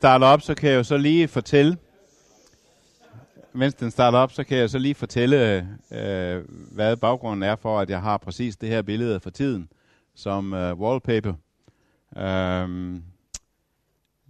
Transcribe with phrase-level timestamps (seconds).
[0.00, 1.78] starter op, så kan jeg jo så lige fortælle,
[3.52, 5.58] mens den starter op, så kan jeg så lige fortælle,
[5.90, 9.68] øh, hvad baggrunden er for, at jeg har præcis det her billede for tiden
[10.14, 11.34] som øh, wallpaper.
[12.16, 13.02] Øhm,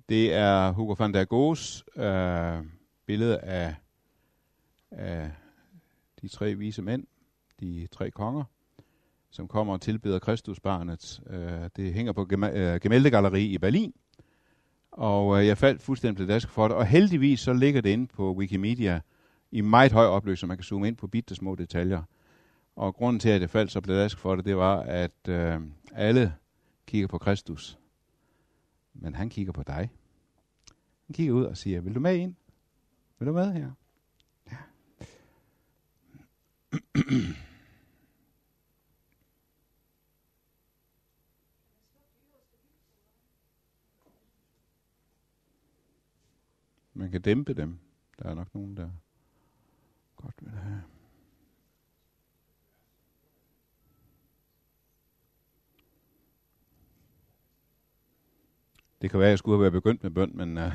[0.09, 2.65] det er Hugo van der Goes øh,
[3.07, 3.75] billede af,
[4.91, 5.31] af
[6.23, 7.07] de tre vise mænd,
[7.61, 8.45] de tre konger,
[9.31, 11.21] som kommer og tilbeder Kristusbarnet.
[11.27, 13.95] Øh, det hænger på Gem- øh, Gemældegalleri i Berlin.
[14.91, 16.77] Og øh, jeg faldt fuldstændig dask for det.
[16.77, 19.01] Og heldigvis så ligger det inde på Wikimedia
[19.51, 20.49] i meget høj opløsning.
[20.49, 22.03] Man kan zoome ind på bitte små detaljer.
[22.77, 25.61] Og grunden til, at jeg faldt så pladask for det, det var, at øh,
[25.93, 26.35] alle
[26.87, 27.79] kigger på Kristus.
[28.95, 29.91] Men han kigger på dig.
[31.07, 32.35] Han kigger ud og siger, vil du med ind?
[33.19, 33.71] Vil du med her?
[34.51, 34.57] Ja.
[47.01, 47.79] Man kan dæmpe dem.
[48.19, 48.91] Der er nok nogen, der
[50.17, 50.83] godt vil have.
[59.03, 60.73] Det kan være, at jeg skulle have været begyndt med bøn, men uh,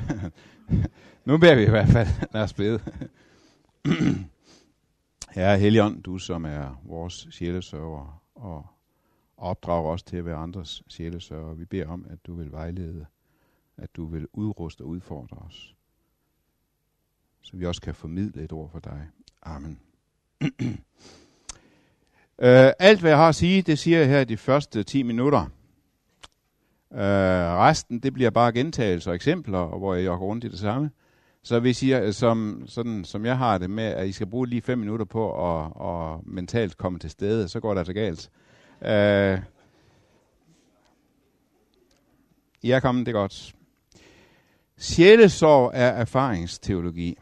[1.26, 2.08] nu beder vi i hvert fald.
[2.32, 2.80] Lad os bede.
[5.36, 8.66] Herre Helion, du som er vores sjælesørger og
[9.36, 11.54] opdrager os til at være andres sjælesørger.
[11.54, 13.06] Vi beder om, at du vil vejlede,
[13.76, 15.75] at du vil udruste og udfordre os
[17.46, 19.06] så vi også kan formidle et ord for dig.
[19.42, 19.78] Amen.
[20.42, 20.48] uh,
[22.88, 25.42] alt hvad jeg har at sige, det siger jeg her i de første 10 minutter.
[26.90, 30.90] Uh, resten, det bliver bare gentagelser og eksempler, hvor jeg går rundt i det samme.
[31.42, 34.46] Så hvis I, øh, som, sådan, som jeg har det med, at I skal bruge
[34.46, 38.30] lige 5 minutter på at, at mentalt komme til stede, så går det altså galt.
[38.80, 39.42] Uh,
[42.62, 43.54] I er kommet, det er godt.
[44.78, 47.18] Sjælesorg er erfaringsteologi.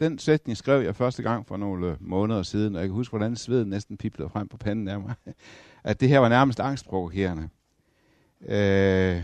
[0.00, 3.12] Den sætning skrev jeg første gang for nogle øh, måneder siden, og jeg kan huske,
[3.12, 5.14] hvordan sveden næsten piblede frem på panden af mig.
[5.84, 7.48] At det her var nærmest angstprovokerende.
[8.46, 9.22] Øh,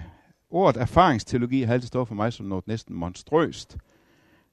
[0.51, 3.77] ordet erfaringsteologi har altid stået for mig som noget næsten monstrøst.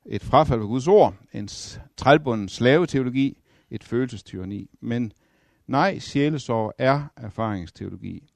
[0.06, 1.50] Et frafald af Guds ord, en
[1.98, 3.38] trælbunden slaveteologi,
[3.70, 4.70] et følelsestyranni.
[4.80, 5.14] Men
[5.68, 8.30] nej, sjælesorg er erfaringsteologi.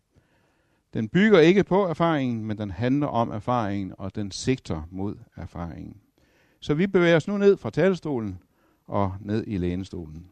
[0.94, 5.98] Den bygger ikke på erfaringen, men den handler om erfaringen, og den sigter mod erfaringen.
[6.60, 8.40] Så vi bevæger os nu ned fra talerstolen
[8.88, 10.28] og ned i lænestolen.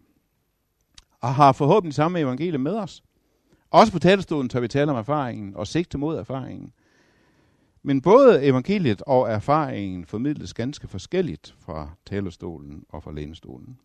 [1.22, 3.04] Og har forhåbentlig samme evangelie med os.
[3.70, 6.74] Også på talerstolen tør vi tale om erfaringen og sigte mod erfaringen.
[7.84, 13.80] Men både evangeliet og erfaringen formidles ganske forskelligt fra talerstolen og fra lænestolen.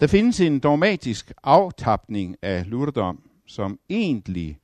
[0.00, 4.60] Der findes en dogmatisk aftapning af lutherdom, som egentlig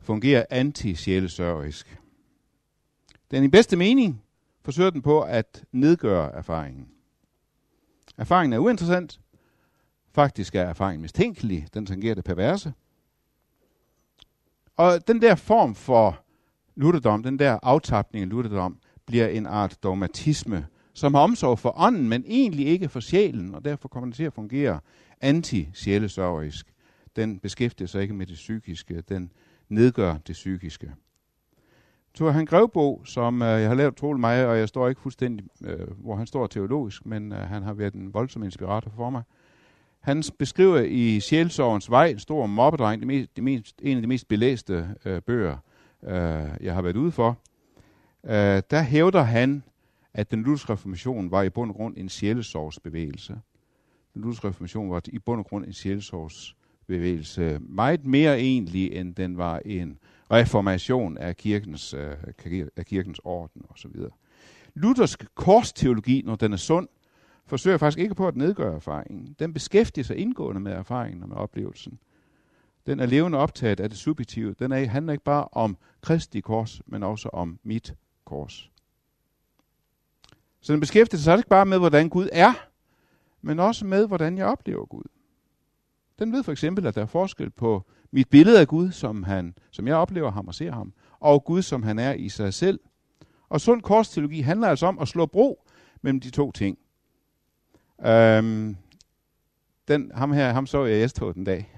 [0.00, 2.00] fungerer antisjælesørgisk.
[3.30, 4.22] Den i bedste mening
[4.62, 6.88] forsøger den på at nedgøre erfaringen.
[8.18, 9.20] Erfaringen er uinteressant.
[10.12, 11.66] Faktisk er erfaringen mistænkelig.
[11.74, 12.72] Den tangerer det perverse.
[14.76, 16.24] Og den der form for
[16.74, 22.08] lutherdom, den der aftapning af lutherdom, bliver en art dogmatisme, som har omsorg for ånden,
[22.08, 24.80] men egentlig ikke for sjælen, og derfor kommer den til at fungere
[25.20, 26.74] anti-sjælesørgisk.
[27.16, 29.32] Den beskæftiger sig ikke med det psykiske, den
[29.68, 30.94] nedgør det psykiske.
[32.14, 35.46] Så han grevbog, som øh, jeg har lavet trolig mig, og jeg står ikke fuldstændig,
[35.64, 39.22] øh, hvor han står teologisk, men øh, han har været en voldsom inspirator for mig.
[40.00, 44.08] Han beskriver i Sjælsorgens vej, en stor mobbedreng, det mest, det mest, en af de
[44.08, 45.56] mest belæste øh, bøger,
[46.02, 47.38] øh, jeg har været ude for.
[48.24, 49.62] Øh, der hævder han,
[50.14, 53.40] at den lutherske reformation var i bund og grund en sjælesorgsbevægelse.
[54.14, 57.58] Den lutherske reformation var i bund og grund en sjælesorgsbevægelse.
[57.60, 59.98] Meget mere egentlig, end den var en
[60.30, 62.16] reformation af kirkens, øh,
[62.76, 63.90] af kirkens orden osv.
[64.74, 66.88] Luthersk korsteologi, når den er sund,
[67.46, 69.36] forsøger faktisk ikke på at nedgøre erfaringen.
[69.38, 71.98] Den beskæftiger sig indgående med erfaringen og med oplevelsen.
[72.86, 74.54] Den er levende optaget af det subjektive.
[74.58, 77.94] Den er, handler ikke bare om Kristi kors, men også om mit
[78.24, 78.70] kors.
[80.60, 82.52] Så den beskæftiger sig ikke bare med, hvordan Gud er,
[83.42, 85.04] men også med, hvordan jeg oplever Gud.
[86.18, 89.54] Den ved for eksempel, at der er forskel på mit billede af Gud, som, han,
[89.70, 92.80] som jeg oplever ham og ser ham, og Gud, som han er i sig selv.
[93.48, 95.64] Og sund korsteologi handler altså om at slå bro
[96.02, 96.78] mellem de to ting.
[98.06, 98.76] Øhm,
[99.88, 101.76] den, ham her, ham så jeg i s den dag.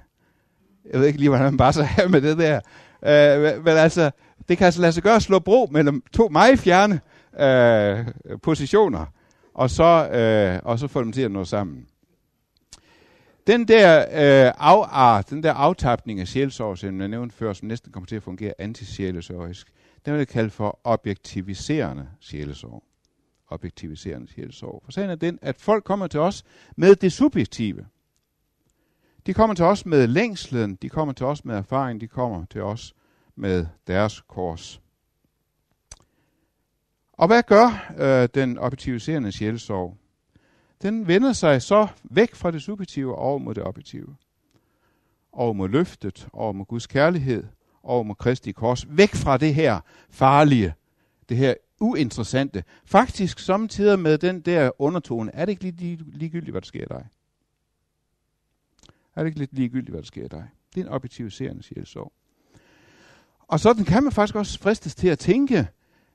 [0.93, 2.61] Jeg ved ikke lige, hvordan man bare så her med det der.
[3.02, 4.11] Øh, men altså,
[4.49, 7.00] det kan altså lade sig gøre at slå bro mellem to meget fjerne
[7.40, 8.06] øh,
[8.43, 9.06] positioner,
[9.55, 11.87] og så, øh, og så få dem til at nå sammen.
[13.47, 17.69] Den der øh, afart, ah, den der aftapning af sjælsorg, som jeg nævnte før, som
[17.69, 19.73] næsten kommer til at fungere antisjælesørgisk,
[20.05, 22.83] den vil jeg kalde for objektiviserende sjælesorg.
[23.49, 24.83] Objektiviserende sjælesorg.
[24.85, 26.44] For sagen er den, at folk kommer til os
[26.77, 27.87] med det subjektive.
[29.27, 32.62] De kommer til os med længslen, de kommer til os med erfaring, de kommer til
[32.62, 32.94] os
[33.37, 34.81] med deres kors.
[37.12, 39.97] Og hvad gør øh, den objektiviserende sjælesorg?
[40.82, 44.17] Den vender sig så væk fra det subjektive over mod det objektive.
[45.32, 47.44] Over mod løftet, over mod Guds kærlighed,
[47.82, 48.87] over mod Kristi kors.
[48.88, 49.81] Væk fra det her
[50.11, 50.75] farlige,
[51.29, 52.64] det her uinteressante.
[52.84, 57.06] Faktisk samtidig med den der undertone, er det ikke lige, ligegyldigt, hvad der sker dig?
[59.14, 60.49] Er det ikke lidt ligegyldigt, hvad der sker dig?
[60.75, 62.12] Det er en objektiviserende sjælsorg.
[63.38, 65.69] Og sådan kan man faktisk også fristes til at tænke,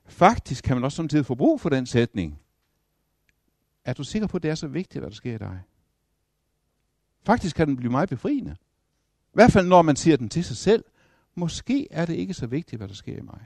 [0.06, 2.38] faktisk kan man også samtidig få brug for den sætning.
[3.88, 5.60] Er du sikker på, at det er så vigtigt, hvad der sker i dig?
[7.22, 8.56] Faktisk kan den blive meget befriende.
[9.10, 10.84] I hvert fald når man siger den til sig selv.
[11.34, 13.40] Måske er det ikke så vigtigt, hvad der sker i mig.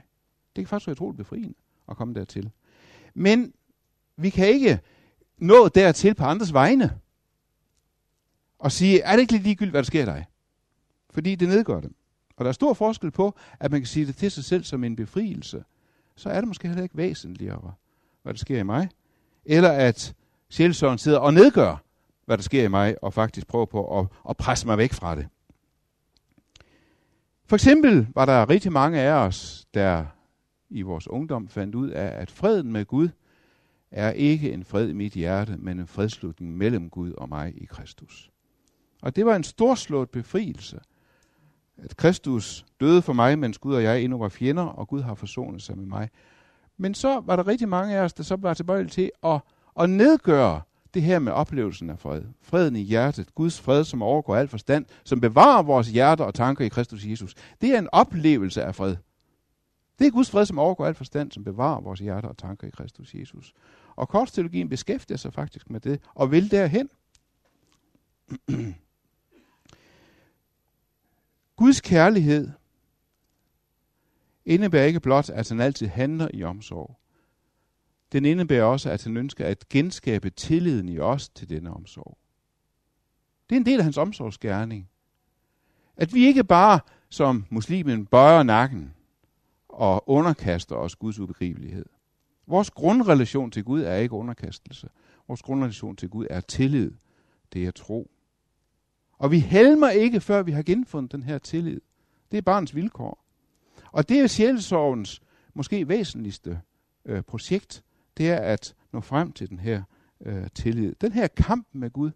[0.55, 1.53] Det kan faktisk være utroligt befriende
[1.89, 2.51] at komme dertil.
[3.13, 3.53] Men
[4.17, 4.79] vi kan ikke
[5.37, 6.99] nå dertil på andres vegne
[8.59, 10.25] og sige, er det ikke lidt ligegyldigt, hvad der sker i dig?
[11.09, 11.95] Fordi det nedgør dem.
[12.35, 14.83] Og der er stor forskel på, at man kan sige det til sig selv som
[14.83, 15.63] en befrielse.
[16.15, 17.73] Så er det måske heller ikke væsentligere,
[18.23, 18.89] hvad der sker i mig.
[19.45, 20.15] Eller at
[20.53, 21.83] sjælsøren sidder og nedgør,
[22.25, 25.15] hvad der sker i mig, og faktisk prøver på at, at presse mig væk fra
[25.15, 25.27] det.
[27.45, 30.05] For eksempel var der rigtig mange af os, der
[30.69, 33.09] i vores ungdom fandt ud af, at freden med Gud
[33.91, 37.65] er ikke en fred i mit hjerte, men en fredslutning mellem Gud og mig i
[37.65, 38.31] Kristus.
[39.01, 40.79] Og det var en storslået befrielse,
[41.77, 45.15] at Kristus døde for mig, mens Gud og jeg endnu var fjender, og Gud har
[45.15, 46.09] forsonet sig med mig.
[46.77, 49.41] Men så var der rigtig mange af os, der så var tilbøjelige til at,
[49.75, 50.61] og nedgøre
[50.93, 52.23] det her med oplevelsen af fred.
[52.41, 56.65] Freden i hjertet, Guds fred, som overgår al forstand, som bevarer vores hjerter og tanker
[56.65, 57.35] i Kristus Jesus.
[57.61, 58.95] Det er en oplevelse af fred.
[59.99, 62.69] Det er Guds fred, som overgår al forstand, som bevarer vores hjerter og tanker i
[62.69, 63.53] Kristus Jesus.
[63.95, 66.89] Og kortsteologien beskæftiger sig faktisk med det, og vil derhen.
[71.55, 72.49] Guds kærlighed
[74.45, 76.99] indebærer ikke blot, at han altid handler i omsorg.
[78.13, 82.17] Den indebærer også, at han ønsker at genskabe tilliden i os til denne omsorg.
[83.49, 84.89] Det er en del af hans omsorgsgerning.
[85.97, 86.79] At vi ikke bare
[87.09, 88.93] som muslimen bøjer nakken
[89.69, 91.85] og underkaster os Guds ubegribelighed.
[92.47, 94.89] Vores grundrelation til Gud er ikke underkastelse.
[95.27, 96.91] Vores grundrelation til Gud er tillid.
[97.53, 98.11] Det er tro.
[99.17, 101.81] Og vi helmer ikke, før vi har genfundet den her tillid.
[102.31, 103.25] Det er barns vilkår.
[103.91, 105.21] Og det er sjælsorgens
[105.53, 106.61] måske væsentligste
[107.05, 107.83] øh, projekt,
[108.17, 109.83] det er at nå frem til den her
[110.25, 110.95] øh, tillid.
[111.01, 112.11] Den her kamp med Gud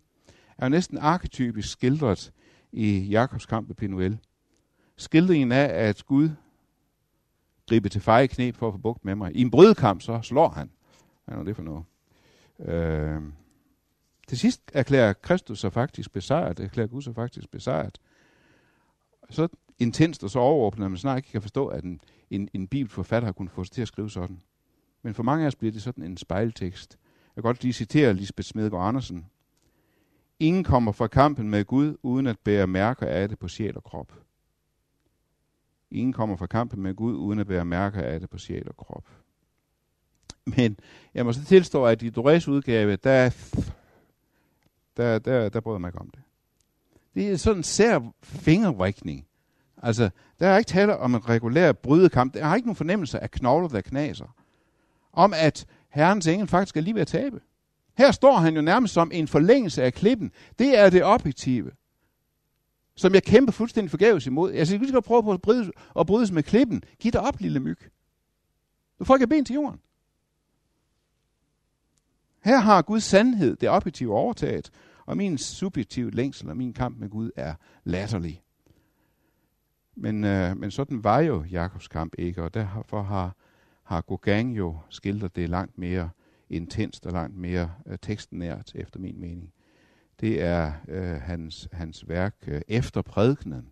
[0.57, 2.33] er jo næsten arketypisk skildret
[2.71, 4.19] i Jakobs kamp med Pinuel.
[4.97, 6.29] Skildringen af, at Gud
[7.69, 9.35] griber til feje knæ for at få bugt med mig.
[9.35, 10.71] I en brydekamp, så slår han.
[11.25, 11.83] Hvad er det for noget?
[12.59, 13.21] Øh,
[14.27, 17.99] til sidst erklærer Kristus sig faktisk besejret, erklærer Gud sig faktisk besejret.
[19.29, 19.47] Så
[19.79, 23.25] intenst og så overordnet, at man snart ikke kan forstå, at en, en, en bibelforfatter
[23.25, 24.41] har kunnet få sig til at skrive sådan.
[25.07, 26.97] Men for mange af os bliver det sådan en spejltekst.
[27.35, 29.25] Jeg kan godt lige citere Lisbeth Smedgaard Andersen.
[30.39, 33.83] Ingen kommer fra kampen med Gud, uden at bære mærker af det på sjæl og
[33.83, 34.13] krop.
[35.91, 38.77] Ingen kommer fra kampen med Gud, uden at bære mærker af det på sjæl og
[38.77, 39.05] krop.
[40.57, 40.79] Men
[41.13, 43.29] jeg må så tilstå, at i Dores udgave, der
[44.97, 46.21] der, der, der bryder jeg mig ikke om det.
[47.15, 49.27] Det er sådan en sær fingervrikning.
[49.77, 50.09] Altså,
[50.39, 52.33] der er ikke tale om en regulær brydekamp.
[52.33, 54.36] Der er ikke nogen fornemmelse af knogler, der knaser.
[55.17, 57.41] Om at herrens engel faktisk er lige ved at tabe.
[57.97, 60.31] Her står han jo nærmest som en forlængelse af klippen.
[60.59, 61.71] Det er det objektive,
[62.95, 64.51] som jeg kæmper fuldstændig forgæves imod.
[64.51, 66.83] Jeg skal prøve på at, bryde, at brydes med klippen.
[66.99, 67.79] Giv dig op, lille myg.
[68.99, 69.79] Du får ikke ben til jorden.
[72.43, 74.71] Her har Guds sandhed, det objektive, overtaget,
[75.05, 78.43] og min subjektive længsel og min kamp med Gud er latterlig.
[79.95, 83.35] Men, øh, men sådan var jo Jakobs kamp ikke, og derfor har,
[83.87, 86.09] har Gauguin jo skildret det langt mere
[86.49, 89.51] intenst og langt mere øh, tekstnært, efter min mening.
[90.19, 93.67] Det er øh, hans, hans værk øh, efter prædikenen.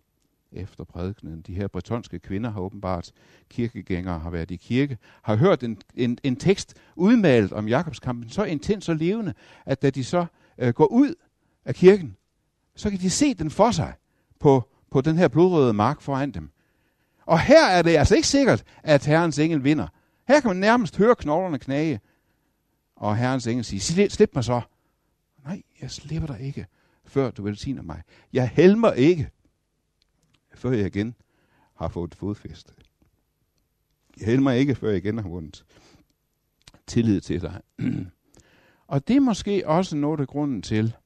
[0.52, 1.40] Efter prædikenen.
[1.40, 3.12] De her bretonske kvinder har åbenbart,
[3.48, 8.44] kirkegængere har været i kirke, har hørt en, en, en tekst udmalet om Jakobskampen, så
[8.44, 9.34] intens og levende,
[9.66, 10.26] at da de så
[10.58, 11.14] øh, går ud
[11.64, 12.16] af kirken,
[12.76, 13.92] så kan de se den for sig
[14.40, 16.50] på, på den her blodrøde mark foran dem.
[17.26, 19.88] Og her er det altså ikke sikkert, at herrens engel vinder.
[20.28, 22.00] Her kan man nærmest høre knoglerne knage.
[22.96, 24.60] Og herrens engel siger, slip mig så.
[25.44, 26.66] Nej, jeg slipper dig ikke,
[27.04, 28.02] før du velsigner mig.
[28.32, 29.30] Jeg helmer ikke,
[30.54, 31.14] før jeg igen
[31.74, 32.72] har fået fodfæste.
[34.20, 35.64] Jeg helmer ikke, før jeg igen har vundet
[36.86, 37.60] tillid til dig.
[38.86, 40.96] og det er måske også noget af grunden til,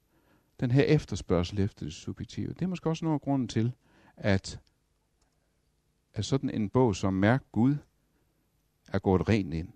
[0.61, 2.49] den her efterspørgsel efter det subjektive.
[2.49, 3.73] Det er måske også noget af grunden til,
[4.17, 4.61] at,
[6.15, 7.77] at sådan en bog som Mærk Gud
[8.93, 9.69] er gået rent ind.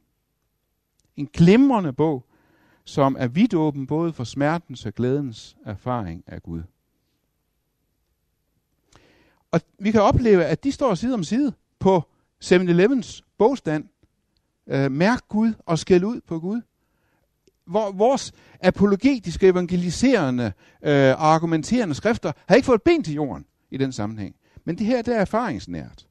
[1.16, 2.24] En glimrende bog,
[2.84, 6.62] som er vidt åben både for smertens og glædens erfaring af Gud.
[9.50, 12.02] Og vi kan opleve, at de står side om side på
[12.44, 13.88] 7-Elevens bogstand.
[14.66, 16.60] Øh, mærk Gud og skæld ud på Gud.
[17.64, 20.52] Hvor vores apologetiske, evangeliserende
[20.82, 24.36] øh, og argumenterende skrifter har ikke fået ben til jorden i den sammenhæng.
[24.64, 26.06] Men det her, det er erfaringsnært.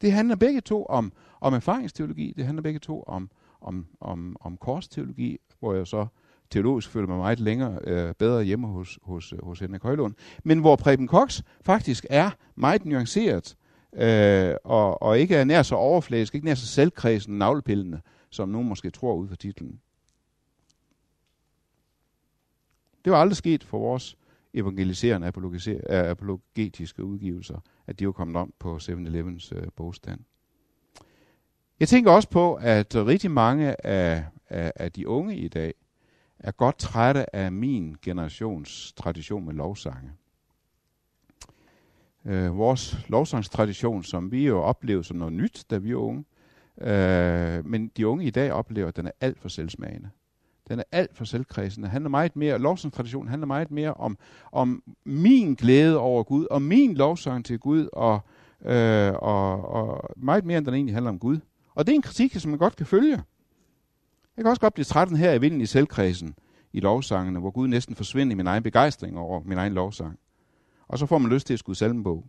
[0.00, 4.56] Det handler begge to om, om erfaringsteologi, det handler begge to om, om, om, om
[4.56, 6.06] korsteologi, hvor jeg så
[6.50, 10.14] teologisk føler mig meget længere øh, bedre hjemme hos, hos, øh, hos Henrik Højlund,
[10.44, 13.56] men hvor Preben Cox faktisk er meget nuanceret,
[13.96, 18.00] øh, og, og ikke er nær så overfladisk, ikke nær så selvkredsen navlepillende,
[18.30, 19.80] som nogen måske tror ud fra titlen.
[23.04, 24.16] Det var aldrig sket for vores
[24.54, 30.20] evangeliserende øh, apologetiske udgivelser, at de var kommet om på 7-Elevens øh, bogstand.
[31.80, 35.74] Jeg tænker også på, at rigtig mange af, af, af de unge i dag
[36.38, 40.10] er godt trætte af min generations tradition med lovsange.
[42.24, 46.24] Øh, vores lovsangstradition, som vi jo oplevede som noget nyt, da vi var unge,
[46.80, 50.10] øh, men de unge i dag oplever, at den er alt for selvsmagende.
[50.68, 51.88] Den er alt for selvkredsende.
[51.88, 54.18] handler meget mere, lovsangstraditionen handler meget mere om,
[54.52, 58.20] om min glæde over Gud, og min lovsang til Gud, og,
[58.64, 61.38] øh, og, og meget mere, end den egentlig handler om Gud.
[61.76, 63.22] Og det er en kritik, som man godt kan følge.
[64.36, 66.34] Jeg kan også godt blive træt her i vinden i selvkredsen
[66.72, 70.18] i lovsangene, hvor Gud næsten forsvinder i min egen begejstring over min egen lovsang.
[70.88, 72.26] Og så får man lyst til at skulle salmbog.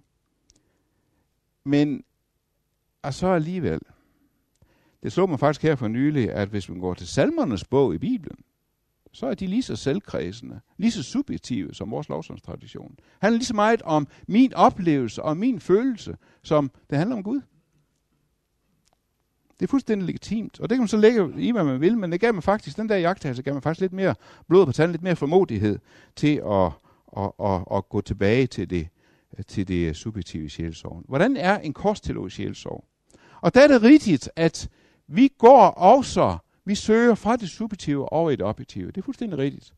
[1.63, 2.04] Men
[3.01, 3.80] og så alligevel,
[5.04, 7.98] det slog mig faktisk her for nylig, at hvis man går til salmernes bog i
[7.98, 8.38] Bibelen,
[9.12, 12.96] så er de lige så selvkredsende, lige så subjektive som vores lovsangstradition.
[12.96, 17.24] Det handler lige så meget om min oplevelse og min følelse, som det handler om
[17.24, 17.42] Gud.
[19.60, 22.12] Det er fuldstændig legitimt, og det kan man så lægge i, hvad man vil, men
[22.12, 24.16] det gav man faktisk, den der jagttagelse gav man faktisk lidt mere
[24.48, 25.80] blod på tanden, lidt mere formodighed
[26.16, 26.72] til at,
[27.18, 28.88] at, at, at gå tilbage til det,
[29.48, 31.04] til det subjektive sjælsorg.
[31.08, 32.86] Hvordan er en korsteologisk sjælsorg?
[33.42, 34.70] Og der er det rigtigt, at
[35.08, 38.88] vi går også, vi søger fra det subjektive over i det objektive.
[38.88, 39.74] Det er fuldstændig rigtigt.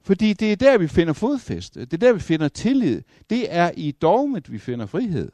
[0.00, 1.80] Fordi det er der, vi finder fodfæste.
[1.80, 3.02] Det er der, vi finder tillid.
[3.30, 5.32] Det er i dogmet, vi finder frihed.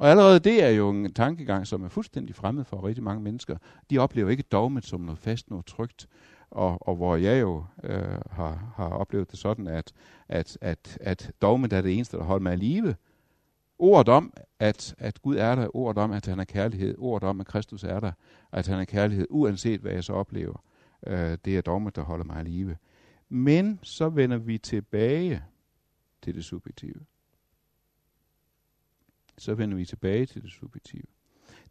[0.00, 3.56] Og allerede det er jo en tankegang, som er fuldstændig fremmed for rigtig mange mennesker.
[3.90, 6.08] De oplever ikke dogmet som noget fast, noget trygt.
[6.50, 9.92] Og, og hvor jeg jo øh, har, har oplevet det sådan, at,
[10.28, 12.94] at, at, at dogmet er det eneste, der holder mig i live.
[13.78, 17.40] Ordet om, at, at Gud er der, ordet om, at han er kærlighed, ordet om,
[17.40, 18.12] at Kristus er der,
[18.52, 20.62] at han er kærlighed, uanset hvad jeg så oplever,
[21.06, 22.76] øh, det er dogmet, der holder mig i live.
[23.28, 25.42] Men så vender vi tilbage
[26.22, 27.00] til det subjektive
[29.40, 31.02] så vender vi tilbage til det subjektive.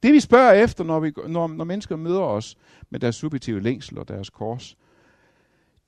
[0.04, 2.58] Det vi spørger efter, når, vi, når, når mennesker møder os
[2.90, 4.78] med deres subjektive længsel og deres kors,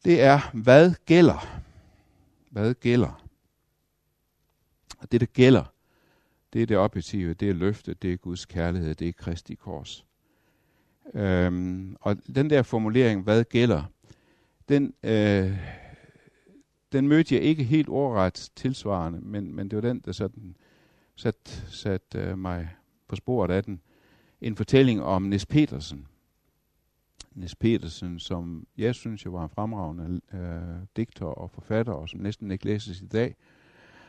[0.05, 1.61] det er, hvad gælder?
[2.49, 3.25] Hvad gælder?
[4.97, 5.63] Og det, der gælder,
[6.53, 10.05] det er det objektive, det er løftet, det er Guds kærlighed, det er Kristi kors.
[11.13, 13.83] Øhm, og den der formulering, hvad gælder,
[14.69, 15.57] den, øh,
[16.91, 20.55] den mødte jeg ikke helt ordret tilsvarende, men, men det var den, der sådan
[21.15, 22.69] sat, sat øh, mig
[23.07, 23.81] på sporet af den.
[24.41, 26.07] En fortælling om Nis Petersen.
[27.35, 32.19] Nis Petersen, som jeg synes jeg var en fremragende øh, digter og forfatter, og som
[32.19, 33.35] næsten ikke læses i dag.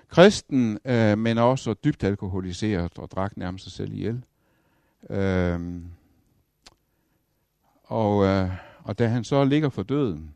[0.09, 4.25] Kristen, øh, men også dybt alkoholiseret og drak nærmest sig selv ihjel.
[5.11, 5.82] Øh,
[7.85, 8.50] og, øh,
[8.85, 10.35] og da han så ligger for døden,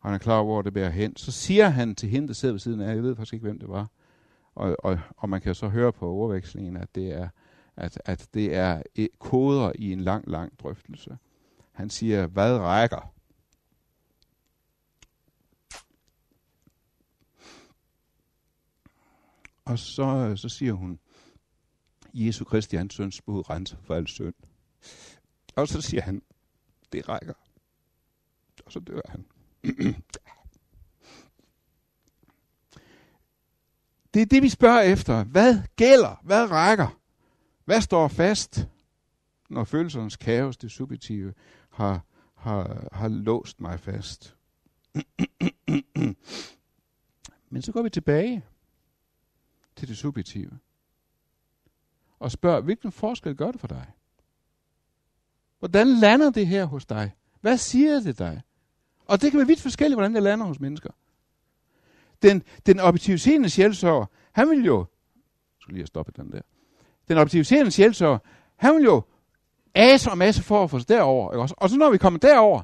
[0.00, 2.34] og han er klar over, hvor det bærer hen, så siger han til hende, der
[2.34, 3.86] sidder ved siden af, jeg ved faktisk ikke, hvem det var,
[4.58, 7.28] og, og, og man kan så høre på overvekslingen, at det er,
[7.76, 8.82] at, at det er
[9.18, 11.18] koder i en lang, lang drøftelse.
[11.72, 13.14] Han siger, hvad rækker?
[19.64, 20.98] Og så, så siger hun,
[22.14, 24.34] Jesu Kristi, hans søns blod renser for al synd.
[25.56, 26.22] Og så siger han,
[26.92, 27.34] det rækker.
[28.66, 29.24] Og så dør han.
[34.14, 35.24] Det er det, vi spørger efter.
[35.24, 36.20] Hvad gælder?
[36.22, 36.98] Hvad rækker?
[37.64, 38.68] Hvad står fast,
[39.50, 41.34] når følelsernes kaos, det subjektive,
[41.70, 44.36] har, har, har låst mig fast?
[47.50, 48.44] Men så går vi tilbage
[49.76, 50.58] til det subjektive.
[52.18, 53.86] og spørger, hvilken forskel gør det for dig?
[55.58, 57.14] Hvordan lander det her hos dig?
[57.40, 58.42] Hvad siger det dig?
[59.04, 60.90] Og det kan være vidt forskelligt, hvordan det lander hos mennesker.
[62.22, 64.86] Den, den objektiviserende sjælsørger, han vil jo, jeg
[65.60, 66.40] skal lige have stoppet den der.
[67.08, 68.18] Den objektiviserende sjælsørger,
[68.56, 69.02] han vil jo
[69.74, 71.32] ase og masse for at få sig derover.
[71.32, 71.54] Ikke også?
[71.58, 72.62] Og så når vi kommer derover,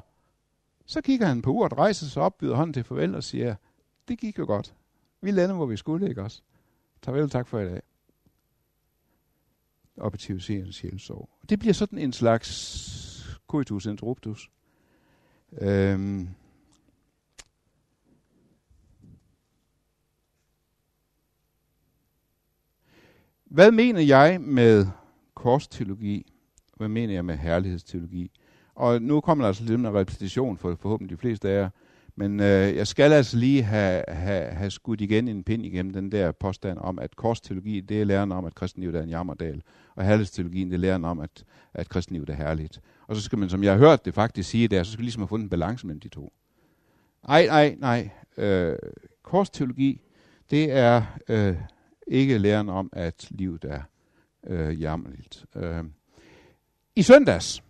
[0.85, 3.55] så kigger han på uret, rejser sig op, byder hånden til farvel og siger,
[4.07, 4.75] det gik jo godt.
[5.21, 6.41] Vi landede, hvor vi skulle, ikke også?
[7.07, 7.81] vel, tak for i dag.
[9.97, 11.29] Objektiviserende sjælsorg.
[11.49, 14.51] Det bliver sådan en slags coitus interruptus.
[15.61, 16.29] Øhm.
[23.55, 24.85] Hvad mener jeg med
[25.33, 26.33] korsteologi?
[26.77, 28.31] Hvad mener jeg med herlighedsteologi?
[28.75, 31.69] Og nu kommer der altså lidt en repetition for forhåbentlig de fleste af jer.
[32.15, 36.11] Men øh, jeg skal altså lige have, have, have skudt igen en pind igennem den
[36.11, 39.61] der påstand om, at korsteologi, det er læren om, at kristenlivet er en jammerdal,
[39.95, 41.43] og herlighedsteologien, det er læren om, at,
[41.73, 42.81] at kristenlivet er herligt.
[43.07, 45.05] Og så skal man, som jeg har hørt det faktisk sige der, så skal vi
[45.05, 46.33] ligesom have fundet en balance mellem de to.
[47.27, 48.09] Ej, nej, nej.
[48.37, 48.75] Øh,
[49.23, 50.01] korsteologi,
[50.51, 51.55] det er øh,
[52.07, 53.81] ikke læren om, at livet er
[54.47, 55.45] øh, jammerligt.
[55.55, 55.83] Øh.
[56.95, 57.63] I søndags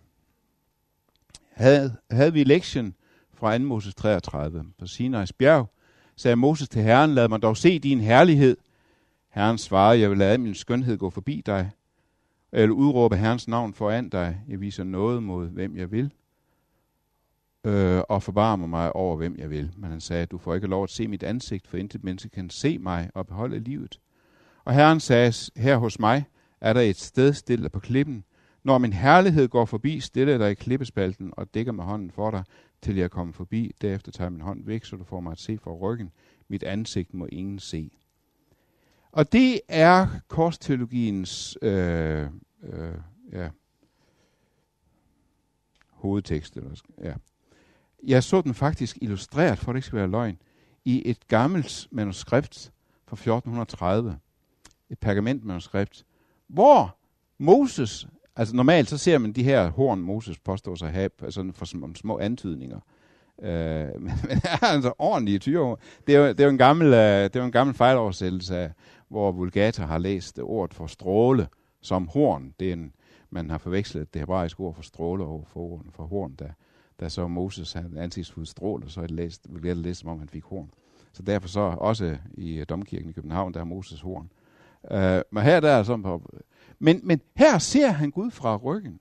[1.52, 2.94] havde, havde vi lektion
[3.34, 3.64] fra 2.
[3.64, 4.64] Moses 33.
[4.78, 5.70] På Sinai's bjerg
[6.16, 8.56] sagde Moses til Herren, lad mig dog se din herlighed.
[9.28, 11.70] Herren svarede, jeg vil lade min skønhed gå forbi dig.
[12.52, 14.40] Jeg vil udråbe Herrens navn foran dig.
[14.48, 16.12] Jeg viser noget mod, hvem jeg vil.
[17.64, 19.70] Øh, og forbarmer mig over, hvem jeg vil.
[19.76, 22.50] Men han sagde, du får ikke lov at se mit ansigt, for intet menneske kan
[22.50, 24.00] se mig og beholde livet.
[24.66, 26.24] Og Herren sagde, her hos mig
[26.60, 28.24] er der et sted stille på klippen.
[28.64, 32.44] Når min herlighed går forbi, stiller dig i klippespalten og dækker med hånden for dig,
[32.82, 33.74] til jeg kommer forbi.
[33.80, 36.10] Derefter tager jeg min hånd væk, så du får mig at se fra ryggen.
[36.48, 37.90] Mit ansigt må ingen se.
[39.12, 42.26] Og det er korsteologiens øh,
[42.62, 42.94] øh,
[43.32, 43.48] ja,
[45.90, 46.56] hovedtekst.
[46.56, 46.70] Eller,
[47.02, 47.14] ja.
[48.02, 50.38] Jeg så den faktisk illustreret, for det ikke skal være løgn,
[50.84, 52.72] i et gammelt manuskript
[53.06, 54.18] fra 1430.
[54.90, 56.04] Et pergamentmanuskript,
[56.48, 56.96] hvor
[57.38, 61.50] Moses Altså normalt så ser man de her horn, Moses påstår sig at have, altså
[61.54, 62.80] for som, små antydninger.
[63.42, 65.78] Øh, men er altså ordentlige tyrehorn.
[66.06, 68.72] Det er jo, det er jo en gammel, øh, det er en gammel fejloversættelse af,
[69.08, 71.48] hvor Vulgata har læst ordet for stråle
[71.80, 72.54] som horn.
[72.60, 72.92] Det er en,
[73.30, 76.52] man har forvekslet det hebraiske ord for stråle over for, orden, for horn, da,
[77.00, 80.28] da så Moses havde ansigtsfuld stråle, så er det læst, Vulgata læst, som om han
[80.28, 80.70] fik horn.
[81.12, 84.30] Så derfor så også i domkirken i København, der har Moses horn.
[84.90, 86.30] Uh, men her der er sådan på,
[86.78, 89.00] men, men her ser han Gud fra ryggen.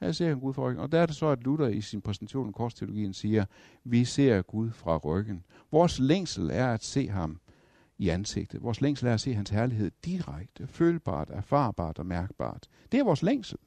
[0.00, 0.82] Her ser han Gud fra ryggen.
[0.82, 3.44] Og der er det så, at Luther i sin præsentation af korsteologien siger,
[3.84, 5.44] vi ser Gud fra ryggen.
[5.72, 7.40] Vores længsel er at se ham
[7.98, 8.62] i ansigtet.
[8.62, 12.68] Vores længsel er at se hans herlighed direkte, følbart, erfarbart og mærkbart.
[12.92, 13.58] Det er vores længsel.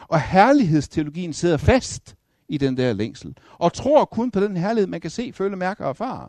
[0.00, 2.16] Og herlighedsteologien sidder fast
[2.48, 5.84] i den der længsel, og tror kun på den herlighed, man kan se, føle, mærke
[5.84, 6.28] og erfare.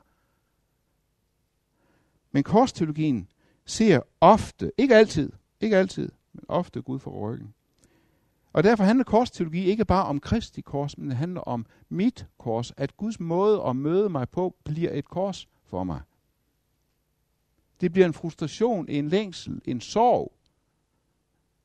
[2.31, 3.27] Men korsteologien
[3.71, 5.31] ser ofte, ikke altid,
[5.61, 7.53] ikke altid, men ofte Gud for ryggen.
[8.53, 12.73] Og derfor handler korsteologi ikke bare om Kristi kors, men det handler om mit kors.
[12.77, 16.01] At Guds måde at møde mig på bliver et kors for mig.
[17.81, 20.31] Det bliver en frustration, en længsel, en sorg.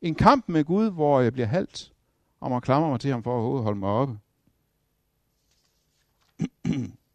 [0.02, 1.92] En kamp med Gud, hvor jeg bliver halt,
[2.40, 4.18] og man klamrer mig til ham for at holde mig oppe.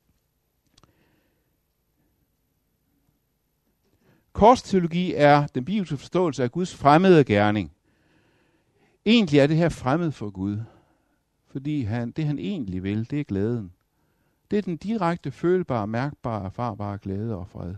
[4.33, 7.71] Korsteologi er den bibelske forståelse af Guds fremmede gerning.
[9.05, 10.59] Egentlig er det her fremmed for Gud,
[11.47, 13.71] fordi han, det han egentlig vil, det er glæden.
[14.51, 17.75] Det er den direkte, følbare, mærkbare, erfarbare glæde og fred.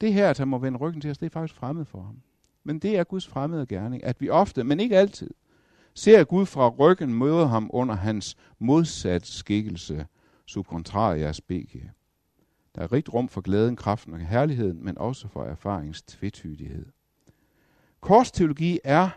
[0.00, 2.22] Det her, at han må vende ryggen til os, det er faktisk fremmed for ham.
[2.64, 5.30] Men det er Guds fremmede gerning, at vi ofte, men ikke altid,
[5.94, 10.06] ser Gud fra ryggen møde ham under hans modsat skikkelse,
[10.46, 11.92] subcontraria specie.
[12.76, 16.86] Der er rigt rum for glæden, kraften og herligheden, men også for erfaringens tvetydighed.
[18.00, 19.08] Korsteologi er,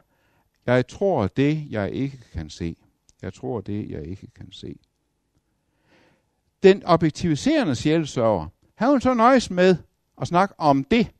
[0.65, 2.75] jeg tror det, jeg ikke kan se.
[3.21, 4.79] Jeg tror det, jeg ikke kan se.
[6.63, 9.77] Den objektiviserende sjælsørger, han vil så nøjes med
[10.21, 11.11] at snakke om det.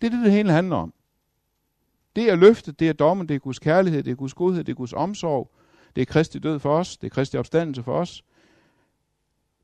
[0.00, 0.94] Det er det, det hele handler om.
[2.16, 4.72] Det er løftet, det er dommen, det er Guds kærlighed, det er Guds godhed, det
[4.72, 5.50] er Guds omsorg,
[5.96, 8.24] det er Kristi død for os, det er Kristi opstandelse for os,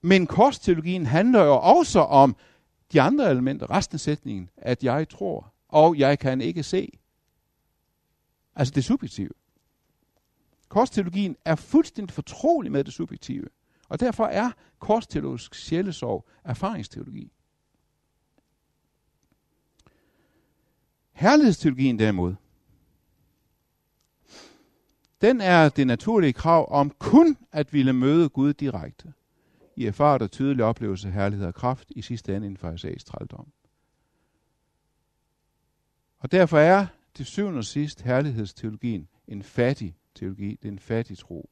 [0.03, 2.37] men korsteologien handler jo også om
[2.93, 6.99] de andre elementer, resten af sætningen, at jeg tror, og jeg kan ikke se.
[8.55, 9.31] Altså det subjektive.
[10.69, 13.49] Korsteologien er fuldstændig fortrolig med det subjektive.
[13.88, 17.33] Og derfor er korsteologisk sjælesorg erfaringsteologi.
[21.12, 22.35] Herlighedsteologien derimod,
[25.21, 29.12] den er det naturlige krav om kun at ville møde Gud direkte.
[29.77, 33.53] I erfaret og tydelig oplevelse af herlighed og kraft, i sidste ende en farisæisk trældom.
[36.19, 40.51] Og derfor er til syvende og sidst herlighedsteologien en fattig teologi.
[40.63, 41.51] Det er en fattig tro.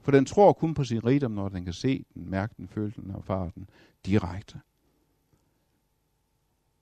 [0.00, 2.92] For den tror kun på sin rigdom, når den kan se den, mærke den, føle
[2.96, 3.70] den og erfare den
[4.06, 4.60] direkte.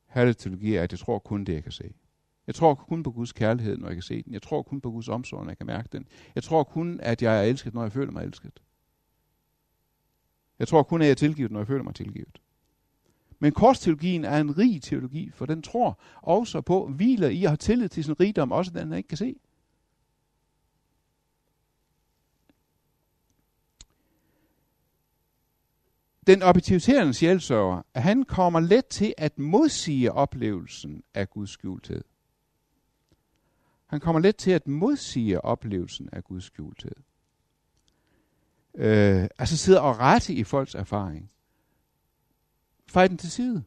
[0.07, 1.95] Herlighedsteologi er, at jeg tror kun det, jeg kan se.
[2.47, 4.33] Jeg tror kun på Guds kærlighed, når jeg kan se den.
[4.33, 6.07] Jeg tror kun på Guds omsorg, når jeg kan mærke den.
[6.35, 8.63] Jeg tror kun, at jeg er elsket, når jeg føler mig elsket.
[10.59, 12.41] Jeg tror kun, at jeg er tilgivet, når jeg føler mig tilgivet.
[13.39, 17.57] Men korsteologien er en rig teologi, for den tror også på, hviler i at have
[17.57, 19.37] tillid til sin rigdom, også den, han ikke kan se.
[26.27, 32.05] Den objektiviserende sjælsørger, han kommer let til at modsige oplevelsen af Guds skjulthed.
[33.87, 36.97] Han kommer let til at modsige oplevelsen af Guds skjulthed.
[38.75, 41.31] Øh, altså sidder og rette i folks erfaring.
[42.87, 43.63] Fej den til side.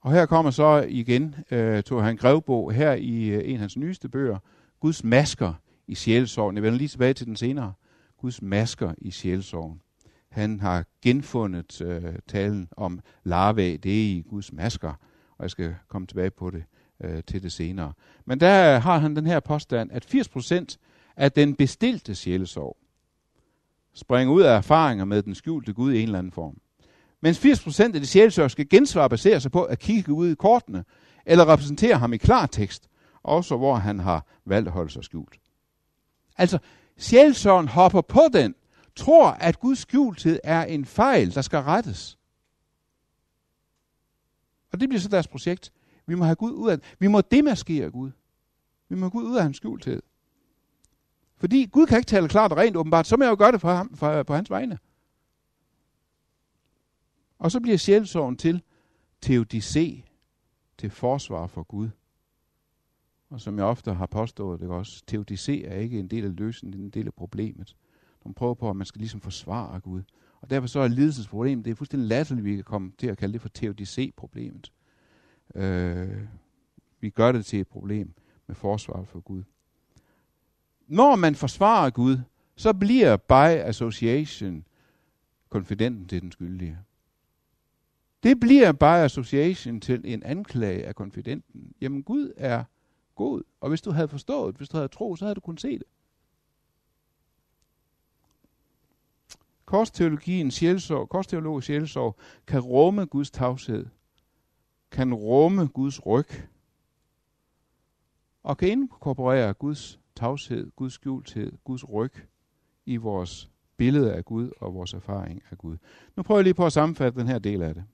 [0.00, 3.76] Og her kommer så igen, øh, tog han Grevbo her i øh, en af hans
[3.76, 4.38] nyeste bøger,
[4.80, 5.54] Guds masker
[5.86, 6.56] i sjælsorgen.
[6.56, 7.72] Jeg vender lige tilbage til den senere.
[8.16, 9.80] Guds masker i sjælsorgen.
[10.28, 14.94] Han har genfundet øh, talen om larve, det er i Guds masker,
[15.38, 16.64] og jeg skal komme tilbage på det
[17.00, 17.92] øh, til det senere.
[18.24, 20.76] Men der har han den her påstand, at 80%
[21.16, 22.76] at den bestilte sjælesorg
[23.92, 26.56] springer ud af erfaringer med den skjulte Gud i en eller anden form.
[27.20, 30.84] Mens 80% af de sjælesorgske gensvar baserer sig på at kigge ud i kortene,
[31.26, 32.88] eller repræsentere ham i klartekst,
[33.22, 35.40] også hvor han har valgt at holde sig skjult.
[36.36, 36.58] Altså,
[36.96, 38.54] sjælsørgen hopper på den,
[38.96, 42.18] tror, at Guds skjulthed er en fejl, der skal rettes.
[44.72, 45.72] Og det bliver så deres projekt.
[46.06, 48.10] Vi må have Gud ud af Vi må demaskere Gud.
[48.88, 50.02] Vi må have Gud ud af hans skjulthed.
[51.44, 53.60] Fordi Gud kan ikke tale klart og rent åbenbart, så må jeg jo gøre det
[53.60, 54.78] for ham, for, på hans vegne.
[57.38, 58.62] Og så bliver sjælsorgen til
[59.26, 60.02] teodicé,
[60.78, 61.88] til forsvar for Gud.
[63.30, 66.72] Og som jeg ofte har påstået, det også, teodicé er ikke en del af løsningen,
[66.72, 67.76] det er en del af problemet.
[68.24, 70.02] Man prøver på, at man skal ligesom forsvare Gud.
[70.40, 73.32] Og derfor så er lidelsesproblemet, det er fuldstændig latterligt, vi kan komme til at kalde
[73.32, 74.72] det for teodicé-problemet.
[75.54, 76.26] Øh,
[77.00, 78.12] vi gør det til et problem
[78.46, 79.42] med forsvar for Gud.
[80.86, 82.18] Når man forsvarer Gud,
[82.56, 84.64] så bliver by association
[85.48, 86.78] konfidenten til den skyldige.
[88.22, 91.72] Det bliver by association til en anklage af konfidenten.
[91.80, 92.64] Jamen Gud er
[93.14, 95.78] god, og hvis du havde forstået, hvis du havde tro, så havde du kunnet se
[95.78, 95.86] det.
[99.64, 102.16] Korsteologien, sjælsorg, korsteolog sjælsorg
[102.46, 103.86] kan rumme Guds tavshed,
[104.90, 106.26] kan rumme Guds ryg,
[108.42, 112.12] og kan inkorporere Guds tavshed, Guds skjulthed, Guds ryg
[112.86, 115.76] i vores billede af Gud og vores erfaring af Gud.
[116.16, 117.84] Nu prøver jeg lige på at sammenfatte den her del af det.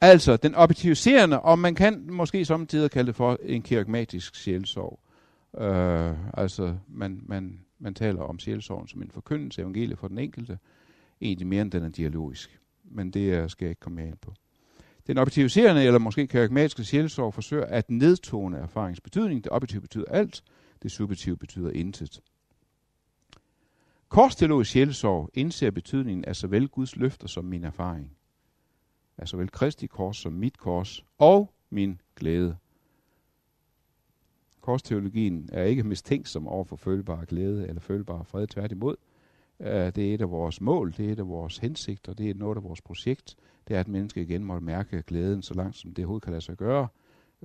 [0.00, 5.00] Altså, den objektiviserende, og man kan måske samtidig kalde det for en kirkmatisk sjælsorg.
[5.62, 10.58] Øh, altså, man, man, man taler om sjælsorgen som en forkyndelse evangelie for den enkelte,
[11.20, 12.60] egentlig mere end den er dialogisk.
[12.84, 14.32] Men det skal jeg ikke komme mere ind på.
[15.08, 19.44] Den objektiviserende, eller måske karismatiske sjælsorg, forsøger at nedtone erfaringens betydning.
[19.44, 20.42] Det objektive betyder alt,
[20.82, 22.20] det subjektive betyder intet.
[24.08, 28.16] Korsteologisk sjælsorg indser betydningen af såvel Guds løfter som min erfaring.
[29.18, 32.56] Af såvel Kristi kors som mit kors og min glæde.
[34.60, 38.46] Korsteologien er ikke mistænksom over for følbar glæde eller følbar fred.
[38.46, 38.96] Tværtimod,
[39.60, 42.34] Øh, det er et af vores mål, det er et af vores hensigter, det er
[42.34, 43.36] noget af vores projekt
[43.68, 46.44] det er, at mennesker igen må mærke glæden så langt, som det overhovedet kan lade
[46.44, 46.88] sig gøre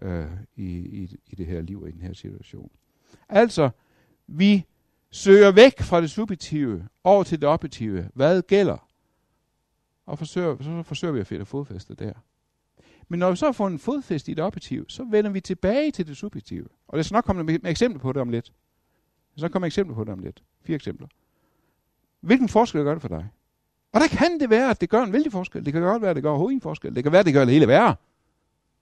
[0.02, 2.72] øh, i, i, i det her liv og i den her situation.
[3.30, 3.70] Altså,
[4.28, 4.66] vi
[5.12, 8.10] søger væk fra det subjektive over til det objektive.
[8.14, 8.88] Hvad gælder?
[10.06, 12.14] Og forsøger, så forsøger vi at finde fodfæste der.
[13.08, 16.08] Men når vi så har fundet fodfæste i det objektive, så vender vi tilbage til
[16.08, 16.68] det subjektive.
[16.88, 18.54] Og det skal nok komme med eksempler på det om lidt.
[19.38, 20.44] Så kommer eksempler på det om lidt.
[20.62, 21.08] Fire eksempler.
[22.24, 23.30] Hvilken forskel gør det for dig?
[23.92, 25.66] Og der kan det være, at det gør en vældig forskel.
[25.66, 26.96] Det kan godt være, at det gør overhovedet en forskel.
[26.96, 27.96] Det kan være, at det gør det hele værre.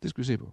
[0.01, 0.51] Det skal vi se på.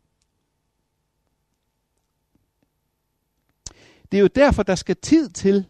[4.12, 5.66] Det er jo derfor, der skal tid til.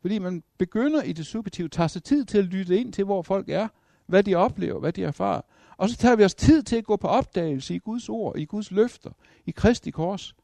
[0.00, 3.22] Fordi man begynder i det subjektive, tager sig tid til at lytte ind til, hvor
[3.22, 3.68] folk er,
[4.06, 5.40] hvad de oplever, hvad de erfarer.
[5.76, 8.44] Og så tager vi os tid til at gå på opdagelse i Guds ord, i
[8.44, 9.10] Guds løfter,
[9.46, 10.34] i Kristi kors.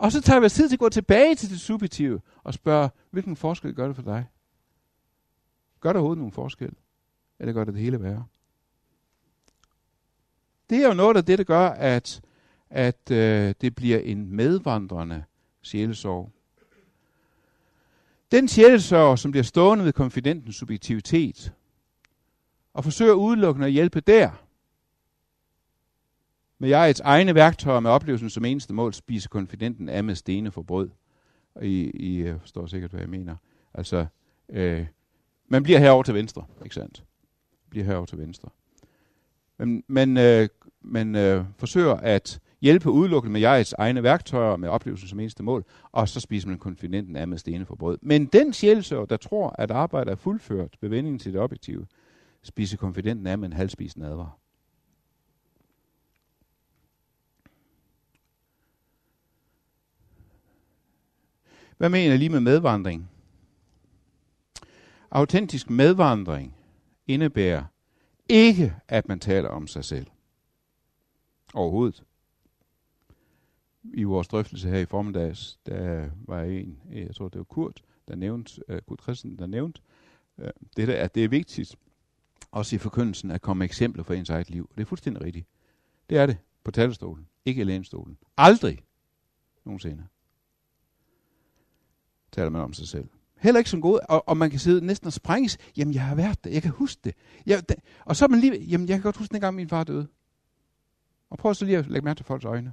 [0.00, 2.90] Og så tager vi os tid til at gå tilbage til det subjektive og spørge,
[3.10, 4.26] hvilken forskel gør det for dig?
[5.80, 6.72] Gør det overhovedet nogen forskel?
[7.38, 8.24] Eller gør det det hele værre?
[10.70, 12.20] Det er jo noget af det, der gør, at,
[12.70, 15.24] at øh, det bliver en medvandrende
[15.62, 16.32] sjælesorg.
[18.30, 21.52] Den sjælesorg, som bliver stående ved konfidentens subjektivitet,
[22.74, 24.30] og forsøger udelukkende at hjælpe der,
[26.60, 30.62] med jegets egne værktøjer med oplevelsen som eneste mål, spiser konfidenten af med stene for
[30.62, 30.90] brød.
[31.54, 33.36] Og I, I øh, forstår sikkert, hvad jeg mener.
[33.74, 34.06] Altså,
[34.48, 34.86] øh,
[35.48, 37.04] man bliver herover til venstre, ikke sandt?
[37.70, 38.48] Bliver herover til venstre.
[39.58, 40.48] Men, men øh,
[40.82, 45.64] man øh, forsøger at hjælpe udelukkende med jegets egne værktøjer med oplevelsen som eneste mål,
[45.92, 47.98] og så spiser man konfidenten af med stene for brød.
[48.02, 51.86] Men den sjælsøver, der tror, at arbejdet er fuldført ved vendingen til det objektive,
[52.42, 54.39] spiser konfidenten af med en halvspisen advar.
[61.80, 63.10] Hvad mener jeg lige med medvandring?
[65.10, 66.56] Autentisk medvandring
[67.06, 67.64] indebærer
[68.28, 70.06] ikke, at man taler om sig selv.
[71.54, 72.04] Overhovedet.
[73.84, 78.16] I vores drøftelse her i formiddags, der var en, jeg tror det var Kurt, der
[78.16, 79.80] nævnte, uh, Kurt Christen, der nævnte,
[80.38, 81.76] uh, det der, at det er vigtigt,
[82.50, 84.66] også i forkyndelsen, at komme med eksempler for ens eget liv.
[84.70, 85.46] Og det er fuldstændig rigtigt.
[86.10, 88.18] Det er det på talerstolen, ikke i lænestolen.
[88.36, 88.78] Aldrig
[89.64, 90.06] nogensinde
[92.32, 93.08] taler man om sig selv.
[93.38, 95.58] Heller ikke som god, og, og man kan sidde næsten og sprænges.
[95.76, 97.14] Jamen, jeg har været der, jeg kan huske det.
[97.46, 99.68] Jeg, da, og så er man lige, jamen, jeg kan godt huske, den gang min
[99.68, 100.06] far døde.
[101.30, 102.72] Og prøv så lige at lægge mærke til folks øjne.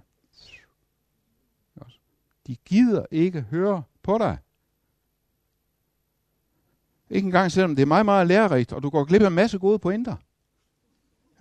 [2.47, 4.37] De gider ikke høre på dig.
[7.09, 9.59] Ikke engang selvom det er meget, meget lærerigt, og du går glip af en masse
[9.59, 10.15] gode pointer.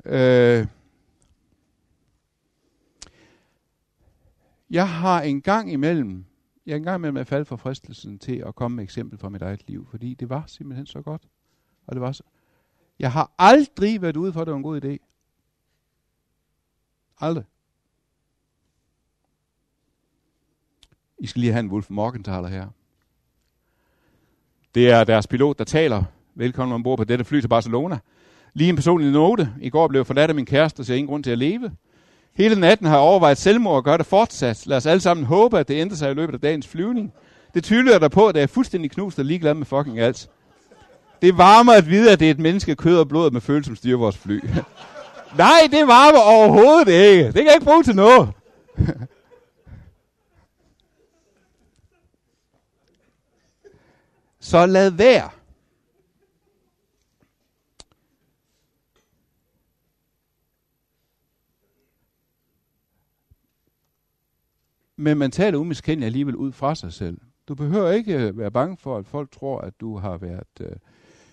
[0.04, 0.66] Øh,
[4.70, 6.24] jeg har en gang imellem
[6.66, 9.68] jeg engang med at falde for fristelsen til at komme med eksempel fra mit eget
[9.68, 11.22] liv, fordi det var simpelthen så godt.
[11.86, 12.22] Og det var så.
[12.98, 14.98] Jeg har aldrig været ude for, at det var en god idé.
[17.18, 17.44] Aldrig.
[21.18, 22.68] I skal lige have en Wolf Morgenthaler her.
[24.74, 26.04] Det er deres pilot, der taler.
[26.34, 27.98] Velkommen ombord på dette fly til Barcelona.
[28.54, 29.54] Lige en personlig note.
[29.60, 31.76] I går blev jeg forladt af min kæreste, så jeg ingen grund til at leve.
[32.36, 34.66] Hele natten har jeg overvejet selvmord og gør det fortsat.
[34.66, 37.12] Lad os alle sammen håbe, at det ændrer sig i løbet af dagens flyvning.
[37.54, 40.28] Det tydeligere der på, at jeg er fuldstændig knust og ligeglad med fucking alt.
[41.22, 43.76] Det varmer at vide, at det er et menneske kød og blod med følelse, som
[43.76, 44.44] styrer vores fly.
[45.38, 47.24] Nej, det varmer overhovedet ikke.
[47.24, 48.28] Det kan jeg ikke bruge til noget.
[54.40, 55.28] Så lad være.
[64.96, 67.20] Men man taler umiskendeligt alligevel ud fra sig selv.
[67.48, 70.76] Du behøver ikke øh, være bange for, at folk tror, at du har været, øh,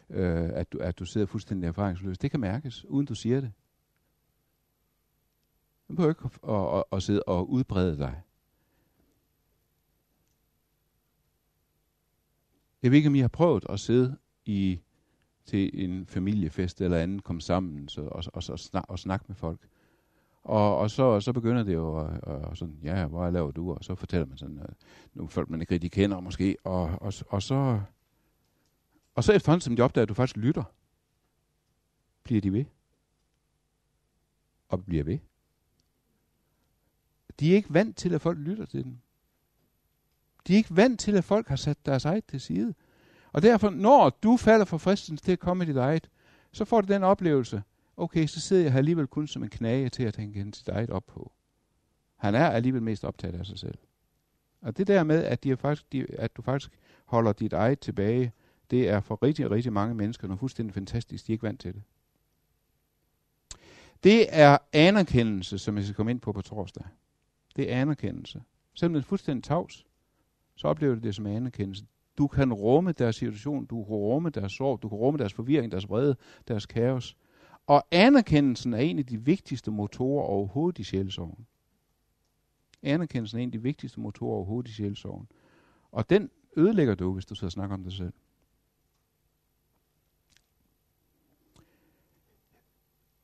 [0.10, 2.18] øh, at, du, at du sidder fuldstændig erfaringsløs.
[2.18, 3.52] Det kan mærkes, uden du siger det.
[5.90, 8.22] Du behøver ikke at, at, at, at sidde og udbrede dig.
[12.84, 14.80] Jeg ved ikke, om I har prøvet at sidde i
[15.46, 19.36] til en familiefest eller anden, komme sammen så, og, og, og, snak, og snakke med
[19.36, 19.60] folk.
[20.44, 23.74] Og, og så, så begynder det jo og, og sådan, ja, hvor laver du?
[23.74, 24.66] Og så fortæller man sådan, uh,
[25.14, 26.58] nogle folk, man ikke rigtig kender måske.
[26.64, 27.82] Og, og, og, så,
[29.16, 30.64] og så efterhånden, som de opdager, at du faktisk lytter,
[32.24, 32.66] bliver de ved.
[34.70, 35.20] Og bliver ved.
[37.40, 38.98] De er ikke vant til, at folk lytter til dem.
[40.48, 42.74] De er ikke vant til, at folk har sat deres eget til side.
[43.32, 46.10] Og derfor, når du falder for fristelsen til at komme i dit eget,
[46.52, 47.64] så får du den oplevelse,
[47.98, 50.90] okay, så sidder jeg her alligevel kun som en knage til at tænke sit eget
[50.90, 51.32] op på.
[52.16, 53.78] Han er alligevel mest optaget af sig selv.
[54.62, 56.72] Og det der med, at, de er faktisk, de, at du faktisk
[57.06, 58.32] holder dit eget tilbage,
[58.72, 61.28] det er for rigtig, rigtig mange mennesker noget fuldstændig fantastisk.
[61.28, 61.84] De er ikke vant til det.
[64.04, 66.84] Det er anerkendelse, som jeg skal komme ind på på torsdag.
[67.56, 68.42] Det er anerkendelse.
[68.74, 69.86] Selvom det er fuldstændig tavs,
[70.56, 71.86] så oplever du det som anerkendelse.
[72.18, 75.72] Du kan rumme deres situation, du kan rumme deres sorg, du kan rumme deres forvirring,
[75.72, 76.16] deres vrede,
[76.48, 77.18] deres kaos.
[77.68, 81.46] Og anerkendelsen er en af de vigtigste motorer overhovedet i sjælsorgen.
[82.84, 85.28] Anerkendelsen er en af de vigtigste motorer overhovedet i sjælsorgen.
[85.92, 88.14] Og den ødelægger du, hvis du så snakker om dig selv.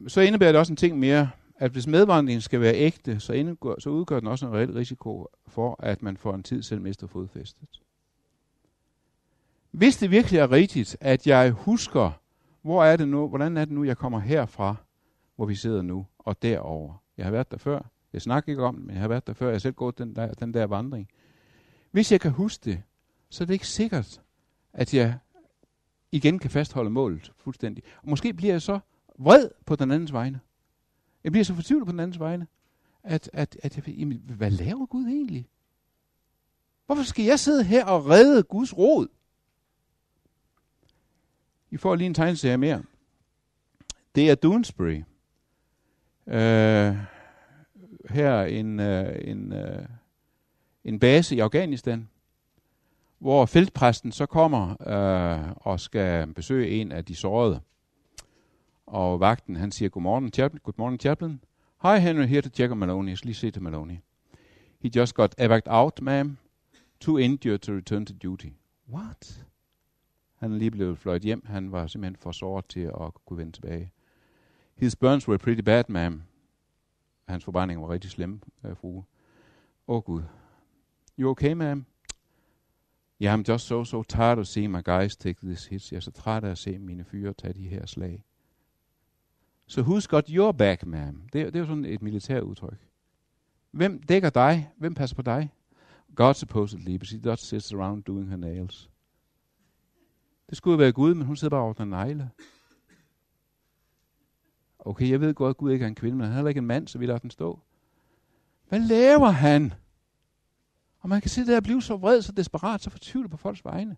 [0.08, 3.80] Så indebærer det også en ting mere, at hvis medvandringen skal være ægte, så, indgår,
[3.80, 7.08] så udgør den også en reel risiko for, at man får en tid selv mister
[7.08, 7.82] fodfæstet.
[9.72, 12.12] Hvis det virkelig er rigtigt, at jeg husker
[12.62, 14.76] hvor er det nu, hvordan er det nu, jeg kommer herfra,
[15.36, 17.04] hvor vi sidder nu, og derover.
[17.18, 17.82] Jeg har været der før.
[18.14, 19.48] Jeg snakker ikke om det, men jeg har været der før.
[19.48, 21.10] Jeg har selv gået den der, den der vandring.
[21.92, 22.84] Hvis jeg kan huske det,
[23.30, 24.22] så er det ikke sikkert,
[24.74, 25.18] at jeg
[26.12, 27.84] igen kan fastholde målet fuldstændig.
[28.02, 28.80] Og måske bliver jeg så
[29.18, 30.40] vred på den andens vegne.
[31.24, 32.48] Jeg bliver så fortvivlet på den andens vegne,
[33.04, 35.50] at, at, at jeg, jamen, hvad laver Gud egentlig?
[36.86, 39.08] Hvorfor skal jeg sidde her og redde Guds råd?
[41.72, 42.84] I får lige en tegneserie mere.
[44.16, 45.04] Det er Doonesbury.
[46.26, 46.98] Uh,
[48.10, 49.86] her en, uh, en, uh,
[50.84, 52.10] en base i Afghanistan,
[53.20, 57.62] hvor feltpræsten så kommer uh, og skal besøge en af de sårede.
[58.86, 60.60] Og vagten, han siger, good morning, chaplain.
[60.64, 61.42] Good morning, chaplain.
[61.82, 63.10] Hi, Henry, here to check on Maloney.
[63.10, 63.98] Jeg skal lige se til Maloney.
[64.80, 66.28] He just got evac out, ma'am.
[67.00, 68.50] Too injured to return to duty.
[68.94, 69.46] What?
[70.40, 71.46] Han er lige blevet fløjet hjem.
[71.46, 73.92] Han var simpelthen for såret til at kunne vende tilbage.
[74.76, 76.22] His burns were pretty bad, ma'am.
[77.28, 79.04] Hans forbrænding var rigtig slem, uh, øh, frue.
[79.88, 80.24] Oh, Gud.
[81.20, 81.86] You okay, ma'am?
[83.22, 85.92] Yeah, I'm just so, so tired of seeing my guys take this hits.
[85.92, 88.26] Jeg er så træt af at se mine fyre tage de her slag.
[89.68, 91.28] So who's got your back, ma'am?
[91.34, 92.88] Det, det er jo sådan et militært udtryk.
[93.72, 94.72] Hvem dækker dig?
[94.78, 95.54] Hvem passer på dig?
[96.16, 98.90] God supposedly, but she just sits around doing her nails.
[100.50, 102.32] Det skulle være Gud, men hun sidder bare og ordner negle.
[104.80, 106.60] Okay, jeg ved godt, at Gud ikke er en kvinde, men han er heller ikke
[106.60, 107.60] en mand, så vi lader den stå.
[108.70, 109.74] Hvad laver han?
[111.00, 113.98] Og man kan se der blive så vred, så desperat, så fortvivlet på folks vegne.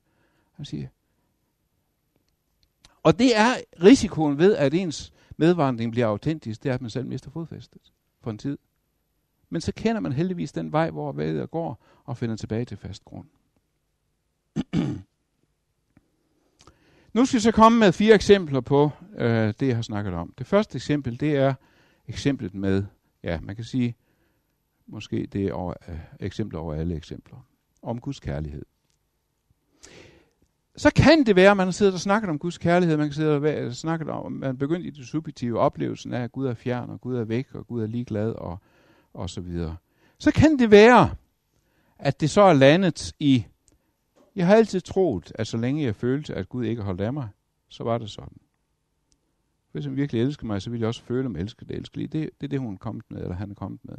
[0.51, 0.87] Han siger.
[3.03, 7.07] Og det er risikoen ved, at ens medvandring bliver autentisk, det er, at man selv
[7.07, 8.57] mister fodfæstet for en tid.
[9.49, 13.05] Men så kender man heldigvis den vej, hvor vejret går, og finder tilbage til fast
[13.05, 13.27] grund.
[17.13, 20.33] nu skal jeg så komme med fire eksempler på øh, det, jeg har snakket om.
[20.37, 21.53] Det første eksempel, det er
[22.07, 22.83] eksemplet med,
[23.23, 23.95] ja, man kan sige,
[24.87, 27.45] måske det er over, øh, eksempler over alle eksempler,
[27.81, 28.65] om Guds kærlighed.
[30.75, 33.13] Så kan det være, at man har siddet og snakket om Guds kærlighed, man kan
[33.13, 36.89] sidde og snakket om, man begyndt i det subjektive oplevelsen af, at Gud er fjern,
[36.89, 38.57] og Gud er væk, og Gud er ligeglad, og,
[39.13, 39.75] og så videre.
[40.17, 41.09] Så kan det være,
[41.99, 43.45] at det så er landet i,
[44.35, 47.29] jeg har altid troet, at så længe jeg følte, at Gud ikke holdt af mig,
[47.67, 48.37] så var det sådan.
[49.71, 52.11] Hvis han virkelig elsker mig, så vil jeg også føle mig elsket og elsket.
[52.11, 53.95] Det, det er det, hun er kommet med, eller han er kommet med.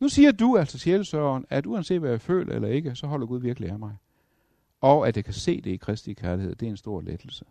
[0.00, 3.40] Nu siger du, altså sjælesørgeren, at uanset hvad jeg føler eller ikke, så holder Gud
[3.40, 3.96] virkelig af mig.
[4.80, 7.44] Og at jeg kan se det i Kristi kærlighed, det er en stor lettelse.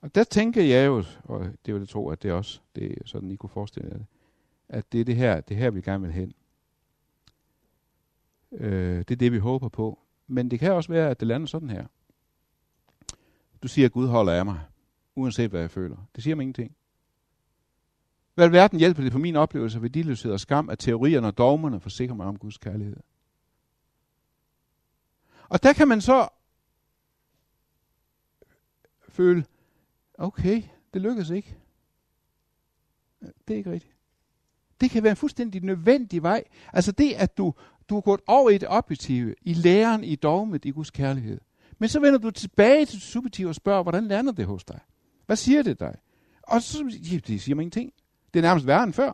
[0.00, 3.02] Og der tænker jeg jo, og det vil jeg tro, at det også, det er
[3.04, 4.06] sådan, I kunne forestille jer det,
[4.68, 6.34] at det er det her, det her vi gerne vil hen.
[8.52, 9.98] Øh, det er det, vi håber på.
[10.26, 11.86] Men det kan også være, at det lander sådan her.
[13.62, 14.60] Du siger, at Gud holder af mig,
[15.14, 15.96] uanset hvad jeg føler.
[16.14, 16.76] Det siger mig ingenting.
[18.34, 21.80] Hvad verden hjælper det på min oplevelse ved værdiløshed og skam, at teorierne og dogmerne
[21.80, 22.96] forsikrer mig om Guds kærlighed?
[25.48, 26.28] Og der kan man så
[29.08, 29.44] føle,
[30.14, 30.62] okay,
[30.94, 31.56] det lykkedes ikke.
[33.20, 33.96] Det er ikke rigtigt.
[34.80, 36.44] Det kan være en fuldstændig nødvendig vej.
[36.72, 37.54] Altså det, at du,
[37.88, 41.40] du er gået over i det objektive, i læren, i dogmet, i Guds kærlighed.
[41.78, 44.80] Men så vender du tilbage til det subjektive og spørger, hvordan lander det hos dig?
[45.26, 45.96] Hvad siger det dig?
[46.42, 47.92] Og så ja, det siger mig ingenting.
[48.34, 49.12] Det er nærmest værre end før.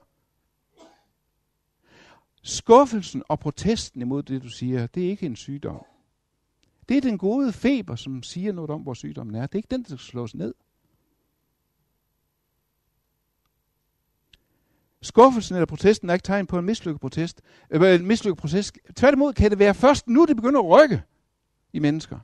[2.43, 5.85] Skuffelsen og protesten imod det, du siger, det er ikke en sygdom.
[6.89, 9.47] Det er den gode feber, som siger noget om, hvor sygdommen er.
[9.47, 10.55] Det er ikke den, der skal slås ned.
[15.03, 17.41] Skuffelsen eller protesten er ikke tegn på en mislykket protest.
[17.71, 18.73] Øh, en mislykket proces.
[18.97, 21.03] Tværtimod kan det være først nu, det begynder at rykke
[21.73, 22.19] i mennesker.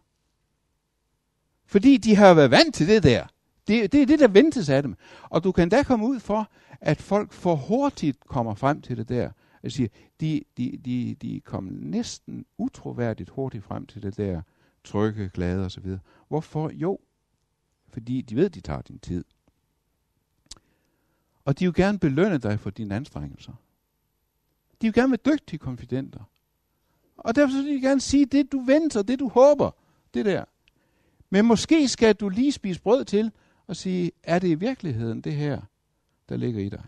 [1.66, 3.26] Fordi de har været vant til det der.
[3.68, 4.94] Det, det er det, der ventes af dem.
[5.22, 9.08] Og du kan da komme ud for, at folk for hurtigt kommer frem til det
[9.08, 9.30] der.
[9.62, 9.88] Jeg siger,
[10.20, 14.42] de, de, de, de kom næsten utroværdigt hurtigt frem til det der
[14.84, 15.96] trygge, glade osv.
[16.28, 16.70] Hvorfor?
[16.74, 16.98] Jo,
[17.88, 19.24] fordi de ved, de tager din tid.
[21.48, 23.52] Og de vil gerne belønne dig for dine anstrengelser.
[24.82, 26.20] De vil gerne være dygtige konfidenter.
[27.16, 29.70] Og derfor vil de gerne sige det, du venter, det du håber.
[30.14, 30.44] Det der.
[31.30, 33.32] Men måske skal du lige spise brød til
[33.66, 35.60] og sige, er det i virkeligheden det her,
[36.28, 36.84] der ligger i dig?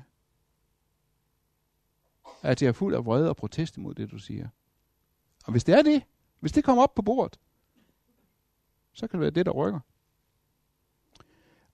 [2.42, 4.48] At jeg er fuld af vrede og protest imod det, du siger.
[5.44, 6.02] Og hvis det er det,
[6.40, 7.38] hvis det kommer op på bordet,
[8.92, 9.80] så kan det være det, der rykker.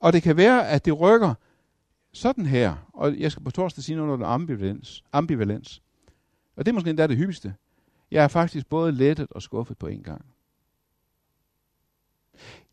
[0.00, 1.34] Og det kan være, at det rykker
[2.16, 5.82] sådan her, og jeg skal på torsdag sige noget om ambivalens, ambivalens.
[6.56, 7.54] Og det er måske endda det hyppigste.
[8.10, 10.24] Jeg er faktisk både lettet og skuffet på en gang.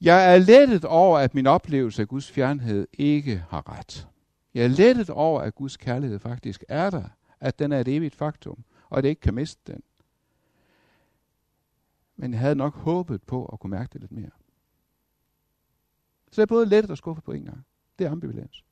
[0.02, 4.08] Jeg er lettet over, at min oplevelse af Guds fjernhed ikke har ret.
[4.54, 7.04] Jeg er lettet over, at Guds kærlighed faktisk er der,
[7.40, 9.84] at den er et evigt faktum, og at jeg ikke kan miste den.
[12.16, 14.32] Men jeg havde nok håbet på at kunne mærke det lidt mere.
[16.32, 17.66] Så jeg er både lettet og skuffet på en gang.
[18.00, 18.64] Det er ambivalens.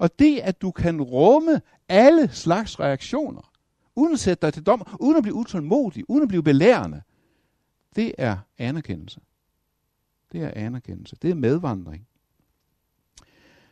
[0.00, 3.52] Og det, at du kan rumme alle slags reaktioner,
[3.96, 7.02] uden at sætte dig til dom, uden at blive utålmodig, uden at blive belærende,
[7.96, 9.20] det er anerkendelse.
[10.32, 11.16] Det er anerkendelse.
[11.22, 12.06] Det er medvandring.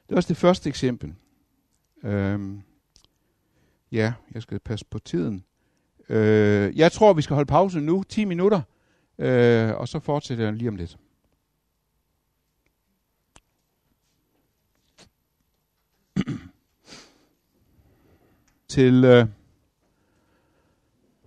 [0.06, 1.14] Det er også det første eksempel.
[2.02, 2.62] Øhm,
[3.92, 5.44] ja, jeg skal passe på tiden.
[6.08, 8.60] Øh, jeg tror, vi skal holde pause nu, 10 minutter,
[9.18, 10.98] øh, og så fortsætter jeg lige om lidt.
[18.68, 19.26] Til øh,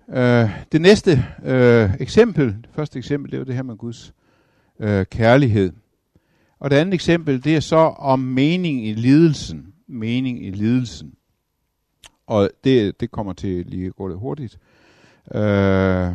[0.10, 4.14] øh, det næste øh, eksempel, det første eksempel, det er det her med Guds
[4.80, 5.74] øh, kærlighed.
[6.60, 9.74] Og det andet eksempel, det er så om mening i lidelsen.
[9.88, 11.14] Mening i lidelsen.
[12.28, 14.60] Og det, det kommer til lige at gå lidt hurtigt.
[15.36, 16.12] Øh,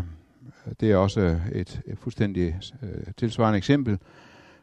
[0.81, 3.99] det er også et, et fuldstændig øh, tilsvarende eksempel.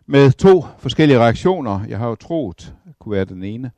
[0.05, 1.85] Med to forskellige reaktioner.
[1.87, 3.71] Jeg har jo troet, kunne være den ene,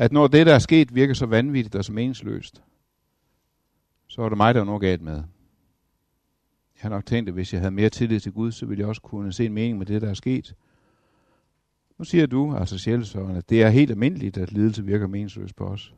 [0.00, 2.62] at når det, der er sket, virker så vanvittigt og så meningsløst,
[4.06, 5.14] så er det mig, der er noget galt med.
[5.14, 8.88] Jeg har nok tænkt, at hvis jeg havde mere tillid til Gud, så ville jeg
[8.88, 10.54] også kunne se en mening med det, der er sket.
[11.98, 15.64] Nu siger du, altså sjælsøren, at det er helt almindeligt, at lidelse virker meningsløst på
[15.64, 15.94] os.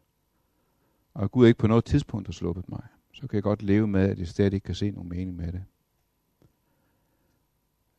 [1.15, 2.83] Og Gud ikke på noget tidspunkt har sluppet mig.
[3.13, 5.53] Så kan jeg godt leve med, at jeg stadig ikke kan se nogen mening med
[5.53, 5.65] det.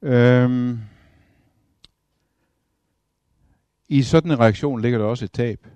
[0.02, 0.80] Øhm.
[3.88, 5.68] I sådan en reaktion ligger der også et tab.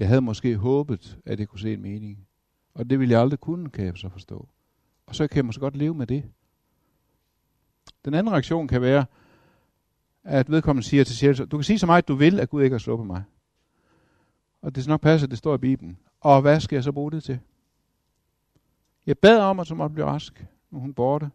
[0.00, 2.26] Jeg havde måske håbet, at jeg kunne se en mening.
[2.74, 4.48] Og det ville jeg aldrig kunne, kan jeg så forstå.
[5.06, 6.24] Og så kan jeg måske godt leve med det.
[8.04, 9.04] Den anden reaktion kan være,
[10.24, 12.74] at vedkommende siger til sjælen, du kan sige så meget, du vil, at Gud ikke
[12.74, 13.22] har sluppet mig.
[14.62, 15.98] Og det er nok passer, at det står i Bibelen.
[16.20, 17.38] Og hvad skal jeg så bruge det til?
[19.06, 20.46] Jeg bad om, at hun måtte blive rask.
[20.70, 21.30] Nu hun borte.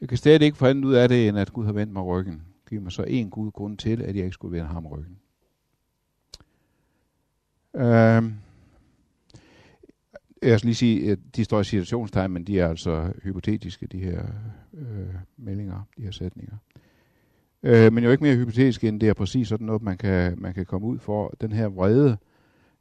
[0.00, 2.04] Jeg kan stadig ikke få andet ud af det, end at Gud har vendt mig
[2.04, 2.42] ryggen.
[2.68, 5.21] Giv mig så en Gud grund til, at jeg ikke skulle vende ham ryggen.
[7.74, 8.34] Øhm.
[10.42, 13.98] Jeg skal lige sige, at de står i situationstegn, men de er altså hypotetiske, de
[13.98, 14.22] her
[14.74, 16.56] øh, meldinger, de her sætninger.
[17.62, 20.54] Øh, men jo ikke mere hypotetisk, end det er præcis sådan noget, man kan, man
[20.54, 21.34] kan komme ud for.
[21.40, 22.16] Den her vrede.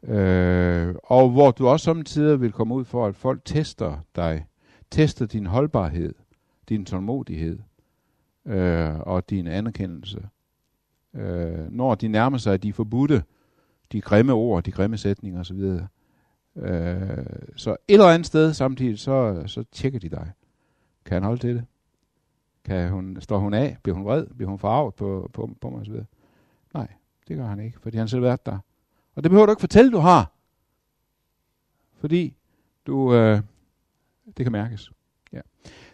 [0.04, 4.46] Øh, og hvor du også samtidig vil komme ud for, at folk tester dig.
[4.92, 6.14] Tester din holdbarhed,
[6.70, 7.60] din tålmodighed
[8.46, 10.28] øh, og din anerkendelse.
[11.14, 13.24] Øh, når de nærmer sig de forbudte,
[13.92, 15.80] de grimme ord, de grimme sætninger osv.,
[16.56, 17.26] Øh,
[17.56, 20.32] så et eller andet sted samtidig, så, så tjekker de dig.
[21.06, 21.66] Kan han holde til det?
[22.66, 23.78] Kan hun, står hun af?
[23.84, 24.28] Bliver hun vred?
[24.28, 25.96] Bliver hun farvet på, på, på mig osv.?
[26.74, 26.88] Nej,
[27.28, 28.58] det gør han ikke, fordi han selv har været der.
[29.16, 30.32] Og det behøver du ikke fortælle, du har.
[31.94, 32.36] Fordi
[32.88, 33.42] du, øh,
[34.38, 34.92] det kan mærkes.
[35.34, 35.42] Ja.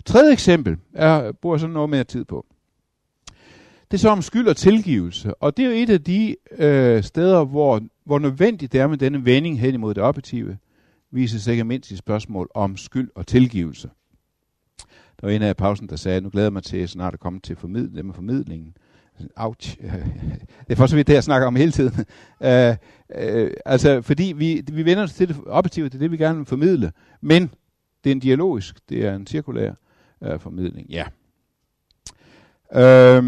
[0.06, 2.46] Tredje eksempel er, bruger sådan noget mere tid på.
[3.92, 5.36] Det er så om skyld og tilgivelse.
[5.36, 8.98] Og det er jo et af de øh, steder, hvor, hvor nødvendigt det er med
[8.98, 10.58] denne vending hen imod det objektive,
[11.12, 13.90] viser sig ikke mindst i spørgsmål om skyld og tilgivelse.
[15.22, 17.40] Der var en af pausen, der sagde, nu glæder jeg mig til snart at komme
[17.40, 18.78] til formid- det med formidlingen.
[19.36, 19.78] Ouch.
[20.68, 22.06] Det er for så vidt det, jeg snakker om hele tiden.
[22.44, 22.76] øh,
[23.16, 26.38] øh, altså, fordi vi, vi vender os til det objektive, det er det, vi gerne
[26.38, 26.92] vil formidle.
[27.22, 27.50] Men
[28.04, 29.74] det er en dialogisk, det er en cirkulær
[30.24, 30.90] øh, formidling.
[30.90, 31.06] Ja.
[32.76, 33.24] Uh,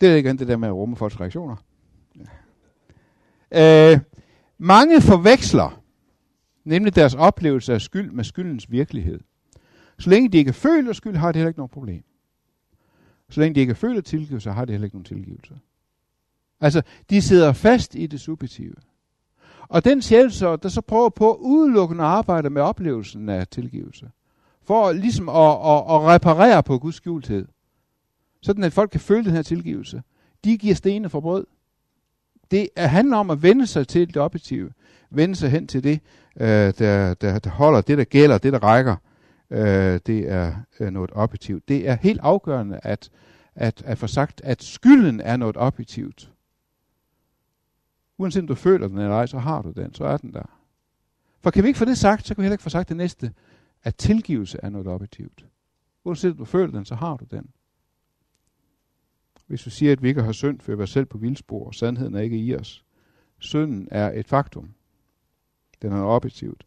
[0.00, 1.56] det er igen det der med at rumme folks reaktioner.
[3.50, 3.98] Øh,
[4.58, 5.80] mange forveksler
[6.64, 9.20] nemlig deres oplevelse af skyld med skyldens virkelighed.
[9.98, 12.04] Så længe de ikke føler skyld, har de heller ikke noget problem.
[13.30, 15.54] Så længe de ikke føler tilgivelse, har de heller ikke nogen tilgivelse.
[16.60, 18.74] Altså, de sidder fast i det subjektive.
[19.68, 24.10] Og den sjælsår, der så prøver på udelukkende at arbejde med oplevelsen af tilgivelse,
[24.62, 27.46] for ligesom at, at, at reparere på Guds skjulthed,
[28.44, 30.02] sådan at folk kan føle den her tilgivelse.
[30.44, 31.46] De giver stenene for brød.
[32.50, 34.70] Det handler om at vende sig til det objektive.
[35.10, 36.00] Vende sig hen til det,
[36.40, 36.46] øh,
[36.78, 38.96] der, der, der holder, det der gælder, det der rækker.
[39.50, 41.68] Øh, det er øh, noget objektivt.
[41.68, 43.10] Det er helt afgørende at,
[43.54, 46.30] at, at få sagt, at skylden er noget objektivt.
[48.18, 50.58] Uanset om du føler den eller ej, så har du den, så er den der.
[51.40, 52.96] For kan vi ikke få det sagt, så kan vi heller ikke få sagt det
[52.96, 53.32] næste,
[53.82, 55.46] at tilgivelse er noget objektivt.
[56.04, 57.48] Uanset om du føler den, så har du den.
[59.46, 62.14] Hvis vi siger, at vi ikke har synd, fører vi selv på vildspor, og sandheden
[62.14, 62.84] er ikke i os.
[63.38, 64.74] Synden er et faktum.
[65.82, 66.64] Den er objektivt.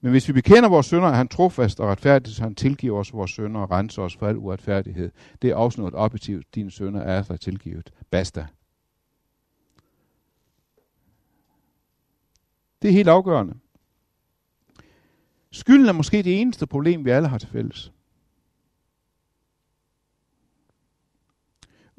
[0.00, 3.12] Men hvis vi bekender vores synder, er han trofast og retfærdig, så han tilgiver os
[3.12, 5.10] vores synder og renser os for al uretfærdighed.
[5.42, 6.54] Det er også noget objektivt.
[6.54, 7.92] Dine synder er for tilgivet.
[8.10, 8.46] Basta.
[12.82, 13.54] Det er helt afgørende.
[15.50, 17.92] Skylden er måske det eneste problem, vi alle har til fælles.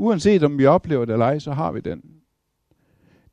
[0.02, 2.04] Uanset om vi oplever det eller ej, så har vi den.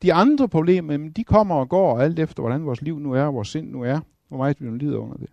[0.03, 3.49] De andre problemer, de kommer og går alt efter, hvordan vores liv nu er, vores
[3.49, 5.29] sind nu er, hvor meget vi nu lider under det.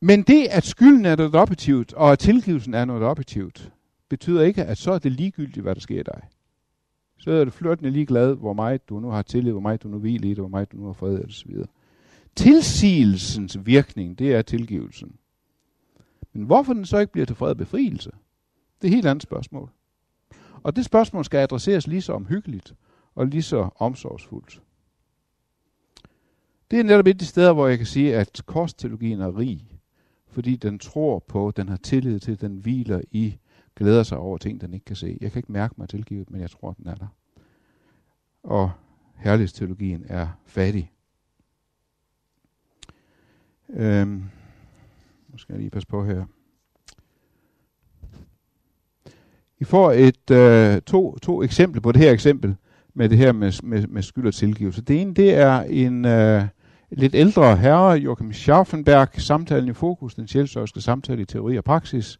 [0.00, 3.72] Men det, at skylden er noget objektivt, og at tilgivelsen er noget objektivt,
[4.08, 6.22] betyder ikke, at så er det ligegyldigt, hvad der sker i dig.
[7.18, 9.98] Så er det flørtende ligeglad, hvor meget du nu har tillid, hvor meget du nu
[9.98, 11.66] hviler i det, hvor meget du nu har fred, og så videre.
[12.36, 15.12] Tilsigelsens virkning, det er tilgivelsen.
[16.32, 18.10] Men hvorfor den så ikke bliver til fred og befrielse,
[18.82, 19.70] det er et helt andet spørgsmål.
[20.62, 22.74] Og det spørgsmål skal adresseres lige så omhyggeligt
[23.14, 24.62] og lige så omsorgsfuldt.
[26.70, 29.78] Det er netop et af de steder, hvor jeg kan sige, at korsteologien er rig,
[30.28, 33.38] fordi den tror på, den har tillid til, den hviler i,
[33.76, 35.18] glæder sig over ting, den ikke kan se.
[35.20, 37.06] Jeg kan ikke mærke mig tilgivet, men jeg tror, den er der.
[38.42, 38.70] Og
[39.16, 40.92] herlighedsteologien er fattig.
[43.68, 44.24] Øhm,
[45.28, 46.24] nu skal jeg lige passe på her.
[49.60, 52.56] I får et, øh, to, to eksempler på det her eksempel
[52.94, 54.82] med det her med, med, med skyld og tilgivelse.
[54.82, 56.42] Det ene, det er en øh,
[56.90, 62.18] lidt ældre herre, Joachim Scharfenberg, samtalen i fokus, den sjælsøjske samtale i teori og praksis.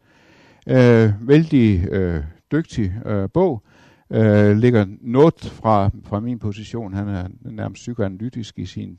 [0.68, 2.22] Øh, vældig øh,
[2.52, 3.62] dygtig øh, bog.
[4.10, 6.94] Øh, ligger noget fra, fra min position.
[6.94, 8.98] Han er nærmest psykoanalytisk i sin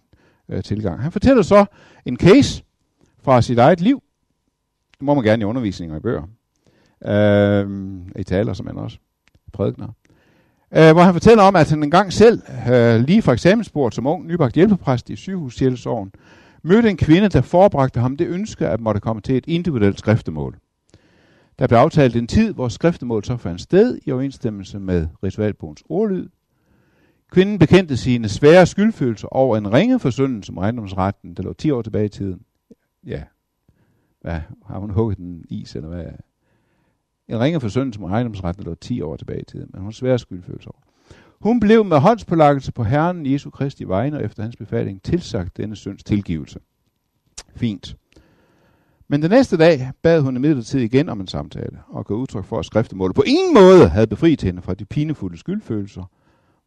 [0.50, 1.02] øh, tilgang.
[1.02, 1.66] Han fortæller så
[2.06, 2.64] en case
[3.22, 4.04] fra sit eget liv.
[4.92, 6.39] Det må man gerne i undervisninger i bøger.
[7.06, 7.68] Øh,
[8.16, 8.98] I taler som også.
[9.54, 9.88] Prædikner.
[10.78, 12.42] Øh, hvor han fortæller om, at han engang selv,
[12.72, 16.12] øh, lige fra eksamensbordet som ung, nybagt hjælpepræst i sygehushjælpsåren,
[16.64, 20.58] mødte en kvinde, der forbragte ham det ønske, at måtte komme til et individuelt skriftemål.
[21.60, 26.30] Der blev aftalt en tid, hvor skriftemål så fandt sted i overensstemmelse med ritualbogens ordlyd.
[27.32, 31.82] Kvinden bekendte sine svære skyldfølelser over en ringe forsøndelse som ejendomsretten, der lå 10 år
[31.82, 32.42] tilbage i tiden.
[33.06, 33.24] Ja,
[34.22, 36.06] hvad, har hun hugget den is, eller hvad?
[37.30, 40.70] En ringe forsøndelse som ejendomsretten, lå 10 år tilbage i tiden, men hun svær skyldfølelse
[40.70, 40.80] over.
[41.40, 45.76] Hun blev med håndspålakkelse på Herren Jesu Kristi vegne og efter hans befaling tilsagt denne
[45.76, 46.60] synds tilgivelse.
[47.56, 47.96] Fint.
[49.08, 52.60] Men den næste dag bad hun imidlertid igen om en samtale, og gav udtryk for,
[52.60, 56.04] at skriftemålet på ingen måde havde befriet hende fra de pinefulde skyldfølelser,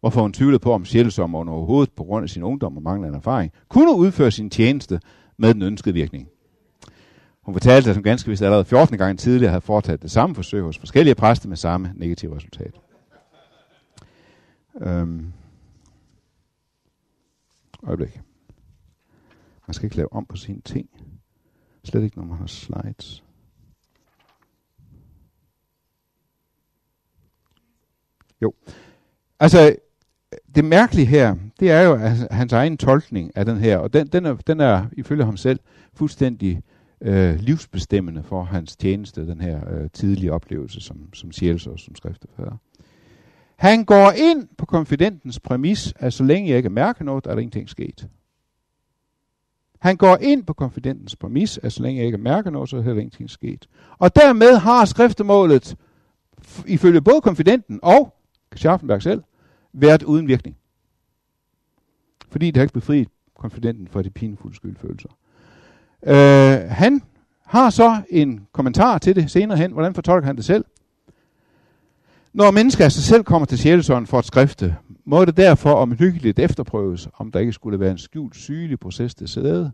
[0.01, 3.53] hvorfor hun tvivlede på, om sjælsommeren overhovedet på grund af sin ungdom og manglende erfaring,
[3.69, 5.01] kunne udføre sin tjeneste
[5.39, 6.29] med den ønskede virkning.
[7.43, 10.63] Hun fortalte, at hun ganske vist allerede 14 gange tidligere havde foretaget det samme forsøg
[10.63, 12.81] hos forskellige præster med samme negative resultat.
[14.81, 15.33] Øhm.
[17.83, 18.21] Øjeblik.
[19.67, 20.89] Man skal ikke lave om på sine ting.
[21.85, 23.25] Slet ikke, når man har slides.
[28.43, 28.53] Jo.
[29.41, 29.77] Altså,
[30.55, 34.07] det mærkelige her, det er jo altså, hans egen tolkning af den her, og den,
[34.07, 35.61] den, er, den er ifølge ham selv
[35.95, 36.63] fuldstændig
[37.03, 42.57] øh, livsbestemmende for hans tjeneste, den her øh, tidlige oplevelse som, som sjælsår, som skriftefader.
[43.57, 47.41] Han går ind på konfidentens præmis, at så længe jeg ikke mærker noget, er der
[47.41, 48.09] ingenting sket.
[49.79, 52.83] Han går ind på konfidentens præmis, at så længe jeg ikke mærker noget, så er
[52.83, 53.69] der ingenting sket.
[53.99, 55.77] Og dermed har skriftemålet,
[56.67, 58.15] ifølge både konfidenten og
[58.57, 59.23] Schaffenberg selv,
[59.73, 60.57] været uden virkning.
[62.29, 65.09] Fordi det har ikke befriet konfidenten fra de pinefulde skyldfølelser.
[66.07, 67.03] Øh, han
[67.47, 69.73] har så en kommentar til det senere hen.
[69.73, 70.65] Hvordan fortolker han det selv?
[72.33, 76.39] Når mennesker af sig selv kommer til sjælesånden for at skrifte, må det derfor omhyggeligt
[76.39, 79.73] efterprøves, om der ikke skulle være en skjult sygelig proces til sæde,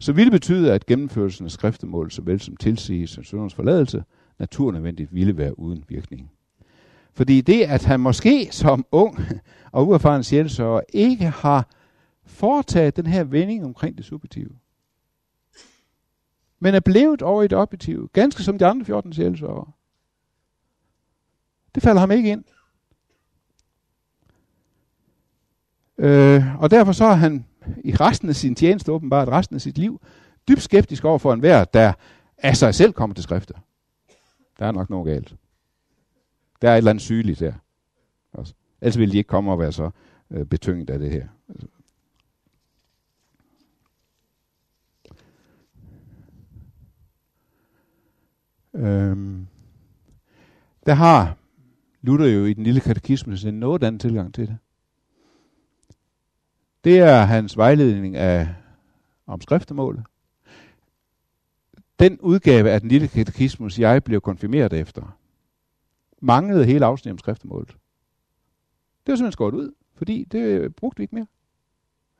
[0.00, 4.04] så ville det betyde, at gennemførelsen af skriftemål, såvel som tilsigelse og syndernes forladelse,
[4.38, 6.30] naturnødvendigt ville være uden virkning.
[7.14, 9.18] Fordi det, at han måske som ung
[9.72, 11.68] og uerfaren sjælesøger ikke har
[12.26, 14.50] foretaget den her vending omkring det subjektive,
[16.60, 19.74] men er blevet over i det objektive, ganske som de andre 14 sjælsøger.
[21.74, 22.44] Det falder ham ikke ind.
[25.98, 27.46] Øh, og derfor så er han
[27.84, 30.00] i resten af sin tjeneste, åbenbart resten af sit liv,
[30.48, 31.92] dybt skeptisk over for enhver, der
[32.38, 33.54] af sig selv kommer til skrifter.
[34.58, 35.34] Der er nok noget galt.
[36.62, 37.52] Der er et eller andet sygeligt der.
[38.32, 38.38] Også.
[38.38, 39.90] Altså, ellers ville de ikke komme og være så
[40.30, 41.28] øh, betynget af det her.
[48.74, 49.46] Øhm,
[50.86, 51.36] der har
[52.02, 54.58] Luther jo i den lille katekisme en noget anden tilgang til det.
[56.84, 58.48] Det er hans vejledning af
[59.26, 60.04] om skriftemålet.
[61.98, 65.18] Den udgave af den lille katekismus, jeg blev konfirmeret efter,
[66.20, 67.68] manglede hele afsnit om skriftemålet.
[67.68, 71.26] Det var simpelthen skåret ud, fordi det brugte vi ikke mere.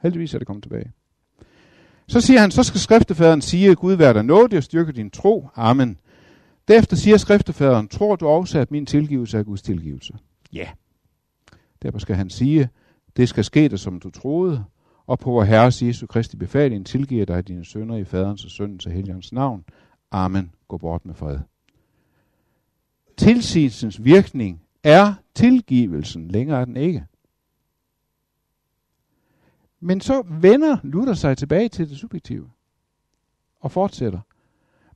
[0.02, 0.92] Heldigvis er det kommet tilbage.
[2.06, 5.48] Så siger han, så skal skriftefaderen sige, Gud være dig nådig og styrke din tro.
[5.54, 5.98] Amen.
[6.68, 10.18] Derefter siger skriftefaderen, tror du også, at min tilgivelse er Guds tilgivelse?
[10.52, 10.68] Ja.
[11.82, 12.68] Derfor skal han sige,
[13.16, 14.64] det skal ske det, som du troede,
[15.06, 18.86] og på vor Herres Jesu Kristi befaling tilgiver dig dine sønder i faderens og søndens
[18.86, 19.64] og helgens navn.
[20.10, 20.52] Amen.
[20.68, 21.38] Gå bort med fred.
[23.16, 26.28] Tilsigelsens virkning er tilgivelsen.
[26.28, 27.06] Længere er den ikke.
[29.80, 32.50] Men så vender Luther sig tilbage til det subjektive
[33.60, 34.20] og fortsætter.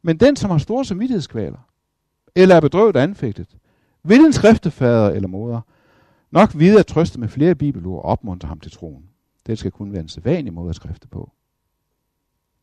[0.02, 1.68] Men den, som har store samvittighedskvaler,
[2.34, 3.56] eller er bedrøvet og anfægtet,
[4.04, 5.60] vil en skriftefader eller moder
[6.30, 9.04] nok vide at trøste med flere bibelord og opmuntre ham til troen.
[9.46, 11.32] Det skal kun være en sædvanlig måde at skrifte på.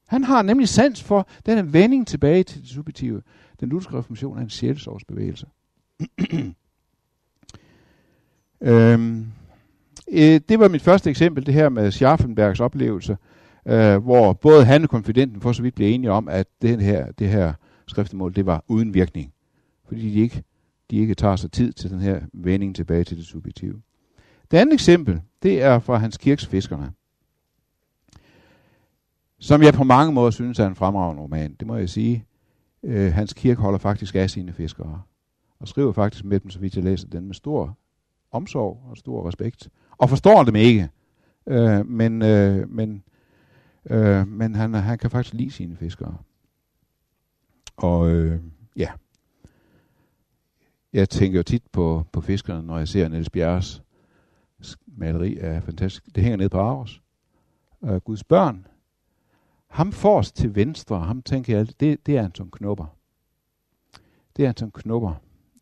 [0.07, 3.21] Han har nemlig sans for den vending tilbage til det subjektive.
[3.59, 5.47] Den lutherske reformation er en sjælsårsbevægelse.
[8.61, 9.27] øhm,
[10.11, 13.17] øh, det var mit første eksempel, det her med Scharfenbergs oplevelse,
[13.65, 17.11] øh, hvor både han og konfidenten for så vidt blev enige om, at det her,
[17.11, 17.53] det her
[17.87, 19.33] skriftemål, det var uden virkning.
[19.87, 20.43] Fordi de ikke,
[20.91, 23.81] de ikke tager sig tid til den her vending tilbage til det subjektive.
[24.51, 26.91] Det andet eksempel, det er fra Hans kirksfiskerne,
[29.39, 31.55] Som jeg på mange måder synes er en fremragende roman.
[31.59, 32.25] Det må jeg sige.
[32.83, 35.01] Øh, Hans kirke holder faktisk af sine fiskere.
[35.59, 37.77] Og skriver faktisk med dem, så vidt jeg læser den, med stor
[38.31, 39.69] omsorg og stor respekt.
[39.97, 40.89] Og forstår dem ikke.
[41.47, 43.03] Øh, men øh, men,
[43.89, 46.17] øh, men han, han kan faktisk lide sine fiskere.
[47.77, 48.39] Og øh,
[48.75, 48.91] ja.
[50.93, 53.83] Jeg tænker jo tit på, på fiskerne, når jeg ser Niels Bjerres
[54.85, 56.15] maleri er fantastisk.
[56.15, 57.01] Det hænger ned på Aarhus.
[57.83, 58.67] Øh, Guds børn.
[59.67, 62.85] Ham forrest til venstre, ham tænker jeg, det, det er Anton Knupper.
[64.37, 65.13] Det er Anton Knupper,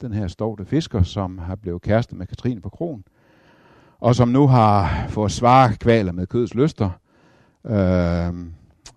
[0.02, 3.04] den her stovte fisker, som har blevet kæreste med Katrine på Kron,
[4.00, 6.90] og som nu har fået svare kvaler med kødets lyster,
[7.70, 8.34] Øh,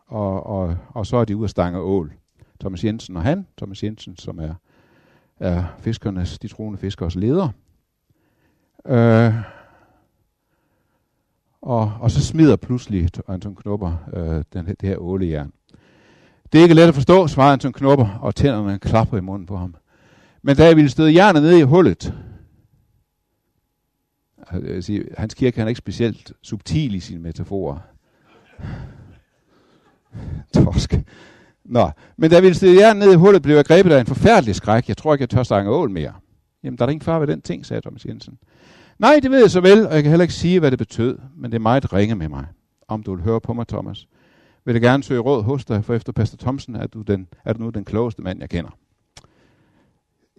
[0.06, 2.12] og, og, og så er de ude at stange ål.
[2.60, 4.54] Thomas Jensen og han, Thomas Jensen, som er,
[5.40, 7.48] er fiskernes, de troende fiskers leder.
[8.86, 9.34] Øh,
[11.62, 15.52] og, og så smider pludselig Anton Knopper øh, den, det her ålejern.
[16.52, 19.56] Det er ikke let at forstå, svarer Anton Knopper, og tænderne klapper i munden på
[19.56, 19.74] ham.
[20.42, 22.14] Men da jeg ville støde jernet ned i hullet,
[24.52, 27.78] øh, jeg sige, Hans Kirke han er ikke specielt subtil i sine metaforer.
[30.54, 30.94] Torsk.
[31.64, 34.54] Nå, men da jeg ville støde ned i hullet, blev jeg grebet af en forfærdelig
[34.54, 34.88] skræk.
[34.88, 36.12] Jeg tror ikke, jeg tør stange ål mere.
[36.62, 38.38] Jamen, der er ingen far ved den ting, sagde Thomas Jensen.
[38.98, 41.18] Nej, det ved jeg så vel, og jeg kan heller ikke sige, hvad det betød,
[41.36, 42.46] men det er meget ringe med mig.
[42.88, 44.08] Om du vil høre på mig, Thomas,
[44.64, 47.52] vil jeg gerne søge råd hos dig, for efter Pastor Thomsen er du, den, er
[47.52, 48.70] du nu den klogeste mand, jeg kender.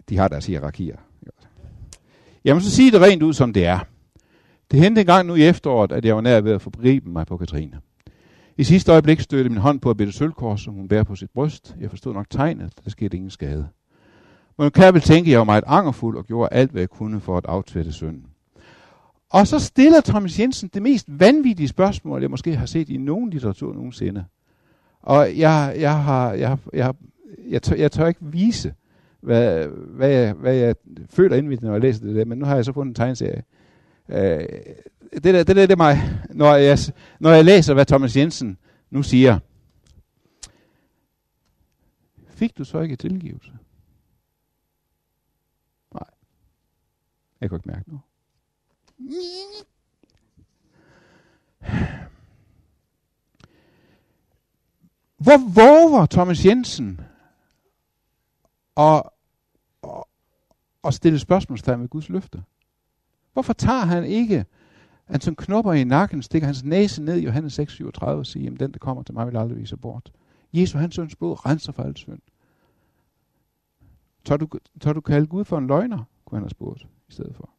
[0.08, 0.96] De har deres hierarkier.
[2.44, 3.78] Jamen, så sig det rent ud, som det er.
[4.70, 7.26] Det hentede en gang nu i efteråret, at jeg var nær ved at forgribe mig
[7.26, 7.80] på Katrine.
[8.62, 11.30] I sidste øjeblik stødte min hånd på et bitte sølvkors, som hun bærer på sit
[11.30, 11.76] bryst.
[11.80, 13.68] Jeg forstod nok tegnet, der skete ingen skade.
[14.58, 16.88] Men kan jeg vel tænke, at jeg var meget angerfuld og gjorde alt, hvad jeg
[16.88, 18.26] kunne for at aftvætte synden.
[19.30, 23.30] Og så stiller Thomas Jensen det mest vanvittige spørgsmål, jeg måske har set i nogen
[23.30, 24.24] litteratur nogensinde.
[25.00, 26.94] Og jeg, jeg, har, jeg, jeg,
[27.48, 28.74] jeg, tør, jeg tør ikke vise,
[29.20, 30.74] hvad, hvad, jeg, hvad jeg
[31.10, 33.42] føler indvendigt, når jeg læser det der, men nu har jeg så fundet en tegneserie.
[34.12, 34.48] Øh,
[35.12, 35.96] det, der, det der, det er mig,
[36.30, 36.78] når jeg,
[37.20, 38.58] når jeg læser, hvad Thomas Jensen
[38.90, 39.38] nu siger.
[42.28, 43.52] Fik du så ikke tilgivelse?
[45.94, 46.10] Nej.
[47.40, 48.02] Jeg kunne ikke mærke noget.
[55.16, 57.00] Hvor våger Thomas Jensen
[58.76, 59.02] at,
[59.82, 60.04] at,
[60.84, 62.42] at stille spørgsmålstegn ved Guds løfte?
[63.32, 64.44] Hvorfor tager han ikke
[65.08, 68.72] Anton Knopper i nakken, stikker hans næse ned i Johannes 6:37 og siger, jamen den,
[68.72, 70.12] der kommer til mig, vil aldrig vise bort.
[70.52, 72.20] Jesu, hans søns blod, renser for alt synd.
[74.24, 74.48] Tør du,
[74.80, 77.50] tør du kalde Gud for en løgner, kunne han have spurgt i stedet for.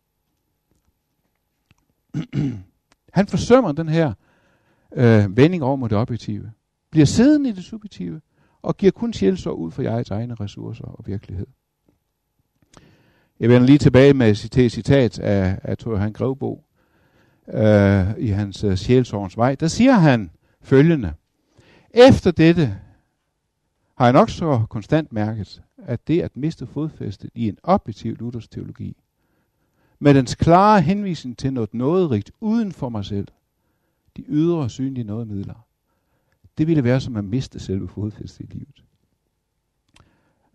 [3.18, 4.14] han forsømmer den her
[4.94, 6.52] øh, vending over mod det objektive.
[6.90, 8.22] Bliver siddende i det subjektive,
[8.62, 11.48] og giver kun sjælsår ud for jeres egne ressourcer og virkelighed.
[13.44, 16.64] Jeg vender lige tilbage med et citat af, af Thor Han Grevbo
[17.54, 19.56] øh, i hans uh, sjælsårens vej.
[19.56, 20.32] Der siger han
[20.62, 21.14] følgende.
[21.90, 22.78] Efter dette
[23.96, 28.48] har jeg nok så konstant mærket, at det at miste fodfæstet i en objektiv Luthers
[28.48, 28.98] teologi
[30.00, 33.28] med dens klare henvisning til noget nåderigt uden for mig selv,
[34.18, 35.68] de ydre synlige nådemidler,
[36.58, 38.84] det ville være som at miste selve fodfæstet i livet.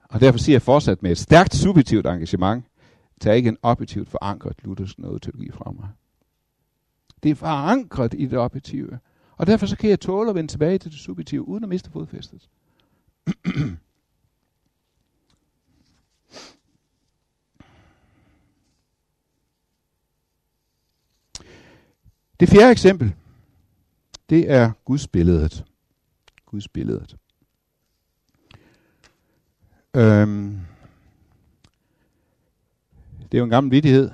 [0.02, 2.64] Og derfor siger jeg fortsat med et stærkt subjektivt engagement,
[3.18, 5.88] tag ikke en objektivt forankret Luthers nådeteologi fra mig.
[7.22, 8.98] Det er forankret i det objektive.
[9.36, 11.90] Og derfor så kan jeg tåle at vende tilbage til det subjektive, uden at miste
[11.90, 12.48] fodfæstet.
[22.40, 23.14] Det fjerde eksempel,
[24.30, 25.64] det er Guds billedet.
[26.46, 27.16] Guds billedet.
[29.96, 30.60] Øhm,
[33.32, 34.10] det er jo en gammel vidighed,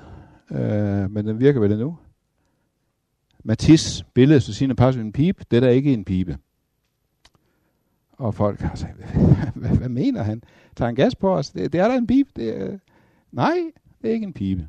[0.50, 1.98] øh, men den virker vel endnu.
[3.44, 6.38] Matisse, billede så sine pas en pipe, det er ikke en pibe.
[8.12, 8.96] Og folk har sagt,
[9.54, 10.42] hvad, hvad mener han?
[10.76, 11.50] Tager han gas på os?
[11.50, 12.30] Det, det er der en pipe.
[12.36, 12.78] Det er,
[13.32, 13.58] nej,
[14.02, 14.68] det er ikke en pibe.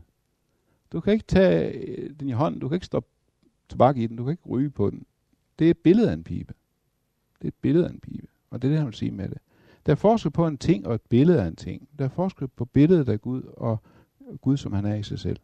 [0.92, 3.10] Du kan ikke tage øh, den i hånden, du kan ikke stoppe
[3.70, 5.06] tobak i den, du kan ikke ryge på den.
[5.60, 6.54] Det er et billede af en pibe.
[7.38, 8.28] Det er et billede af en pibe.
[8.50, 9.38] Og det er det, han vil sige med det.
[9.86, 11.90] Der er forskel på en ting og et billede af en ting.
[12.00, 13.82] Der er forskel på billedet af Gud og
[14.42, 15.40] Gud, som han er i sig selv.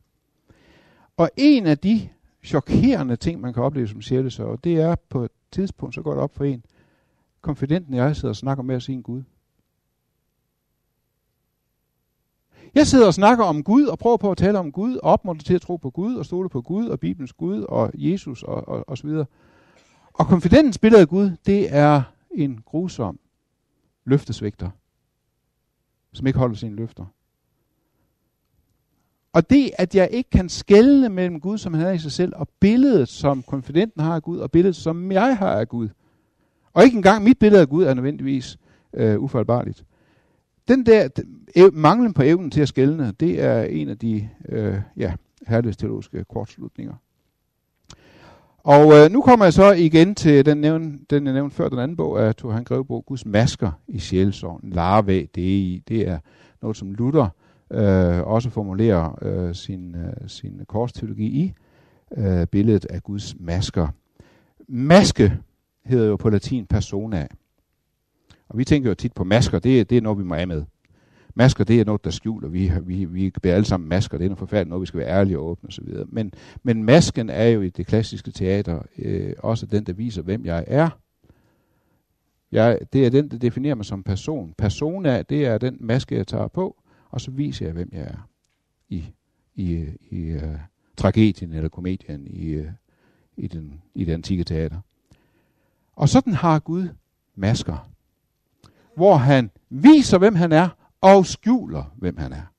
[1.18, 2.10] Og en af de
[2.44, 6.22] chokerende ting, man kan opleve som sjælesørger, det er på et tidspunkt, så går det
[6.22, 6.66] op for en,
[7.42, 9.24] konfidenten jeg sidder og snakker med sin Gud.
[12.76, 15.44] Jeg sidder og snakker om Gud og prøver på at tale om Gud, og opmuntrer
[15.44, 18.68] til at tro på Gud og stole på Gud og Bibelens Gud og Jesus og,
[18.68, 19.26] og, og så videre.
[20.14, 22.02] Og konfidentens billede af Gud, det er
[22.32, 23.20] en grusom
[24.06, 24.70] løftesvægter,
[26.14, 27.06] som ikke holder sine løfter.
[29.34, 32.34] Og det, at jeg ikke kan skelne mellem Gud, som han er i sig selv,
[32.36, 35.90] og billedet, som konfidenten har af Gud, og billedet, som jeg har af Gud.
[36.74, 38.58] Og ikke engang mit billede af Gud er nødvendigvis
[38.94, 39.86] øh, ufejlbarligt.
[40.68, 44.76] Den der den, manglen på evnen til at skælne, det er en af de øh,
[44.98, 45.14] ja,
[45.48, 46.94] herlighedsteologiske kortslutninger.
[48.64, 51.80] Og øh, nu kommer jeg så igen til den, nævn, den jeg nævnte før, den
[51.80, 54.70] anden bog af Thor Han Guds masker i sjælsorgen.
[54.70, 56.20] Larve, det er, det er
[56.62, 57.28] noget, som Luther
[57.72, 61.53] øh, også formulerer øh, sin, øh, sin korsteologi i,
[62.17, 63.88] øh, billedet af Guds masker.
[64.67, 65.38] Maske
[65.86, 67.28] hedder jo på latin persona.
[68.49, 70.63] Og vi tænker jo tit på masker, det, det er noget, vi må af med.
[71.36, 72.49] Masker, det er noget, der skjuler.
[72.49, 74.17] Vi, vi, vi bærer alle sammen masker.
[74.17, 75.88] Det er noget forfærdeligt noget, vi skal være ærlige og åbne osv.
[76.07, 80.45] Men, men masken er jo i det klassiske teater øh, også den, der viser, hvem
[80.45, 80.89] jeg er.
[82.51, 84.53] Jeg, det er den, der definerer mig som person.
[84.57, 86.81] Persona, det er den maske, jeg tager på,
[87.12, 88.30] og så viser jeg, hvem jeg er
[88.89, 89.14] i,
[89.55, 90.59] i, i uh,
[90.97, 92.66] tragedien eller komedien i, uh,
[93.38, 94.80] i, den, i det antikke teater.
[95.95, 96.89] Og sådan har Gud
[97.36, 97.89] masker,
[98.95, 100.70] hvor han viser, hvem han er,
[101.01, 102.53] og skjuler, hvem han er.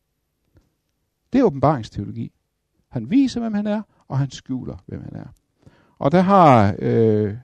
[1.32, 2.32] Det er åbenbaringsteologi.
[2.88, 5.26] Han viser, hvem han er, og han skjuler, hvem han er.
[5.98, 7.36] Og der har øh,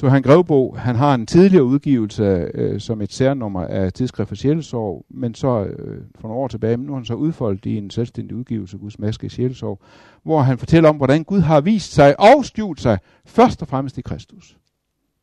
[0.00, 2.22] du han Grevbo, han har en tidligere udgivelse
[2.54, 6.76] øh, som et særnummer af Tidsskrift for Sjælesorg, men så øh, for nogle år tilbage,
[6.76, 9.80] men nu har han så udfoldet i en selvstændig udgivelse, Guds Maske i Sjælesorg,
[10.22, 13.98] hvor han fortæller om, hvordan Gud har vist sig og skjult sig først og fremmest
[13.98, 14.58] i Kristus.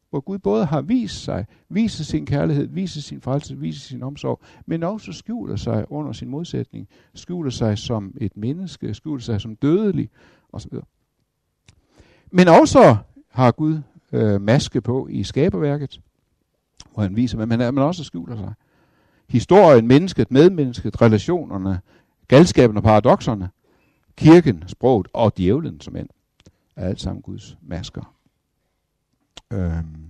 [0.10, 4.42] Hvor Gud både har vist sig, viser sin kærlighed, viser sin frelse, viser sin omsorg,
[4.66, 9.56] men også skjuler sig under sin modsætning, skjuler sig som et menneske, skjuler sig som
[9.56, 10.10] dødelig
[10.54, 10.74] osv.
[12.32, 12.96] Men også
[13.30, 13.80] har Gud
[14.16, 16.02] øh, maske på i skaberværket,
[16.94, 18.54] hvor han viser, hvem han er, men også skjuler sig.
[19.30, 21.82] Historien, mennesket, medmennesket, relationerne,
[22.28, 23.50] galskaben og paradoxerne,
[24.18, 26.10] kirken, sproget og djævlen som end,
[26.76, 28.16] er alt sammen Guds masker.
[29.54, 30.10] Øhm.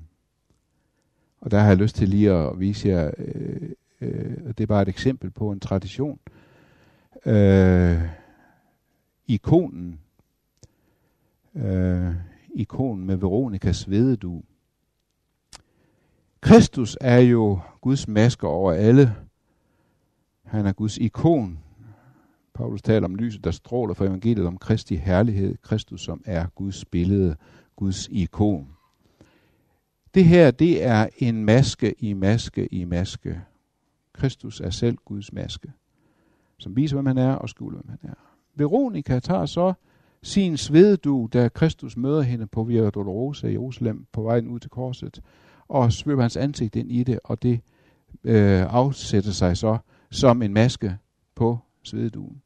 [1.42, 3.70] Og der har jeg lyst til lige at vise jer, øh,
[4.02, 6.20] øh, det er bare et eksempel på en tradition.
[7.26, 8.02] Øh,
[9.28, 10.00] ikonen
[11.56, 12.14] øh,
[12.56, 14.44] ikon med Veronikas svededu.
[16.42, 19.16] Kristus er jo Guds masker over alle.
[20.44, 21.60] Han er Guds ikon.
[22.54, 25.56] Paulus taler om lyset, der stråler for evangeliet om Kristi herlighed.
[25.62, 27.36] Kristus, som er Guds billede,
[27.76, 28.68] Guds ikon.
[30.14, 33.42] Det her, det er en maske i maske i maske.
[34.14, 35.72] Kristus er selv Guds maske,
[36.58, 38.16] som viser, hvem han er og skjuler, hvem han er.
[38.56, 39.74] Veronika tager så
[40.26, 44.70] sin svededu, da Kristus møder hende på Via Dolorosa i Jerusalem på vejen ud til
[44.70, 45.22] korset,
[45.68, 47.60] og svøber hans ansigt ind i det, og det
[48.24, 49.78] øh, afsætter sig så
[50.12, 50.98] som en maske
[51.36, 52.42] på svededuen.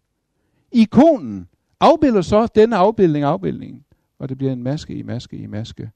[0.72, 1.48] Ikonen
[1.80, 3.86] afbilder så denne afbildning afbildningen,
[4.20, 5.92] og det bliver en maske i maske i maske.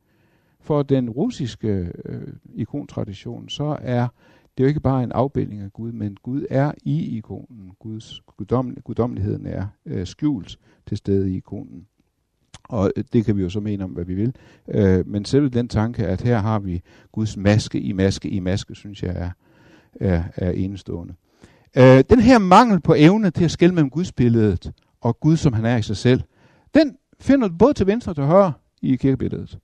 [0.60, 4.08] For den russiske øh, ikontradition, så er
[4.58, 7.72] det jo ikke bare en afbildning af Gud, men Gud er i ikonen.
[7.80, 11.88] Guds guddom, guddommeligheden er øh, skjult til stede i ikonen.
[12.64, 14.36] Og øh, det kan vi jo så mene om, hvad vi vil.
[14.68, 16.82] Øh, men selv den tanke, at her har vi
[17.12, 19.32] Guds maske i maske i maske, synes jeg er,
[20.00, 21.14] er, er enestående.
[21.78, 25.54] Øh, den her mangel på evne til at skille mellem Guds billedet og Gud, som
[25.54, 26.22] han er i sig selv,
[26.74, 29.60] den finder du både til venstre og til højre i kirkebilledet.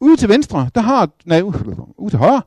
[0.00, 1.42] Ude til venstre, der har, nej,
[2.02, 2.42] ude til højre,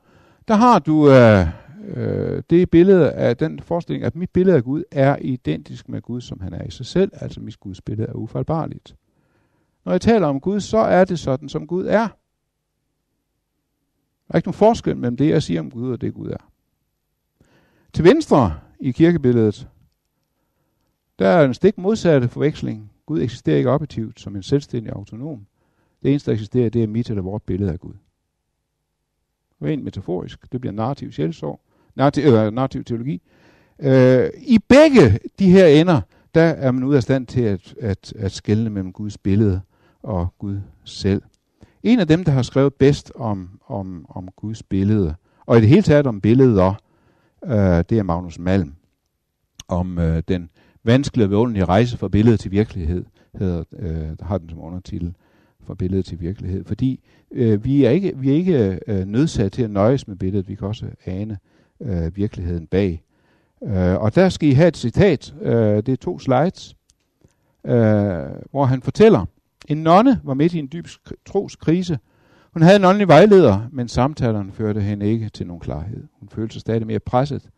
[0.48, 1.46] der har du øh,
[1.84, 6.20] øh, det billede af den forestilling, at mit billede af Gud er identisk med Gud,
[6.20, 8.96] som han er i sig selv, altså mit Guds billede er ufejlbarligt.
[9.84, 12.08] Når jeg taler om Gud, så er det sådan, som Gud er.
[14.26, 16.50] Der er ikke nogen forskel mellem det, jeg siger om Gud, og det Gud er.
[17.92, 19.68] Til venstre i kirkebilledet,
[21.18, 22.92] der er en stik modsatte forveksling.
[23.06, 25.46] Gud eksisterer ikke objektivt som en selvstændig autonom.
[26.02, 27.94] Det eneste, der eksisterer, det er mit eller vort billede af Gud.
[29.62, 30.52] Rent metaforisk.
[30.52, 31.60] Det bliver narrativ sjælsorg.
[31.94, 33.22] Narrativ, øh, narrativ teologi.
[33.78, 36.00] Øh, I begge de her ender,
[36.34, 39.60] der er man ude af stand til at, at, at skelne mellem Guds billede
[40.02, 41.22] og Gud selv.
[41.82, 45.14] En af dem, der har skrevet bedst om, om, om Guds billede,
[45.46, 46.74] og i det hele taget om billeder,
[47.44, 48.74] øh, det er Magnus Malm.
[49.68, 50.50] Om øh, den
[50.84, 53.04] vanskelige og rejse fra billede til virkelighed,
[53.34, 55.14] hedder, øh, der har den som undertitel
[55.66, 56.64] fra billede til virkelighed.
[56.64, 57.00] Fordi
[57.30, 60.54] øh, vi er ikke, vi er ikke øh, nødsat til at nøjes med billedet, vi
[60.54, 61.38] kan også ane
[61.80, 63.02] øh, virkeligheden bag.
[63.62, 66.76] Øh, og der skal I have et citat, øh, det er to slides,
[67.64, 67.74] øh,
[68.50, 69.26] hvor han fortæller,
[69.68, 70.88] en nonne var midt i en dyb
[71.26, 71.98] troskrise.
[72.52, 76.04] Hun havde en åndelig vejleder, men samtalerne førte hende ikke til nogen klarhed.
[76.20, 77.48] Hun følte sig stadig mere presset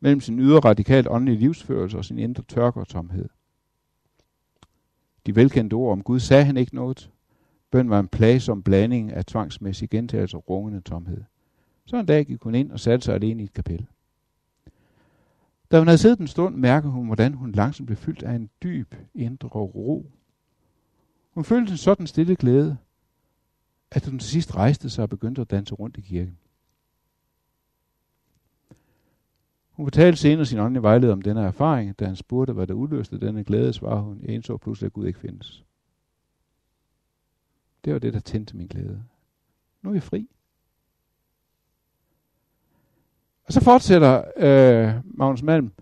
[0.00, 3.28] mellem sin ydre radikalt åndelige livsførelse og sin indre tørke og tomhed.
[5.26, 7.10] De velkendte ord om Gud sagde han ikke noget.
[7.70, 11.22] Bøn var en plagsom blanding af tvangsmæssig gentagelse og rungende tomhed.
[11.84, 13.86] Så en dag gik hun ind og satte sig alene i et kapel.
[15.70, 18.50] Da hun havde siddet en stund, mærkede hun, hvordan hun langsomt blev fyldt af en
[18.62, 20.10] dyb indre ro.
[21.30, 22.76] Hun følte en sådan stille glæde,
[23.90, 26.38] at hun til sidst rejste sig og begyndte at danse rundt i kirken.
[29.70, 33.20] Hun fortalte senere sin åndelige vejleder om denne erfaring, da han spurgte, hvad der udløste
[33.20, 35.64] denne glæde, svarede hun, jeg indså pludselig, at Gud ikke findes.
[37.88, 39.02] Det var det, der tændte min glæde.
[39.82, 40.28] Nu er jeg fri.
[43.44, 45.72] Og så fortsætter øh, Magnus Malm.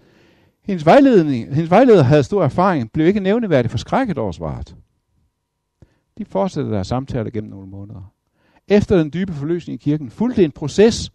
[0.62, 4.76] Hendes, vejledning, hendes vejleder havde stor erfaring, blev ikke nævneværdigt forskrækket over svaret.
[6.18, 8.12] De fortsatte deres samtaler gennem nogle måneder.
[8.68, 11.11] Efter den dybe forløsning i kirken fulgte en proces,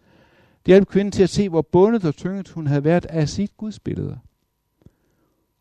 [0.66, 3.58] det hjalp kvinden til at se, hvor bundet og tynget hun havde været af sit
[3.58, 4.20] gudsbillede.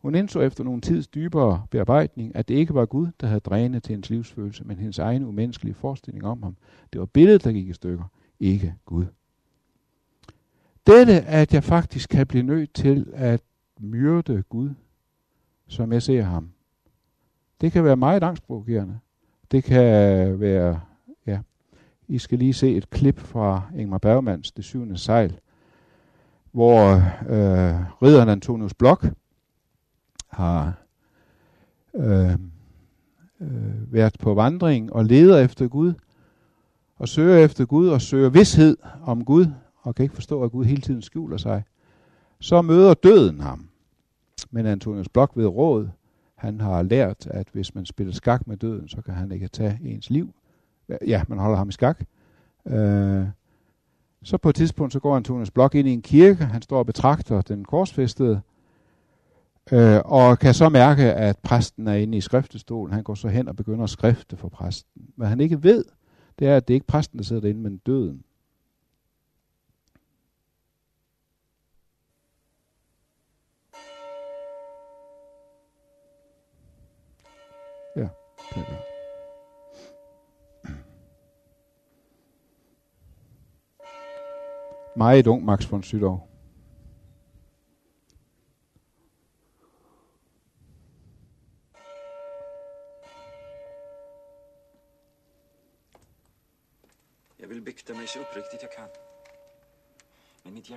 [0.01, 3.83] Hun indså efter nogle tids dybere bearbejdning, at det ikke var Gud, der havde drænet
[3.83, 6.55] til hendes livsfølelse, men hendes egen umenneskelige forestilling om ham.
[6.93, 8.03] Det var billedet, der gik i stykker,
[8.39, 9.05] ikke Gud.
[10.87, 13.41] Dette, at jeg faktisk kan blive nødt til at
[13.79, 14.69] myrde Gud,
[15.67, 16.51] som jeg ser ham,
[17.61, 18.99] det kan være meget angstprovokerende.
[19.51, 20.79] Det kan være
[21.27, 21.39] ja.
[22.07, 25.39] i skal lige se et klip fra Ingmar Bergmans Det syvende sejl,
[26.51, 26.93] hvor
[27.29, 29.05] øh, ridderen Antonius Blok
[30.31, 30.73] har
[31.95, 32.31] øh,
[33.41, 35.93] øh, været på vandring og leder efter Gud,
[36.97, 39.45] og søger efter Gud og søger vidshed om Gud,
[39.81, 41.63] og kan ikke forstå, at Gud hele tiden skjuler sig.
[42.39, 43.67] Så møder døden ham.
[44.51, 45.89] Men Antonius Blok ved råd,
[46.35, 49.79] han har lært, at hvis man spiller skak med døden, så kan han ikke tage
[49.83, 50.33] ens liv
[51.07, 52.03] ja, man holder ham i skak.
[52.67, 53.25] Øh,
[54.23, 56.85] så på et tidspunkt, så går Antonius Blok ind i en kirke, han står og
[56.85, 58.41] betragter den korsfæstede,
[59.71, 62.93] øh, og kan så mærke, at præsten er inde i skriftestolen.
[62.93, 65.05] Han går så hen og begynder at skrifte for præsten.
[65.15, 65.85] Hvad han ikke ved,
[66.39, 68.23] det er, at det er ikke præsten, der sidder derinde, men døden.
[77.95, 78.07] Ja,
[78.55, 78.77] det er det.
[84.95, 86.30] Meget ung Max von Sydow.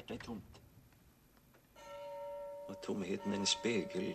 [0.05, 0.61] Hjertet er tomt.
[2.69, 4.15] Och tomheten är en spegel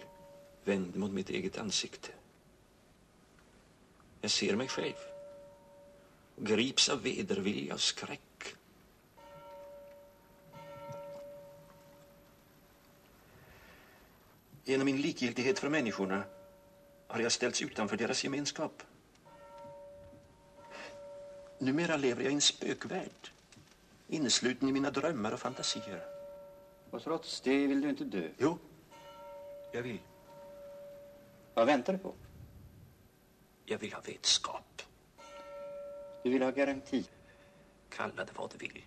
[0.63, 2.09] vänd mot mitt eget ansikte.
[4.21, 4.95] Jag ser mig själv
[6.35, 8.55] grips av vedervilje, av skräck.
[14.63, 16.23] Genom min likgiltighet för människorna
[17.07, 18.83] har jag ställts utanför deras gemenskap.
[21.59, 23.31] Numera lever jag i en spökvärld,
[24.09, 26.05] innesluten i mina drömmar och fantasier.
[26.89, 28.29] Och trots det vill du inte dö?
[28.37, 28.57] Jo,
[29.71, 29.99] jag vill.
[31.53, 32.13] Vad väntar du på?
[33.65, 34.81] Jag vill ha vetskap.
[36.23, 37.09] Du vill ha garanti?
[37.89, 38.83] Kalla det vad du vill.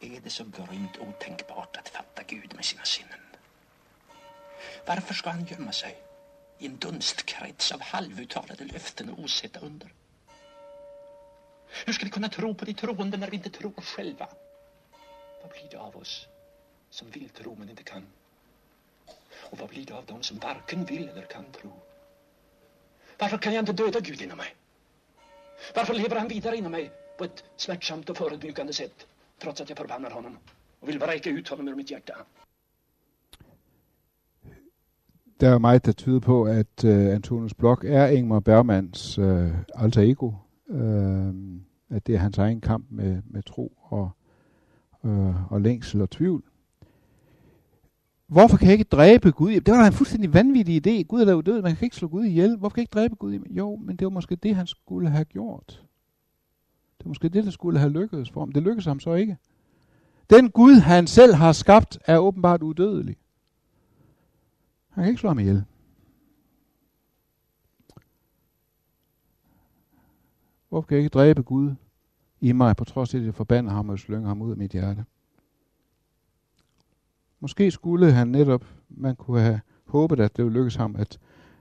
[0.00, 3.20] är det så grymt otänkbart att fatta Gud med sina sinnen?
[4.86, 6.09] Varför ska han gömma sig
[6.60, 9.92] i en dunstkrets av halvuttalade löften och osedda under?
[11.86, 14.28] Hur ska vi kunna tro på de troende när vi inte tror själva?
[15.40, 16.28] Vad blir det av oss
[16.90, 18.06] som vill tro men inte kan?
[19.50, 21.72] Och vad blir det av dem som varken vill eller kan tro?
[23.18, 24.54] Varför kan jag inte döda Gud inom mig?
[25.74, 29.06] Varför lever han vidare inom mig på ett smärtsamt och förödmjukande sätt
[29.38, 30.38] trots att jag förbannar honom
[30.80, 32.26] och vill vräka ut honom ur mitt hjärta?
[35.40, 40.02] Der er meget, der tyder på, at øh, Antonius Blok er Ingmar Bergmans øh, alter
[40.02, 40.32] ego.
[40.70, 41.34] Øh,
[41.90, 44.10] at det er hans egen kamp med, med tro og,
[45.04, 46.42] øh, og længsel og tvivl.
[48.26, 49.52] Hvorfor kan jeg ikke dræbe Gud?
[49.52, 51.02] Det var da en fuldstændig vanvittig idé.
[51.02, 52.56] Gud er da død, man kan ikke slå Gud ihjel.
[52.56, 53.38] Hvorfor kan jeg ikke dræbe Gud?
[53.50, 55.84] Jo, men det var måske det, han skulle have gjort.
[56.98, 58.52] Det var måske det, der skulle have lykkedes for ham.
[58.52, 59.36] Det lykkedes ham så ikke.
[60.30, 63.16] Den Gud, han selv har skabt, er åbenbart udødelig.
[64.90, 65.64] Han kan ikke slå ham ihjel.
[70.68, 71.74] Hvorfor kan jeg ikke dræbe Gud
[72.40, 74.72] i mig, på trods af, at jeg forbander ham og slynger ham ud af mit
[74.72, 75.04] hjerte?
[77.40, 81.18] Måske skulle han netop, man kunne have håbet, at det ville lykkes ham at,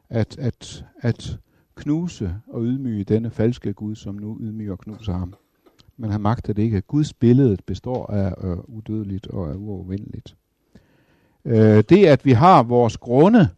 [0.10, 1.40] at, at, at
[1.76, 5.34] knuse og ydmyge denne falske Gud, som nu ydmyger og knuser ham.
[5.98, 6.82] Men han magter det ikke.
[6.82, 10.36] Guds billede består af uh, udødeligt og er uovervindeligt
[11.46, 13.50] øh, det, at vi har vores grunde,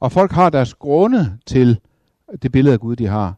[0.00, 1.80] og folk har deres grunde til
[2.42, 3.34] det billede af Gud, de har,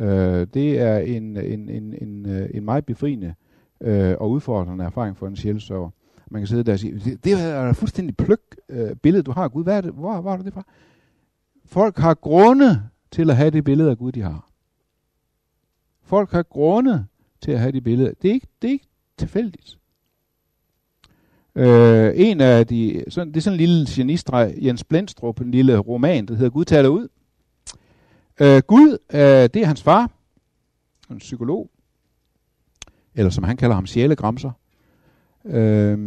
[0.00, 3.34] øh, det er en, en, en, en, øh, en meget befriende
[3.80, 5.90] øh, og udfordrende erfaring for en sjælsøver.
[6.30, 9.32] Man kan sidde der og sige, det, det er et fuldstændig pløk øh, billede, du
[9.32, 9.64] har af Gud.
[9.64, 9.92] Hvad er det?
[9.92, 10.64] Hvor, hvor er det fra?
[11.64, 14.48] Folk har grunde til at have det billede af Gud, de har.
[16.02, 17.06] Folk har grunde
[17.40, 18.14] til at have det billede.
[18.22, 18.88] Det er ikke, det er ikke
[19.18, 19.79] tilfældigt.
[21.54, 25.78] Øh, en af de, sådan, det er sådan en lille genistreg, Jens Blendstrup, en lille
[25.78, 27.08] roman, der hedder Gud taler ud.
[28.40, 30.10] Øh, Gud, øh, det er hans far,
[31.10, 31.70] en psykolog,
[33.14, 34.50] eller som han kalder ham, sjælegramser.
[35.44, 35.98] Øh,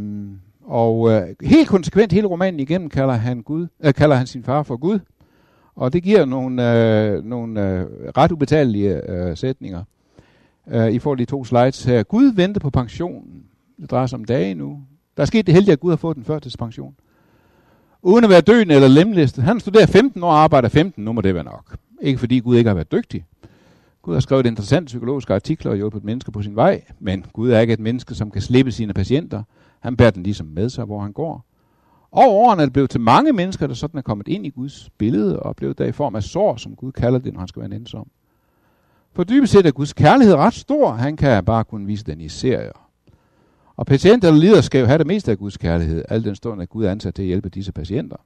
[0.61, 4.63] og øh, helt konsekvent hele romanen igennem kalder han, Gud, øh, kalder han sin far
[4.63, 4.99] for Gud.
[5.75, 7.85] Og det giver nogle, øh, nogle øh,
[8.17, 9.83] ret ubetalelige øh, sætninger.
[10.67, 12.03] Øh, I får de to slides her.
[12.03, 13.43] Gud venter på pensionen.
[13.81, 14.79] Det drejer sig om dage nu.
[15.17, 16.95] Der er sket det heldige, at Gud har fået den førtidspension.
[18.01, 19.43] Uden at være døende eller lemlæstet.
[19.43, 21.05] Han studerer 15 år og arbejder 15.
[21.05, 21.75] Nu må det være nok.
[22.01, 23.25] Ikke fordi Gud ikke har været dygtig.
[24.01, 27.59] Gud har skrevet interessante psykologiske artikler og hjulpet mennesker på sin vej, men Gud er
[27.59, 29.43] ikke et menneske, som kan slippe sine patienter.
[29.79, 31.45] Han bærer den ligesom med sig, hvor han går.
[32.11, 34.89] Og årene er det blevet til mange mennesker, der sådan er kommet ind i Guds
[34.97, 37.61] billede og blevet der i form af sår, som Gud kalder det, når han skal
[37.61, 38.07] være ensom.
[39.13, 40.91] For dybest set er Guds kærlighed ret stor.
[40.91, 42.82] Han kan bare kunne vise den i serier.
[43.75, 46.61] Og patienter, der lider, skal jo have det meste af Guds kærlighed, al den stund,
[46.61, 48.17] at Gud er ansat til at hjælpe disse patienter.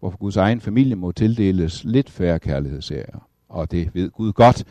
[0.00, 4.64] Hvorfor Guds egen familie må tildeles lidt færre kærlighedsserier og det ved Gud godt.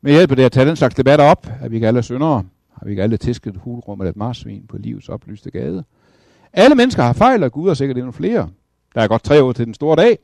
[0.00, 2.44] Men hjælper det at tage den slags debatter op, at vi ikke alle er syndere,
[2.72, 5.84] har vi ikke alle tæsket hulrum eller et marsvin på livets oplyste gade.
[6.52, 8.48] Alle mennesker har fejl, og Gud er sikkert endnu flere.
[8.94, 10.18] Der er godt tre år til den store dag.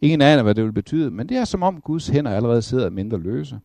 [0.00, 2.90] Ingen aner, hvad det vil betyde, men det er som om Guds hænder allerede sidder
[2.90, 3.58] mindre løse.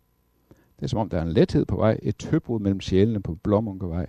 [0.79, 3.37] Det er som om, der er en lethed på vej, et tøbrud mellem sjælene på
[3.43, 4.05] Blommunkevej.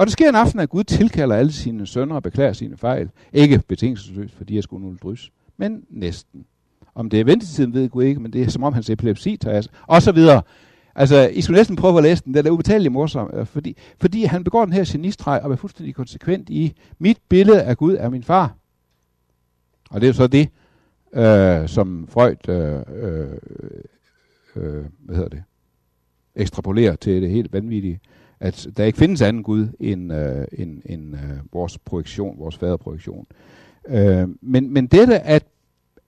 [0.00, 3.10] Og det sker en aften, at Gud tilkalder alle sine sønner og beklager sine fejl.
[3.32, 6.44] Ikke betingelsesløst, fordi jeg skulle nu drys, men næsten.
[6.94, 9.62] Om det er ventetiden, ved Gud ikke, men det er som om hans epilepsi tager
[9.86, 10.42] Og så videre.
[10.94, 12.34] Altså, I skulle næsten prøve at læse den.
[12.34, 15.94] Den er ubetalelig morsom, øh, fordi, fordi han begår den her genistreg og er fuldstændig
[15.94, 18.54] konsekvent i, mit billede af Gud er min far.
[19.90, 20.48] Og det er så det,
[21.12, 23.28] øh, som Freud, øh, øh,
[24.56, 25.42] øh, hvad hedder det,
[26.34, 28.00] ekstrapolerer til det helt vanvittige,
[28.40, 33.26] at der ikke findes anden Gud end, øh, end, end øh, vores projektion, vores faderprojektion.
[33.88, 35.44] Øh, men, men dette, at,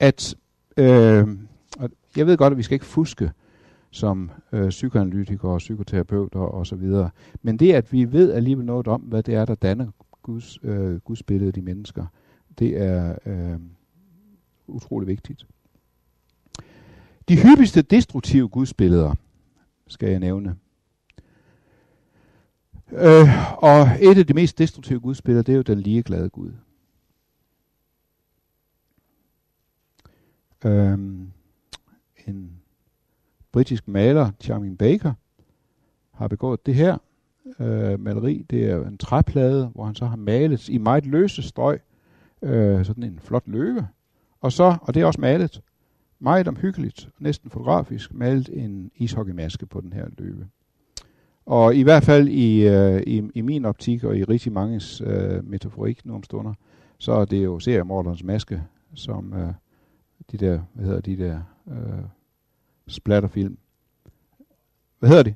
[0.00, 0.34] at
[0.76, 1.28] Øh,
[1.78, 3.30] og jeg ved godt, at vi skal ikke fuske
[3.90, 7.10] som øh, psykoanalytikere og psykoterapeuter og så videre.
[7.42, 9.86] Men det, at vi ved alligevel noget om, hvad det er, der danner
[10.22, 12.06] Guds, øh, Guds billede i de mennesker,
[12.58, 13.58] det er øh,
[14.66, 15.46] utrolig vigtigt.
[17.28, 19.14] De hyppigste destruktive gudsbilleder
[19.86, 20.56] skal jeg nævne.
[22.92, 26.52] Øh, og et af de mest destruktive gudsbilleder, det er jo den ligeglade Gud.
[30.64, 31.32] Øhm,
[32.26, 32.50] en
[33.52, 35.12] britisk maler, Charming Baker,
[36.12, 36.98] har begået det her
[37.60, 38.46] øh, maleri.
[38.50, 41.80] Det er en træplade, hvor han så har malet i meget løse strøg
[42.42, 43.88] øh, sådan en flot løve.
[44.40, 45.62] Og så, og det er også malet,
[46.18, 50.48] meget omhyggeligt, næsten fotografisk, malet en ishockeymaske på den her løve.
[51.46, 55.48] Og i hvert fald i, øh, i, i min optik og i rigtig manges øh,
[55.48, 56.54] metaforik nu om stunder,
[56.98, 58.62] så er det jo seriemorderens maske,
[58.94, 59.52] som øh,
[60.32, 62.04] de der, hvad hedder de der, øh,
[62.86, 63.58] splatterfilm.
[64.98, 65.34] Hvad hedder de?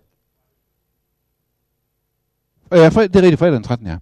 [2.73, 3.87] Øh, ja, det er rigtigt, fredag den 13.
[3.87, 3.99] her.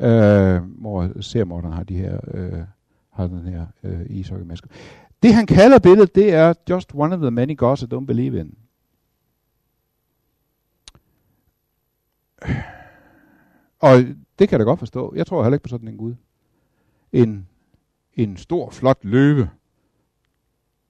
[0.00, 2.62] Øh, hvor seriemorderen har de her, øh,
[3.10, 4.68] har den her øh, ishockeymaske.
[5.22, 8.40] Det han kalder billedet, det er just one of the many gods I don't believe
[8.40, 8.54] in.
[13.78, 13.98] Og
[14.38, 15.14] det kan jeg da godt forstå.
[15.16, 16.14] Jeg tror heller ikke på sådan en Gud.
[17.12, 17.48] En,
[18.14, 19.50] en stor, flot løve.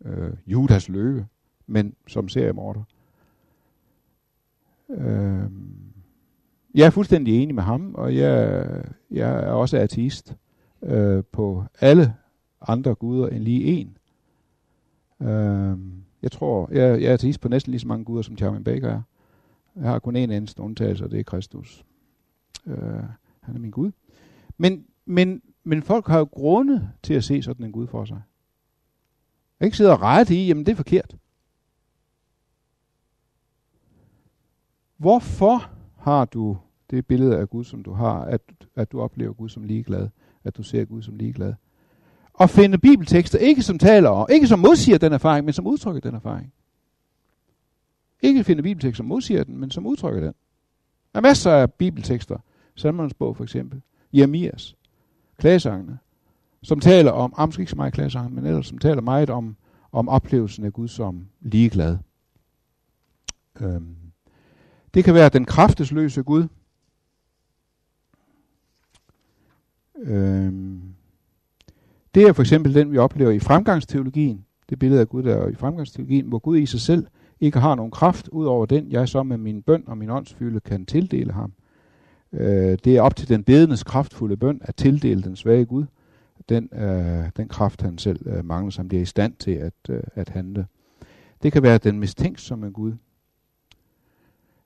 [0.04, 1.26] Øh, Judas løve.
[1.66, 2.82] Men som seriemorder.
[4.90, 5.50] Øh,
[6.74, 8.66] jeg er fuldstændig enig med ham, og jeg,
[9.10, 10.36] jeg er også ateist
[10.82, 12.14] øh, på alle
[12.60, 13.96] andre guder end lige en.
[15.28, 15.78] Øh,
[16.22, 18.88] jeg tror, jeg, jeg er ateist på næsten lige så mange guder, som Charmin Baker
[18.88, 19.02] er.
[19.76, 21.84] Jeg har kun en eneste undtagelse, og det er Kristus.
[22.66, 23.02] Øh,
[23.40, 23.90] han er min Gud.
[24.58, 28.22] Men, men, men folk har jo grunde til at se sådan en Gud for sig.
[29.60, 31.16] Jeg ikke sidde og rette i, jamen det er forkert.
[34.96, 36.58] Hvorfor har du
[36.90, 38.40] det billede af Gud, som du har, at,
[38.74, 40.08] at du oplever Gud som ligeglad,
[40.44, 41.54] at du ser Gud som ligeglad?
[42.32, 46.00] Og finde bibeltekster, ikke som taler om, ikke som modsiger den erfaring, men som udtrykker
[46.00, 46.52] den erfaring.
[48.22, 50.34] Ikke finde bibeltekster, som modsiger den, men som udtrykker den.
[51.12, 52.38] Der er masser af bibeltekster,
[52.74, 53.80] Salmernes bog for eksempel,
[54.12, 54.76] Jeremias,
[55.38, 55.98] klagesangene,
[56.62, 59.56] som taler om, ah, om ikke så meget klagesangene, men ellers som taler meget om,
[59.92, 61.98] om oplevelsen af Gud som ligeglad.
[63.60, 63.96] Øhm.
[64.94, 66.48] Det kan være den kraftesløse Gud.
[69.98, 70.82] Øhm.
[72.14, 74.44] Det er for eksempel den, vi oplever i fremgangsteologien.
[74.68, 77.06] Det billede af Gud, der er i fremgangsteologien, hvor Gud i sig selv
[77.42, 80.60] ikke har nogen kraft, ud over den, jeg så med min bøn og min åndsfylde
[80.60, 81.52] kan tildele ham.
[82.32, 85.84] Øh, det er op til den bedendes kraftfulde bøn at tildele den svage Gud
[86.48, 90.02] den, øh, den kraft, han selv øh, mangler, som bliver i stand til at, øh,
[90.14, 90.66] at handle.
[91.42, 92.92] Det kan være den mistænksomme Gud.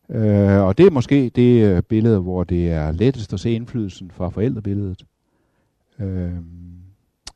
[0.08, 4.10] Øh, og det er måske det øh, billede, hvor det er lettest at se indflydelsen
[4.10, 5.06] fra forældrebilledet.
[5.98, 6.34] Øh,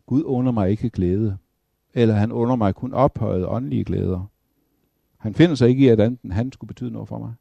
[0.07, 1.36] Gud under mig ikke glæde,
[1.95, 4.30] eller han under mig kun ophøjet åndelige glæder.
[5.21, 7.35] Han finder sig ikke i, at anden, han skulle betyde noget for mig.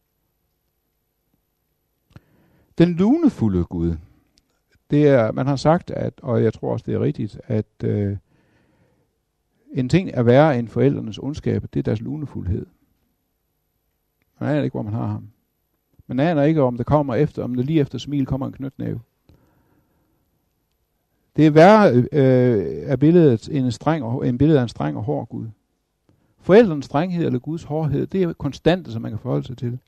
[2.77, 3.95] Den lunefulde Gud,
[4.91, 8.17] det er, man har sagt, at, og jeg tror også, det er rigtigt, at øh,
[9.71, 12.65] en ting er værre end forældrenes ondskab, det er deres lunefuldhed.
[14.39, 15.29] Man aner ikke, hvor man har ham.
[16.07, 18.99] Man aner ikke, om det kommer efter, om det lige efter smil kommer en knytnæve.
[21.35, 24.97] Det er værre øh, øh er billedet en, streng og, en billede af en streng
[24.97, 25.47] og hård Gud.
[26.41, 29.79] Forældrenes strenghed eller Guds hårdhed, det er konstant, som man kan forholde sig til.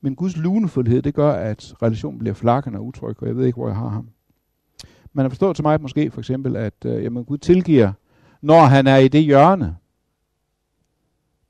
[0.00, 3.56] Men Guds lunefuldhed, det gør, at relationen bliver flakkende og utryg, og jeg ved ikke,
[3.56, 4.08] hvor jeg har ham.
[5.12, 7.92] Man har forstået til mig måske for eksempel, at øh, jamen, Gud tilgiver,
[8.42, 9.76] når han er i det hjørne.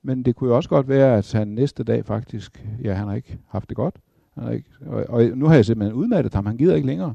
[0.03, 3.15] Men det kunne jo også godt være, at han næste dag faktisk, ja, han har
[3.15, 3.97] ikke haft det godt.
[4.35, 7.15] Han har ikke, og, og nu har jeg simpelthen udmattet ham, han gider ikke længere.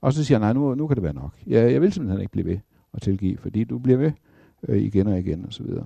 [0.00, 1.34] Og så siger han, nej, nu, nu kan det være nok.
[1.46, 2.58] Ja, jeg vil simpelthen ikke blive ved
[2.94, 4.12] at tilgive, fordi du bliver ved
[4.68, 5.84] øh, igen og igen og så videre.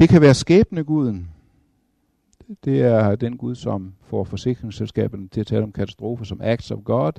[0.00, 1.30] Det kan være skæbneguden.
[2.64, 6.78] Det er den Gud, som får forsikringsselskaberne til at tale om katastrofer som acts of
[6.84, 7.12] God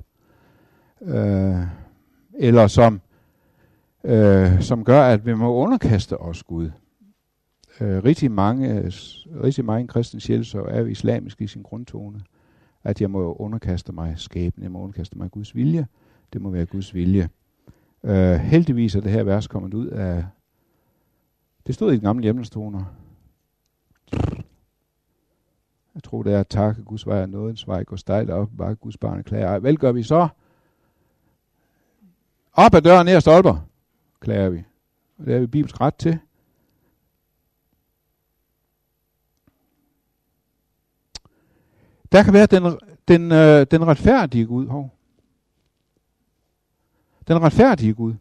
[1.01, 1.55] øh,
[2.33, 3.01] eller som,
[4.03, 6.69] øh, som gør, at vi må underkaste os Gud.
[7.81, 8.83] Øh, rigtig mange,
[9.43, 12.21] rigtig mange kristne sjæl så er islamisk i sin grundtone,
[12.83, 15.87] at jeg må underkaste mig skæbne, jeg må underkaste mig Guds vilje.
[16.33, 17.29] Det må være Guds vilje.
[18.03, 20.25] Øh, heldigvis er det her vers kommet ud af,
[21.67, 22.83] det stod i den gamle hjemmestoner.
[25.95, 28.75] Jeg tror, det er at takke Guds vej og nådens vej, gå stejlt op, bare
[28.75, 29.59] Guds barn klager.
[29.59, 30.27] Vel gør vi så?
[32.53, 33.67] Op ad døren, ned ad stolper,
[34.19, 34.63] klager vi.
[35.17, 36.19] Og det er vi bibelsk ret til.
[42.11, 44.67] Der kan være den, den, øh, den retfærdige Gud.
[44.67, 44.89] Hov.
[47.27, 48.13] Den retfærdige Gud.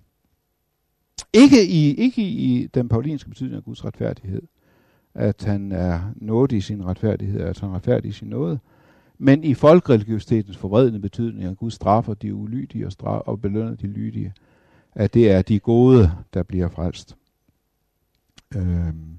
[1.32, 4.43] Ikke i, ikke i den paulinske betydning af Guds retfærdighed.
[5.15, 8.59] At han er nådig i sin retfærdighed, at han er retfærdig i sin nåde.
[9.19, 13.86] Men i folkreligiositetens forvredende betydning, at Gud straffer de ulydige og, straf, og belønner de
[13.86, 14.32] lydige,
[14.94, 17.16] at det er de gode, der bliver frelst.
[18.57, 19.16] Øhm.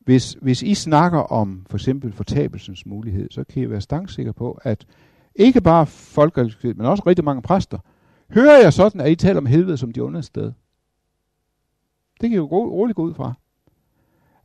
[0.00, 4.60] Hvis, hvis I snakker om for eksempel fortabelsens mulighed, så kan I være stangsikker på,
[4.62, 4.86] at
[5.34, 7.78] ikke bare folkreligiositet, men også rigtig mange præster,
[8.30, 10.22] hører jeg sådan, at I taler om helvede som de onde.
[12.20, 13.34] Det kan jo roligt gå ud fra.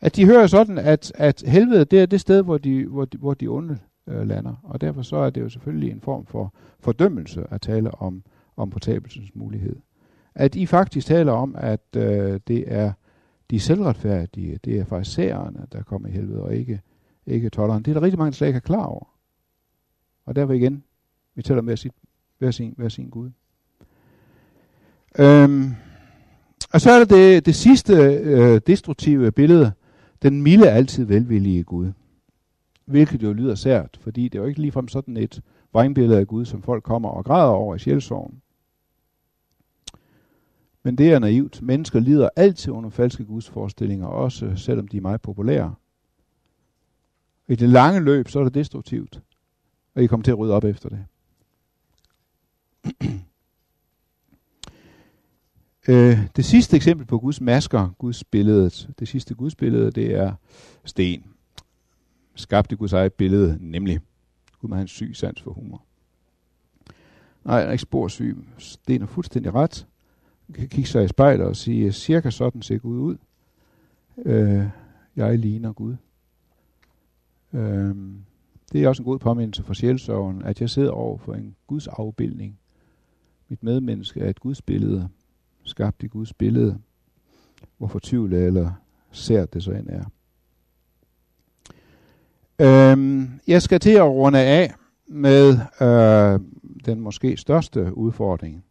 [0.01, 3.17] At de hører sådan, at, at helvede, det er det sted, hvor de, hvor de,
[3.17, 4.55] hvor de onde øh, lander.
[4.63, 8.23] Og derfor så er det jo selvfølgelig en form for fordømmelse at tale om,
[8.57, 9.75] om fortabelsens mulighed.
[10.35, 12.91] At I faktisk taler om, at øh, det er
[13.49, 15.15] de selvretfærdige, det er faktisk
[15.71, 16.81] der kommer i helvede, og ikke,
[17.25, 17.83] ikke tolleren.
[17.83, 19.05] Det er der rigtig mange, der slet ikke er klar over.
[20.25, 20.83] Og derfor igen,
[21.35, 21.93] vi tæller med sit,
[22.37, 23.31] hver, sin, hver sin Gud.
[25.19, 25.71] Øhm,
[26.73, 29.71] og så er der det, det sidste øh, destruktive billede,
[30.21, 31.91] den milde altid velvillige Gud.
[32.85, 35.41] Hvilket jo lyder sært, fordi det er jo ikke ligefrem sådan et
[35.73, 38.41] vrængbillede af Gud, som folk kommer og græder over i sjælsorgen.
[40.83, 41.61] Men det er naivt.
[41.61, 45.75] Mennesker lider altid under falske gudsforestillinger, også selvom de er meget populære.
[47.47, 49.21] I det lange løb, så er det destruktivt.
[49.95, 51.05] Og I kommer til at rydde op efter det.
[55.89, 60.33] øh, det sidste eksempel på Guds masker, Guds billedet, det sidste Guds billede, det er
[60.85, 61.23] sten.
[62.35, 63.99] Skabte Guds eget billede, nemlig.
[64.61, 65.83] Gud må have en syg sans for humor.
[67.45, 68.37] Nej, han er ikke sporsyg.
[68.57, 69.87] Sten er fuldstændig ret.
[70.53, 73.17] kan kigge sig i spejlet og sige, cirka sådan ser Gud ud.
[74.25, 74.63] Øh,
[75.15, 75.95] jeg ligner Gud.
[77.53, 77.95] Øh,
[78.71, 81.87] det er også en god påmindelse for sjælsorgen, at jeg sidder over for en Guds
[81.87, 82.59] afbildning.
[83.49, 85.09] Mit medmenneske er et Guds billede,
[85.63, 86.77] skabt i Guds billede,
[87.77, 88.71] hvor fortvivlet eller
[89.11, 90.03] sært det så end er.
[92.61, 94.73] Øhm, jeg skal til at runde af
[95.07, 96.39] med øh,
[96.85, 98.63] den måske største udfordring.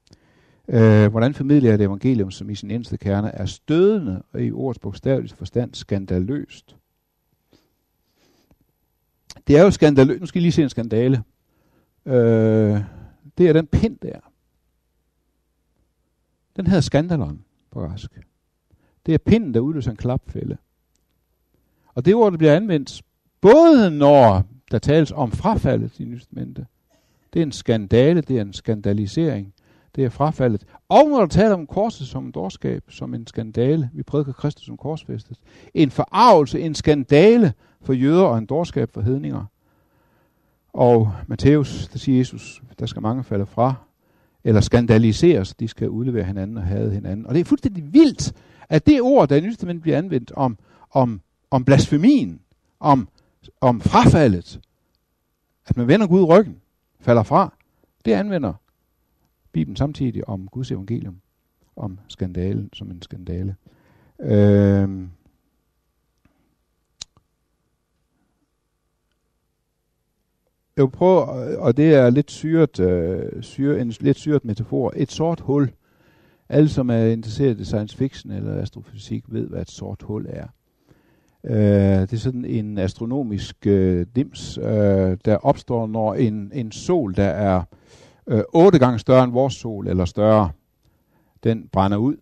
[0.68, 4.52] Øh, hvordan formidler jeg et evangelium, som i sin eneste kerne er stødende og i
[4.52, 6.76] ordets bogstaveligste forstand skandaløst?
[9.46, 10.20] Det er jo skandaløst.
[10.20, 11.22] Nu skal I lige se en skandale.
[12.06, 12.80] Øh,
[13.38, 14.27] det er den pind der.
[16.58, 18.18] Den hedder skandalon på græsk.
[19.06, 20.56] Det er pinden, der udløser en klapfælde.
[21.94, 23.02] Og det ord, der bliver anvendt,
[23.40, 26.66] både når der tales om frafaldet i Nytestamentet,
[27.32, 29.54] det er en skandale, det er en skandalisering,
[29.96, 30.64] det er frafaldet.
[30.88, 34.66] Og når der taler om korset som en dårskab, som en skandale, vi prædiker Kristus
[34.66, 35.38] som korsfæstet,
[35.74, 37.52] en forarvelse, en skandale
[37.82, 39.44] for jøder og en dårskab for hedninger.
[40.72, 43.74] Og Matthæus, der siger Jesus, der skal mange falde fra,
[44.48, 47.26] eller skandaliseres, de skal udlevere hinanden og have hinanden.
[47.26, 48.32] Og det er fuldstændig vildt,
[48.68, 50.58] at det ord, der i Nyt bliver anvendt om,
[50.90, 51.20] om,
[51.50, 52.40] om blasfemien,
[52.80, 53.08] om,
[53.60, 54.60] om frafaldet,
[55.66, 56.56] at man vender Gud ryggen,
[57.00, 57.54] falder fra,
[58.04, 58.52] det anvender
[59.52, 61.20] Bibelen samtidig om Guds evangelium,
[61.76, 63.56] om skandalen som en skandale.
[64.20, 64.88] Øh,
[70.78, 71.22] jeg vil prøve,
[71.58, 75.70] og det er lidt syret, øh, syre, en lidt syret metafor, et sort hul.
[76.48, 80.46] Alle, som er interesseret i science fiction eller astrofysik, ved, hvad et sort hul er.
[81.44, 87.16] Øh, det er sådan en astronomisk øh, dims, øh, der opstår, når en, en sol,
[87.16, 87.62] der er
[88.26, 90.50] øh, otte gange større end vores sol, eller større,
[91.44, 92.16] den brænder ud,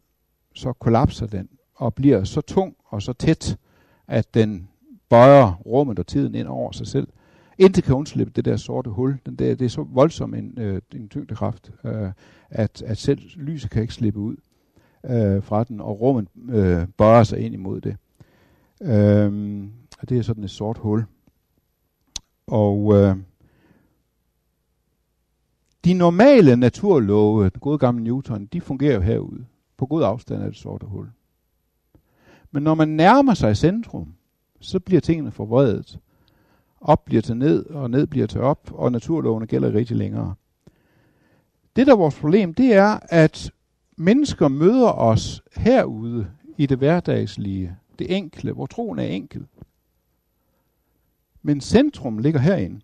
[0.55, 3.57] så kollapser den og bliver så tung og så tæt,
[4.09, 4.69] at den
[5.09, 7.09] bøjer rummet og tiden ind over sig selv.
[7.59, 9.19] Intet kan undslippe det der sorte hul.
[9.27, 12.11] Den der, det er så voldsom en, øh, en tyngdekraft, øh,
[12.51, 14.37] at, at selv lyset kan ikke slippe ud
[15.05, 17.97] øh, fra den, og rummet øh, bøjer sig ind imod det.
[18.83, 19.65] Øh,
[19.99, 21.05] og det er sådan et sort hul.
[22.47, 23.17] Og øh,
[25.85, 29.47] de normale naturlove, den gode gamle Newton, de fungerer jo herude,
[29.77, 31.11] på god afstand af det sorte hul.
[32.51, 34.15] Men når man nærmer sig centrum,
[34.61, 35.99] så bliver tingene forvredet.
[36.89, 40.35] Op bliver til ned, og ned bliver til op, og naturlovene gælder rigtig længere.
[41.77, 43.51] Det, der er vores problem, det er, at
[43.97, 49.47] mennesker møder os herude i det hverdagslige, det enkle, hvor troen er enkel.
[51.43, 52.81] Men centrum ligger herinde.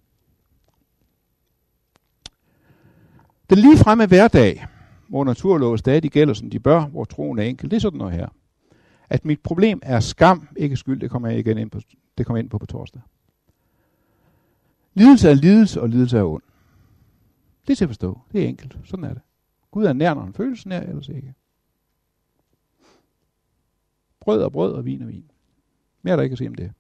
[3.51, 4.67] Den ligefremme hverdag,
[5.09, 8.13] hvor naturlov stadig gælder, som de bør, hvor troen er enkel, det er sådan noget
[8.13, 8.29] her.
[9.09, 11.81] At mit problem er skam, ikke skyld, det kommer jeg igen ind på,
[12.19, 13.03] det kommer ind på på torsdag.
[14.95, 16.43] Lidelse er lidelse, og lidelse er ond.
[17.67, 18.21] Det er til at forstå.
[18.33, 18.79] Det er enkelt.
[18.85, 19.23] Sådan er det.
[19.71, 21.35] Gud er nær, når han føles nær, ellers ikke.
[24.21, 25.31] Brød og brød og vin og vin.
[26.03, 26.73] Mere er der ikke at sige om det.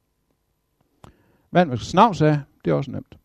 [1.50, 3.18] Vand med snavs af, det er også nemt.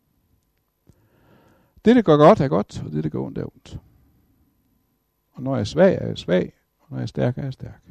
[1.86, 3.80] Det, der går godt, er godt, og det, der går ondt, er ondt.
[5.32, 7.54] Og når jeg er svag, er jeg svag, og når jeg er stærk, er jeg
[7.54, 7.84] stærk.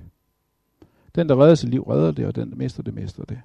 [1.15, 3.41] Den, der redder sit liv, redder det, og den, der mister det, mister det.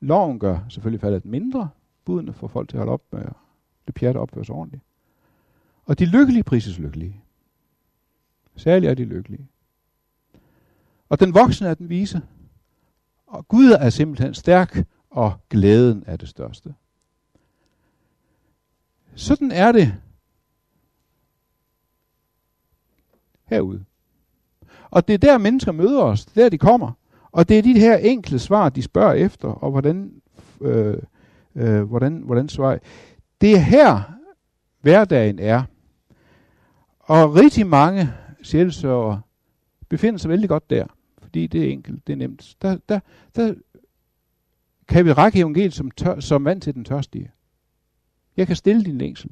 [0.00, 1.68] Loven gør selvfølgelig faldet mindre,
[2.04, 3.22] budene får folk til at holde op med
[3.86, 4.82] det pjat opføre sig ordentligt.
[5.84, 7.20] Og de lykkelige prises lykkelige.
[8.56, 9.48] Særligt er de lykkelige.
[11.08, 12.22] Og den voksne er den vise.
[13.26, 16.74] Og Gud er simpelthen stærk, og glæden er det største.
[19.14, 19.94] Sådan er det
[23.44, 23.84] herude.
[24.90, 26.24] Og det er der, mennesker møder os.
[26.24, 26.92] Det er der, de kommer.
[27.32, 30.22] Og det er de her enkle svar, de spørger efter, og hvordan,
[30.60, 31.02] øh,
[31.54, 32.78] øh, hvordan, hvordan svarer
[33.40, 34.02] Det er her,
[34.80, 35.62] hverdagen er.
[36.98, 38.12] Og rigtig mange
[38.42, 39.18] sjælsørger
[39.88, 40.86] befinder sig vældig godt der,
[41.18, 42.56] fordi det er enkelt, det er nemt.
[42.62, 43.00] Der, der,
[43.36, 43.54] der
[44.88, 47.30] kan vi række evangeliet som, tør, som vand til den tørstige.
[48.36, 49.30] Jeg kan stille din længsel.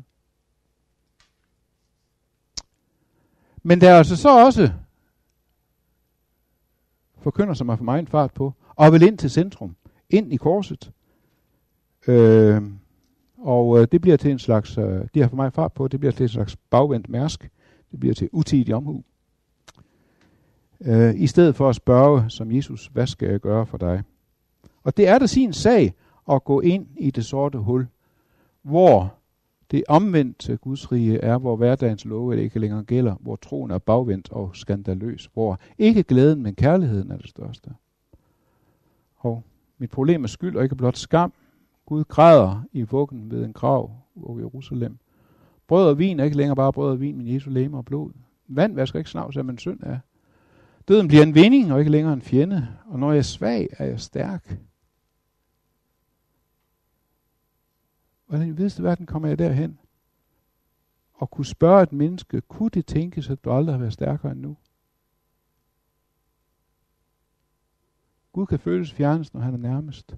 [3.63, 4.73] Men der er altså så også
[7.19, 9.77] forkynder, som har for mig fart på, og vil ind til centrum,
[10.11, 10.93] ind i korset.
[12.09, 12.63] Øh,
[13.39, 16.01] og øh, det bliver til en slags, øh, de har for mig fart på, det
[16.01, 17.51] bliver til en slags bagvendt mærsk.
[17.91, 19.05] Det bliver til utidig omhu.
[20.81, 24.03] Øh, I stedet for at spørge, som Jesus, hvad skal jeg gøre for dig?
[24.85, 25.95] Og det er da sin sag
[26.31, 27.87] at gå ind i det sorte hul,
[28.63, 29.15] hvor
[29.71, 34.33] det omvendte Guds rige er, hvor hverdagens love ikke længere gælder, hvor troen er bagvendt
[34.33, 37.71] og skandaløs, hvor ikke glæden, men kærligheden er det største.
[39.17, 39.43] Og
[39.79, 41.33] mit problem er skyld og ikke blot skam.
[41.89, 44.99] Gud græder i vuggen ved en grav over Jerusalem.
[45.67, 48.13] Brød og vin er ikke længere bare brød og vin, men Jesu læme og blod.
[48.47, 49.99] Vand vasker ikke snavs af, man synd er.
[50.89, 52.69] Døden bliver en vinding og ikke længere en fjende.
[52.87, 54.59] Og når jeg er svag, er jeg stærk.
[58.27, 59.79] Hvordan i vidste verden kommer jeg derhen?
[61.15, 64.41] Og kunne spørge et menneske, kunne det tænkes, at du aldrig har været stærkere end
[64.41, 64.57] nu?
[68.33, 70.17] Gud kan føles fjernest, når han er nærmest.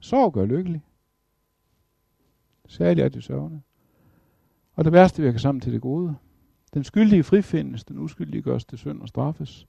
[0.00, 0.82] Sorg gør lykkelig.
[2.68, 3.60] Særligt er det sørgende.
[4.74, 6.16] Og det værste virker sammen til det gode.
[6.74, 9.66] Den skyldige frifindes, den uskyldige gørs til synd og straffes.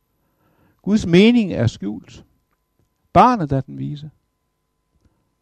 [0.82, 2.26] Guds mening er skjult.
[3.14, 4.12] Barnet er den vise.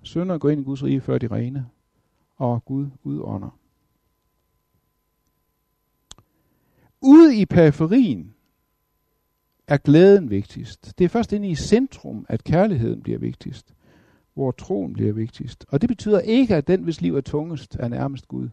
[0.04, 1.70] Sønder går ind i Guds rige før de rene
[2.36, 3.60] og Gud udånder.
[7.02, 8.34] Ude i periferien
[9.68, 10.98] er glæden vigtigst.
[10.98, 13.74] Det er først inde i centrum, at kærligheden bliver vigtigst,
[14.38, 15.66] hvor troen bliver vigtigst.
[15.68, 18.50] Og det betyder ikke, at den, hvis liv er tungest, er nærmest Gud.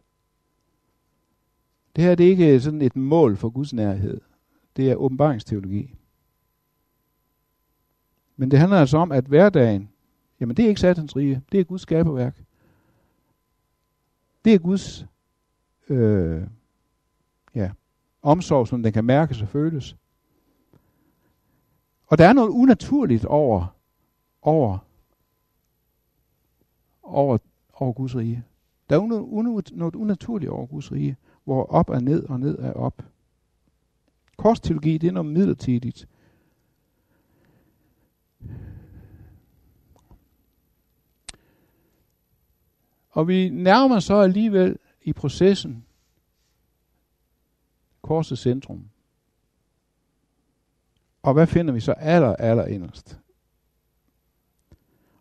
[1.96, 4.20] Det her det er ikke sådan et mål for Guds nærhed.
[4.76, 5.94] Det er åbenbaringsteologi.
[8.36, 9.90] Men det handler altså om, at hverdagen,
[10.40, 12.42] jamen det er ikke satans rige, det er Guds skaberværk.
[14.44, 15.06] Det er Guds
[15.88, 16.42] øh,
[17.54, 17.70] ja,
[18.22, 19.96] omsorg, som den kan mærkes og føles.
[22.06, 23.76] Og der er noget unaturligt over,
[24.42, 24.78] over,
[27.04, 27.38] over,
[27.72, 28.44] over Guds rige.
[28.90, 32.72] Der er noget, noget unaturligt over Guds rige, hvor op er ned og ned er
[32.72, 33.02] op.
[34.36, 36.08] Korsteologi, det er noget midlertidigt.
[43.10, 45.84] Og vi nærmer så alligevel i processen
[48.02, 48.88] korsets centrum.
[51.22, 53.18] Og hvad finder vi så aller, aller inderst?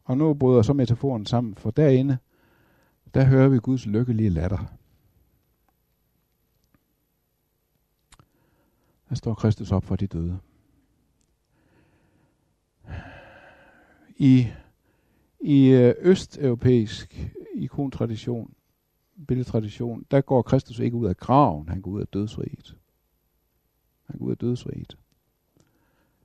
[0.04, 2.18] Og nu bryder så metaforen sammen, for derinde,
[3.14, 4.74] der hører vi Guds lykkelige latter.
[9.10, 10.40] Der står Kristus op for de døde.
[14.18, 14.48] I,
[15.40, 18.54] i øh, østeuropæisk ikontradition,
[19.28, 22.78] billedtradition, der går Kristus ikke ud af graven, han går ud af dødsriget.
[24.06, 24.98] Han går ud af dødsriget.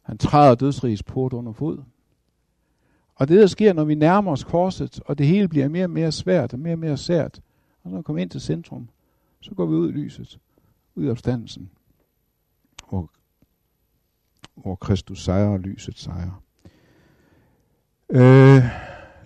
[0.02, 1.82] Han træder dødsrigets port under fod.
[3.18, 5.90] Og det, der sker, når vi nærmer os korset, og det hele bliver mere og
[5.90, 7.40] mere svært og mere og mere sært,
[7.84, 8.88] og når vi kommer ind til centrum,
[9.40, 10.38] så går vi ud i lyset,
[10.94, 11.70] ud i opstandelsen,
[12.88, 13.10] hvor,
[14.54, 16.42] hvor Kristus sejrer og lyset sejrer.
[18.10, 18.62] Øh,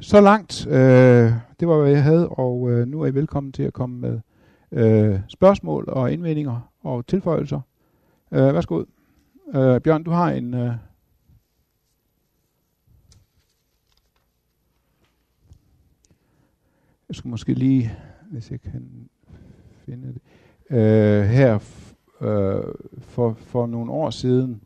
[0.00, 3.62] så langt, øh, det var hvad jeg havde, og øh, nu er I velkommen til
[3.62, 4.20] at komme med
[4.72, 7.60] øh, spørgsmål og indvendinger og tilføjelser.
[8.32, 8.84] Øh, værsgo.
[9.54, 10.54] Øh, Bjørn, du har en...
[10.54, 10.72] Øh,
[17.12, 17.92] jeg skal måske lige,
[18.30, 19.08] hvis jeg kan
[19.84, 20.20] finde det.
[20.76, 21.54] Øh, her
[22.20, 24.60] øh, for, for nogle år siden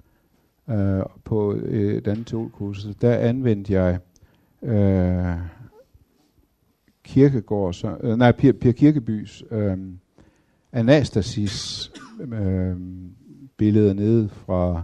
[0.71, 3.99] øh, på øh, et andet teolkursus, der anvendte jeg
[4.63, 5.37] øh,
[7.05, 9.79] Kirkegård, så, øh, nej, Per, per Kirkebys øh,
[10.73, 11.91] Anastasis
[12.21, 12.77] øh,
[13.57, 14.83] billeder nede fra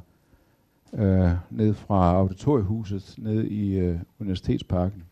[0.94, 5.02] øh, ned fra auditoriehuset ned i øh, Universitetsparken,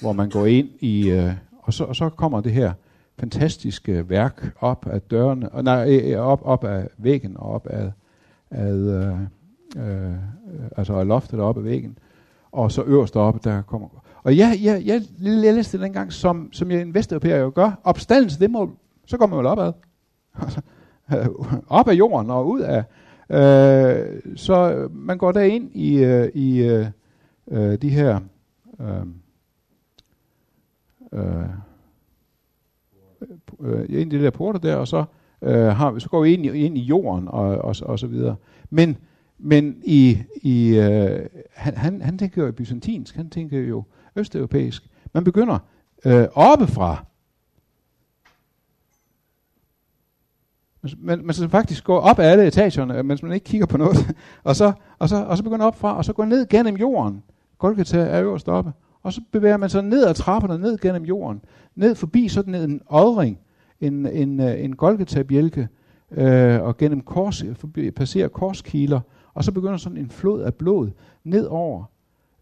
[0.00, 1.32] hvor man går ind i, øh,
[1.66, 2.72] og, så, og så kommer det her
[3.18, 7.66] fantastiske værk op af dørene, og nej, øh, øh, op, op af væggen og op
[7.66, 7.92] af,
[8.50, 9.20] af øh,
[9.76, 10.14] øh,
[10.76, 11.98] altså af loftet op af væggen,
[12.52, 13.88] og så øverst op der kommer...
[14.22, 17.80] Og jeg, jeg, jeg, jeg læste det dengang, som, som jeg en vesteuropæer jo gør.
[17.84, 18.70] Opstandelse, det må,
[19.06, 19.72] så går man vel opad.
[21.78, 22.84] op af jorden og ud af...
[23.30, 26.86] Øh, så man går der ind i, øh, i øh,
[27.50, 28.20] øh de her...
[28.80, 29.06] Øh,
[31.16, 31.48] øh,
[33.60, 35.04] øh, ind i de der porter der, og så,
[35.42, 38.36] øh, har, så går vi ind i, ind i jorden og, og, og så videre.
[38.70, 38.96] Men,
[39.38, 43.84] men i, i, øh, han, han, han tænker jo byzantinsk, han tænker jo
[44.16, 44.88] østeuropæisk.
[45.12, 45.58] Man begynder
[46.04, 47.04] øh, oppefra.
[50.98, 53.96] Man, man skal faktisk gå op ad alle etagerne, mens man ikke kigger på noget.
[54.44, 57.22] og, så, og, så, og så begynder op fra, og så går ned gennem jorden.
[57.58, 58.72] Golgata er øverst oppe.
[59.06, 61.42] Og så bevæger man sig ned ad trapperne, ned gennem jorden.
[61.74, 63.38] Ned forbi sådan en odring,
[63.80, 65.68] en, en, øh, en golgetabjælke,
[66.10, 69.00] øh, og gennem kors, forbi, passerer korskiler,
[69.34, 70.90] og så begynder sådan en flod af blod
[71.24, 71.84] ned over.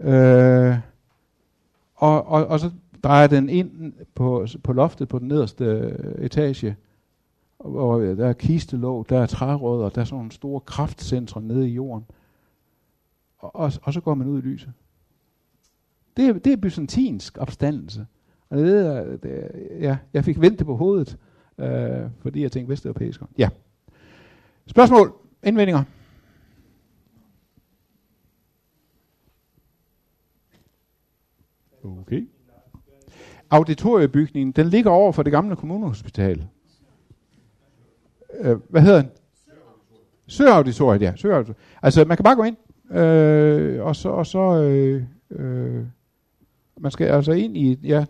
[0.01, 0.77] Øh,
[1.95, 2.71] og, og, og så
[3.03, 6.77] drejer den ind på, på loftet på den nederste øh, etage,
[7.59, 11.73] og der er kistelåg, der er trærødder, der er sådan nogle store kraftcentre nede i
[11.73, 12.05] jorden.
[13.39, 14.73] Og, og, og så går man ud i lyset.
[16.17, 18.07] Det, er, det er byzantinsk opstandelse.
[18.51, 19.51] Og det det,
[19.81, 21.19] ja, jeg fik vendt det på hovedet,
[21.59, 23.21] øh, fordi jeg tænkte vesteuropæisk.
[23.39, 23.49] Ja.
[24.67, 25.15] Spørgsmål?
[25.43, 25.85] Indvendinger?
[31.85, 32.29] Okay.
[33.51, 36.47] Auditoriebygningen, den ligger over for det gamle kommunehospital.
[38.41, 39.11] Øh, hvad hedder den?
[40.27, 41.13] Søauditoriet, ja.
[41.17, 41.57] Søauditoriet.
[41.83, 42.57] Altså, man kan bare gå ind,
[42.99, 45.85] øh, og så, og så øh, øh,
[46.77, 48.05] man skal altså ind i, ja,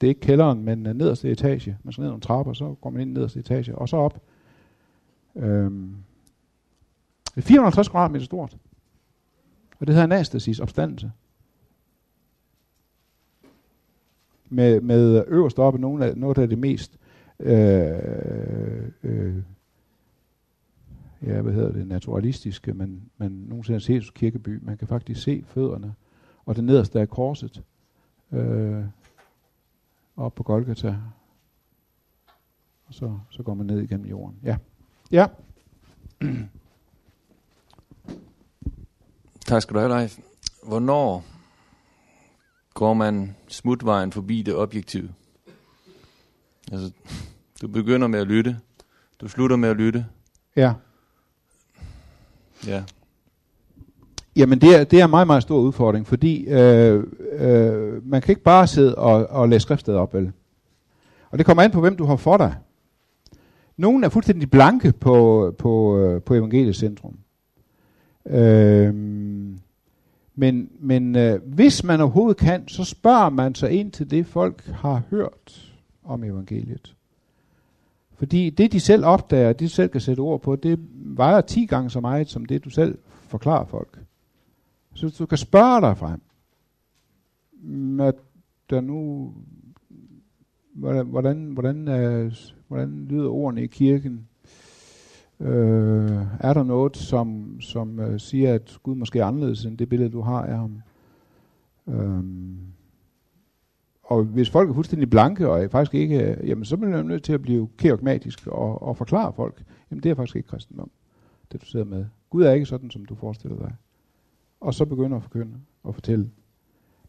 [0.00, 1.78] det er ikke kælderen, men uh, nederste etage.
[1.82, 4.22] Man skal ned nogle trapper, så går man ind i nederste etage, og så op.
[5.36, 5.94] Øhm,
[7.34, 8.56] det er 450 kvadratmeter stort.
[9.78, 11.12] Og det hedder anastasis opstandelse.
[14.48, 16.98] Med, med øverst oppe nogle af, noget af det mest
[17.40, 17.98] øh,
[19.02, 19.34] øh,
[21.26, 24.58] ja, hvad hedder det, naturalistiske, men man nogensinde har set kirkeby.
[24.62, 25.94] Man kan faktisk se fødderne,
[26.46, 27.62] og det nederste er korset
[28.32, 28.84] øh,
[30.16, 30.96] op på Golgata.
[32.86, 34.38] Og så, så går man ned igennem jorden.
[34.42, 34.56] Ja.
[35.10, 35.26] Ja.
[39.46, 40.18] tak skal du have, Leif.
[40.66, 41.24] Hvornår
[42.74, 45.14] går man smutvejen forbi det objektive?
[46.72, 46.92] Altså,
[47.62, 48.60] du begynder med at lytte.
[49.20, 50.06] Du slutter med at lytte.
[50.56, 50.74] Ja.
[52.66, 52.84] Ja.
[54.38, 58.32] Jamen det er, det er en meget, meget stor udfordring, fordi øh, øh, man kan
[58.32, 60.32] ikke bare sidde og, og læse skriftstedet op, vel?
[61.30, 62.54] Og det kommer an på, hvem du har for dig.
[63.76, 67.18] Nogle er fuldstændig blanke på, på, øh, på evangeliets centrum.
[68.26, 68.94] Øh,
[70.34, 74.66] men men øh, hvis man overhovedet kan, så spørger man sig ind til det, folk
[74.66, 75.72] har hørt
[76.04, 76.94] om evangeliet.
[78.14, 81.66] Fordi det, de selv opdager, det de selv kan sætte ord på, det vejer 10
[81.66, 82.98] gange så meget, som det, du selv
[83.28, 83.98] forklarer folk.
[84.98, 86.20] Så du kan spørge dig frem,
[87.52, 88.14] mm, at
[88.70, 89.32] der nu,
[90.74, 92.32] hvordan, hvordan, hvordan, øh,
[92.68, 94.28] hvordan lyder ordene i kirken?
[95.40, 99.88] Øh, er der noget, som, som øh, siger, at Gud måske er anderledes end det
[99.88, 100.82] billede, du har af ham?
[101.88, 102.24] Øh,
[104.02, 107.06] og hvis folk er fuldstændig blanke og er faktisk ikke, øh, jamen så bliver man
[107.06, 110.90] nødt til at blive kerogmatisk og, og forklare folk, jamen det er faktisk ikke kristendom,
[111.52, 112.06] det du sidder med.
[112.30, 113.74] Gud er ikke sådan, som du forestiller dig
[114.60, 116.30] og så begynder at forkynde og fortælle.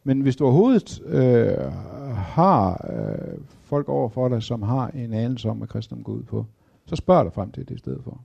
[0.03, 1.71] Men hvis du overhovedet øh,
[2.13, 6.23] har øh, folk over for dig, som har en anelse om, hvad kristendom går ud
[6.23, 6.45] på,
[6.85, 8.23] så spørg dig frem til det i stedet for.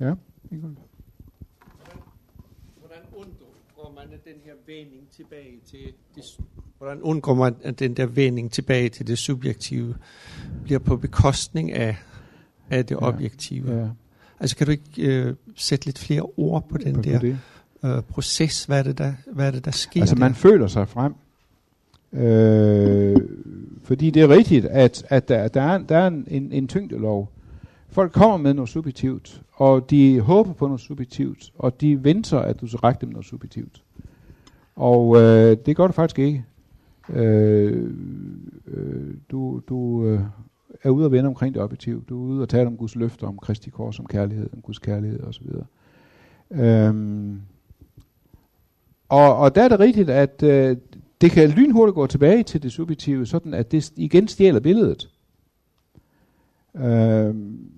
[0.00, 0.14] Ja,
[0.50, 0.76] Ingrid.
[2.78, 6.24] Hvordan undgår man den her vending tilbage til det
[6.82, 9.94] Hvordan undgår man, at den der vending tilbage til det subjektive
[10.64, 11.96] bliver på bekostning af,
[12.70, 13.08] af det ja.
[13.08, 13.78] objektive?
[13.80, 13.88] Ja.
[14.40, 17.38] Altså kan du ikke øh, sætte lidt flere ord på den på der det.
[17.84, 18.64] øh, proces?
[18.64, 20.20] Hvad er, det, der, hvad er det, der sker Altså der?
[20.20, 21.14] man føler sig frem.
[22.12, 23.16] Øh,
[23.84, 27.32] fordi det er rigtigt, at, at der, der er, der er en, en, en tyngdelov.
[27.88, 32.60] Folk kommer med noget subjektivt, og de håber på noget subjektivt, og de venter, at
[32.60, 33.82] du skal række dem noget subjektivt.
[34.76, 36.44] Og øh, det gør du faktisk ikke.
[37.08, 37.90] Øh,
[38.66, 40.20] øh, du du øh,
[40.82, 42.04] er ude og vende omkring det objektiv.
[42.04, 44.78] Du er ude og tale om Guds løfter, om Kristi kors, om kærlighed, om Guds
[44.78, 45.46] kærlighed osv.
[46.50, 47.40] Øhm,
[49.08, 50.76] og, og der er det rigtigt, at øh,
[51.20, 55.10] det kan lynhurtigt gå tilbage til det subjektive, sådan at det igen stjæler billedet.
[56.74, 57.70] Øhm,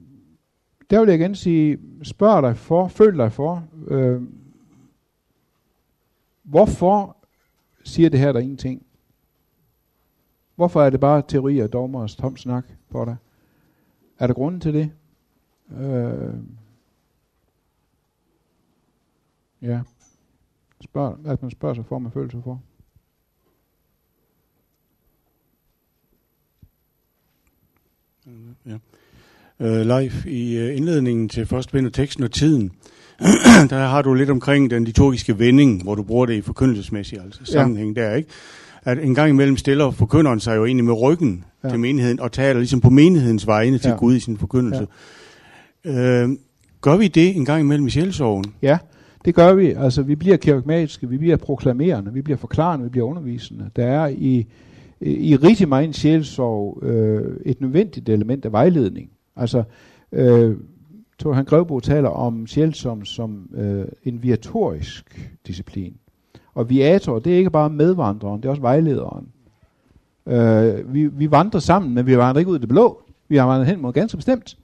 [0.91, 4.23] der vil jeg igen sige, spørg dig for, føl dig for, øh,
[6.43, 7.17] hvorfor
[7.85, 8.83] siger det her der ingenting?
[10.57, 13.17] Hvorfor er det bare teori og dogmer og tom snak for dig?
[14.19, 14.91] Er der grunden til det?
[15.81, 16.35] Øh,
[19.65, 19.81] Ja.
[20.81, 22.63] Spørg, at man spørger sig for, man følelser for.
[28.67, 28.79] Ja.
[29.59, 32.73] Uh, live i uh, indledningen til første bind af teksten og tiden,
[33.71, 37.45] der har du lidt omkring den liturgiske vending, hvor du bruger det i forkyndelsesmæssig altså,
[37.45, 38.03] sammenhæng ja.
[38.03, 38.31] der, ikke?
[38.85, 41.69] At en gang imellem stiller forkynderen sig jo egentlig med ryggen ja.
[41.69, 43.97] til menigheden, og taler ligesom på menighedens vegne til ja.
[43.97, 44.87] Gud i sin forkyndelse.
[45.85, 46.25] Ja.
[46.25, 46.31] Uh,
[46.81, 48.45] gør vi det en gang imellem i sjælsorgen?
[48.63, 48.79] Ja,
[49.25, 49.71] det gør vi.
[49.71, 53.71] Altså, vi bliver kirkmatiske, vi bliver proklamerende, vi bliver forklarende, vi bliver undervisende.
[53.77, 54.47] Der er i,
[55.01, 59.11] i rigtig meget sjælsorg øh, et nødvendigt element af vejledning.
[59.37, 59.63] Altså,
[60.13, 60.57] øh,
[61.19, 65.95] Thor han Grevbo taler om sjæl som, som øh, en viatorisk disciplin.
[66.55, 69.29] Og viator, det er ikke bare medvandreren, det er også vejlederen.
[70.27, 73.03] Øh, vi, vi vandrer sammen, men vi vandrer ikke ud i det blå.
[73.29, 74.59] Vi har vandret hen mod ganske bestemt.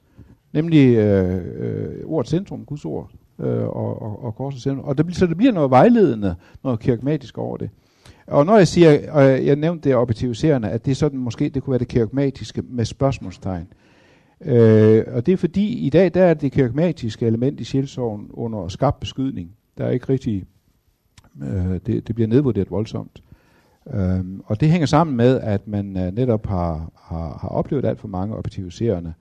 [0.53, 3.09] Nemlig øh, øh, ordet centrum, Guds ord,
[3.39, 4.85] øh, og, og, og korsets centrum.
[4.85, 7.69] Og det, så det bliver noget vejledende, noget kirkmatisk over det.
[8.27, 11.63] Og når jeg siger, og jeg nævnte det objektiviserende, at det er sådan måske, det
[11.63, 13.67] kunne være det kirkmatiske med spørgsmålstegn.
[14.45, 18.67] Øh, og det er fordi, i dag der er det kirkmatiske element i sjælsorgen under
[18.67, 19.51] skarp beskydning.
[19.77, 20.45] Der er ikke rigtig,
[21.41, 23.23] øh, det, det bliver nedvurderet voldsomt.
[23.93, 27.99] Øh, og det hænger sammen med, at man øh, netop har, har, har oplevet alt
[27.99, 29.13] for mange objektiviserende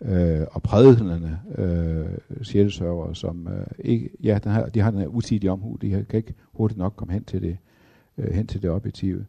[0.00, 2.06] øh, og prædikende øh,
[2.42, 6.16] sjælsørgere, som øh, ikke, ja, den her, de har den her utidige omhu, de kan
[6.18, 7.56] ikke hurtigt nok komme hen til det,
[8.18, 9.24] øh, hen til det objektive.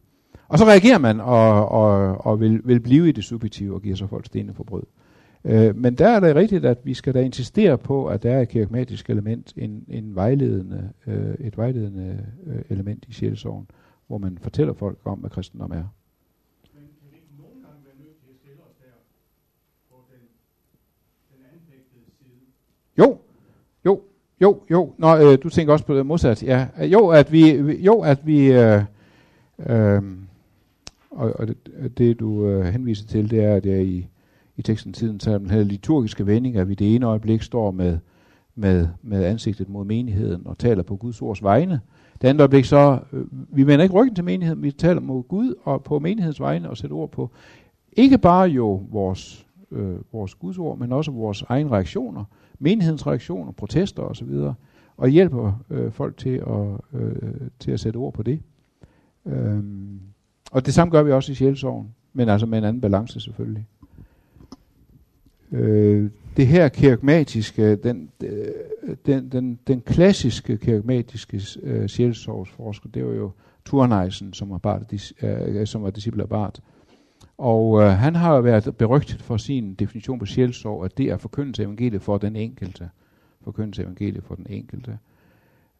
[0.48, 3.96] Og så reagerer man og, og, og vil, vil blive i det subjektive og giver
[3.96, 4.82] så folk stenene for brød.
[4.82, 5.05] Øh,
[5.46, 8.40] Øh, men der er det rigtigt, at vi skal da insistere på, at der er
[8.40, 13.66] et kirkmatisk element, en, en vejledende, øh, et vejledende øh, element i sjælsorgen,
[14.06, 15.84] hvor man fortæller folk om, hvad kristendom er.
[22.98, 23.18] Jo,
[23.84, 24.00] jo,
[24.40, 24.92] jo, jo.
[24.98, 26.42] Nå, øh, du tænker også på det modsat.
[26.42, 28.82] Ja, øh, jo, at vi, jo, at vi, øh,
[29.66, 30.02] øh,
[31.10, 31.56] og, og det,
[31.98, 34.08] det du øh, henviser til, det er, at jeg i
[34.56, 37.98] i teksten tiden, så den her liturgiske vending, at vi det ene øjeblik står med,
[38.54, 41.80] med, med ansigtet mod menigheden og taler på Guds ords vegne.
[42.22, 45.54] Det andet øjeblik så, øh, vi vender ikke ryggen til menigheden, vi taler mod Gud
[45.62, 47.30] og på menighedens vegne og sætter ord på,
[47.92, 52.24] ikke bare jo vores, øh, vores Guds ord, men også vores egne reaktioner,
[52.58, 54.28] menighedens reaktioner, protester osv.,
[54.96, 58.40] og hjælper øh, folk til at, øh, til at sætte ord på det.
[59.26, 60.00] Øhm,
[60.52, 63.66] og det samme gør vi også i sjælsorgen, men altså med en anden balance selvfølgelig.
[65.56, 68.08] Øh, det her kirkmatiske, den,
[69.06, 73.30] den, den, den klassiske kirkmatiske øh, sjælsorgsforsker, det var jo
[73.66, 76.60] Thorneisen, som var, Bart, øh, som var disciple af Bart.
[77.38, 81.62] Og øh, han har været berygtet for sin definition på sjælsorg, at det er forkyndelse
[81.62, 82.88] af evangeliet for den enkelte.
[83.44, 84.98] Forkyndelse af evangeliet for den enkelte.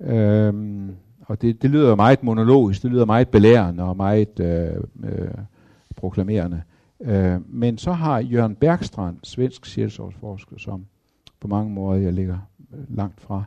[0.01, 0.91] Øhm,
[1.27, 5.29] og det, det lyder meget monologisk, det lyder meget belærende og meget øh, øh,
[5.97, 6.57] proklamerende.
[6.57, 10.87] Øh, Øh, men så har Jørgen Bergstrand, svensk sjælsårsforsker, som
[11.41, 12.39] på mange måder jeg ligger
[12.75, 13.45] øh, langt fra,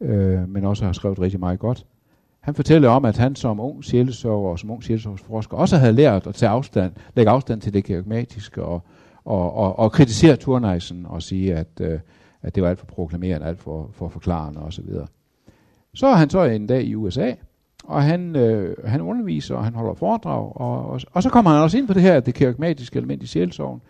[0.00, 1.86] øh, men også har skrevet rigtig meget godt.
[2.40, 6.26] Han fortæller om, at han som ung sjælsørger og som ung sjælsårsforsker også havde lært
[6.26, 8.82] at tage afstand, lægge afstand til det kirkmatiske og,
[9.24, 12.00] og, og, og kritisere Turnejsen og sige, at, øh,
[12.42, 14.84] at det var alt for proklamerende, alt for, for forklarende osv.
[15.94, 17.32] Så er han så en dag i USA,
[17.84, 21.62] og han, øh, han underviser, og han holder foredrag, og, og, og så kommer han
[21.62, 23.80] også ind på det her, det kirkmatiske element i sjælsorgen,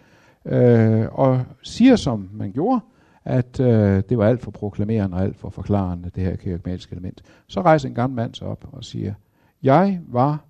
[0.44, 2.80] øh, og siger, som man gjorde,
[3.24, 7.22] at øh, det var alt for proklamerende og alt for forklarende, det her kirkmatiske element.
[7.46, 9.14] Så rejser en gammel mand sig op og siger,
[9.62, 10.44] jeg var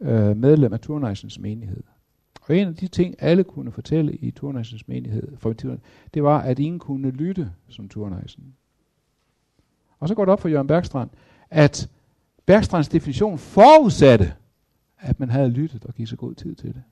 [0.00, 1.82] øh, medlem af Turneisens menighed.
[2.42, 5.52] Og en af de ting, alle kunne fortælle i Turneisens menighed, for
[6.14, 8.54] det var, at ingen kunne lytte som Turneisen.
[10.00, 11.10] Og så går det op for Jørgen Bergstrand,
[11.50, 11.88] at
[12.48, 14.34] Bergstrands definition forudsatte,
[14.98, 16.82] at man havde lyttet og givet sig god tid til det.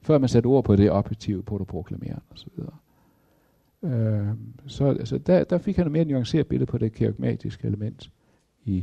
[0.00, 2.48] Før man satte ord på det objektive på det proklamerende osv.
[3.82, 4.28] Øh,
[4.66, 8.10] så altså, der, der fik han et mere nuanceret billede på det kirkmatiske element
[8.64, 8.76] i,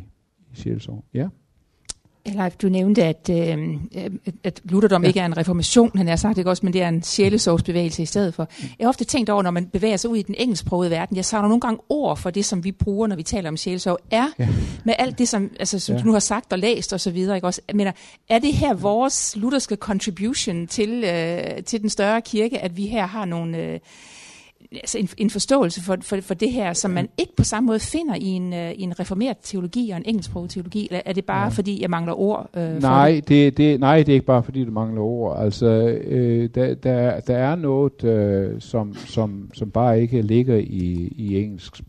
[0.52, 1.06] i sjælsorg.
[1.14, 1.30] Ja.
[2.26, 3.58] Leif, du nævnte, at, øh,
[4.44, 5.08] at Lutherdom ja.
[5.08, 8.06] ikke er en reformation, han har sagt det også, men det er en sjælesorgsbevægelse i
[8.06, 8.48] stedet for.
[8.62, 11.26] Jeg har ofte tænkt over, når man bevæger sig ud i den engelsksprogede verden, jeg
[11.26, 14.28] savner nogle gange ord for det, som vi bruger, når vi taler om sjælesorg, er
[14.40, 14.48] ja.
[14.86, 16.02] med alt det, som, altså, som ja.
[16.02, 17.18] du nu har sagt og læst osv.
[17.18, 17.62] Ikke også?
[17.74, 17.88] Men
[18.30, 23.06] er det her vores lutherske contribution til, øh, til den større kirke, at vi her
[23.06, 23.58] har nogle...
[23.58, 23.80] Øh,
[24.74, 27.80] altså en, en forståelse for, for, for det her, som man ikke på samme måde
[27.80, 30.88] finder i en, i en reformeret teologi og en engelsksproget teologi?
[30.92, 31.48] Eller er det bare, ja.
[31.48, 32.50] fordi jeg mangler ord?
[32.58, 33.28] Uh, nej, det?
[33.28, 35.40] Det, det, nej, det er ikke bare, fordi du mangler ord.
[35.40, 35.66] Altså,
[36.04, 41.44] øh, der, der, der er noget, øh, som, som, som bare ikke ligger i, i
[41.44, 41.82] engelsk.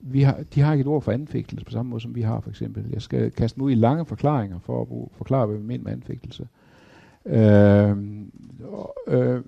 [0.00, 2.40] vi har, de har ikke et ord for anfægtelse på samme måde, som vi har
[2.40, 2.84] for eksempel.
[2.92, 5.84] Jeg skal kaste mig ud i lange forklaringer for at bruge, forklare, hvad vi mener
[5.84, 6.46] med anfægtelse.
[7.26, 7.96] Øh,
[9.08, 9.40] øh,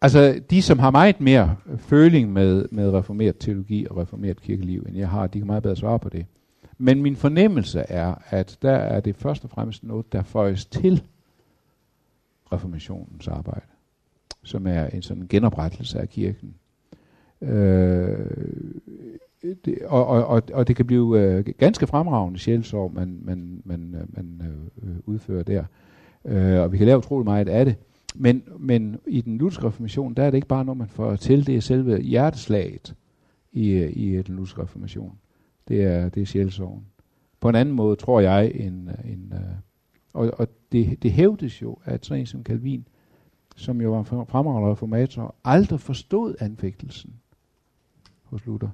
[0.00, 4.96] altså, de som har meget mere føling med, med reformeret teologi og reformeret kirkeliv, end
[4.96, 6.26] jeg har, de kan meget bedre svare på det.
[6.78, 11.02] Men min fornemmelse er, at der er det først og fremmest noget, der føjes til
[12.52, 13.66] reformationens arbejde,
[14.42, 16.54] som er en sådan genoprettelse af kirken.
[17.40, 18.26] Øh,
[19.64, 23.94] det, og, og, og, og det kan blive øh, ganske fremragende sjælsorg, man, man, man,
[23.94, 24.42] øh, man
[24.82, 25.64] øh, udfører der.
[26.24, 27.76] Øh, og vi kan lave utrolig meget af det.
[28.18, 31.46] Men, men i den lutherske reformation, der er det ikke bare noget, man får til.
[31.46, 32.94] Det er selve hjerteslaget
[33.52, 35.18] i, i den lutherske reformation.
[35.68, 36.86] Det er, det er sjælsorgen.
[37.40, 39.40] På en anden måde, tror jeg, en, en, øh,
[40.12, 42.88] og, og det, det hævdes jo, at sådan en som Calvin,
[43.56, 47.14] som jo var en fremragende reformator, aldrig forstod anfægtelsen
[48.22, 48.68] hos Luther.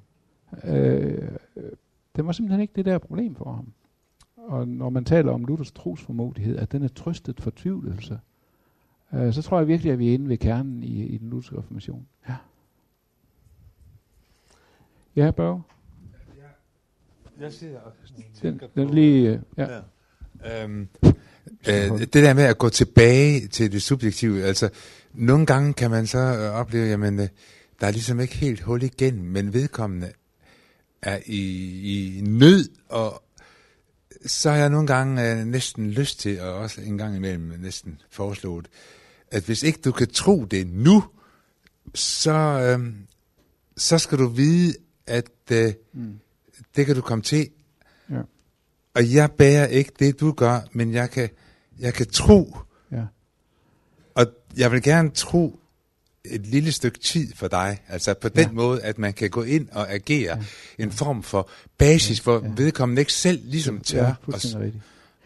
[0.64, 1.28] Øh,
[2.16, 3.72] det var simpelthen ikke det der problem for ham.
[4.36, 8.20] Og når man taler om Luthers trosformodighed, at den er trøstet fortvivlelse,
[9.14, 11.58] øh, så tror jeg virkelig, at vi er inde ved kernen i, i den lutherske
[11.58, 12.06] reformation.
[12.28, 12.34] Ja.
[15.16, 15.62] Ja, Børge?
[17.40, 17.78] Jeg siger
[18.42, 19.66] den, den lige, øh, ja.
[20.44, 20.64] ja.
[20.64, 20.88] Øhm,
[21.68, 24.70] øh, det der med at gå tilbage til det subjektive, altså
[25.14, 27.28] nogle gange kan man så øh, opleve, jamen øh,
[27.80, 30.12] der er ligesom ikke helt hul igennem, men vedkommende
[31.02, 33.22] er i, i nød, og
[34.26, 38.00] så har jeg nogle gange øh, næsten lyst til, og også en gang imellem næsten
[38.10, 38.68] foreslået,
[39.32, 41.04] at hvis ikke du kan tro det nu,
[41.94, 42.94] så, øh,
[43.76, 44.74] så skal du vide,
[45.06, 46.18] at øh, mm.
[46.76, 47.48] det kan du komme til.
[48.10, 48.20] Ja.
[48.94, 51.28] Og jeg bærer ikke det, du gør, men jeg kan,
[51.78, 52.56] jeg kan tro.
[52.92, 53.04] Ja.
[54.14, 54.26] Og
[54.56, 55.58] jeg vil gerne tro,
[56.24, 57.82] et lille stykke tid for dig.
[57.88, 58.52] Altså på den ja.
[58.52, 60.38] måde, at man kan gå ind og agere
[60.78, 60.84] ja.
[60.84, 62.52] en form for basis, hvor ja.
[62.56, 64.06] vedkommende ikke selv ligesom tør.
[64.06, 64.82] Ja, rigtigt.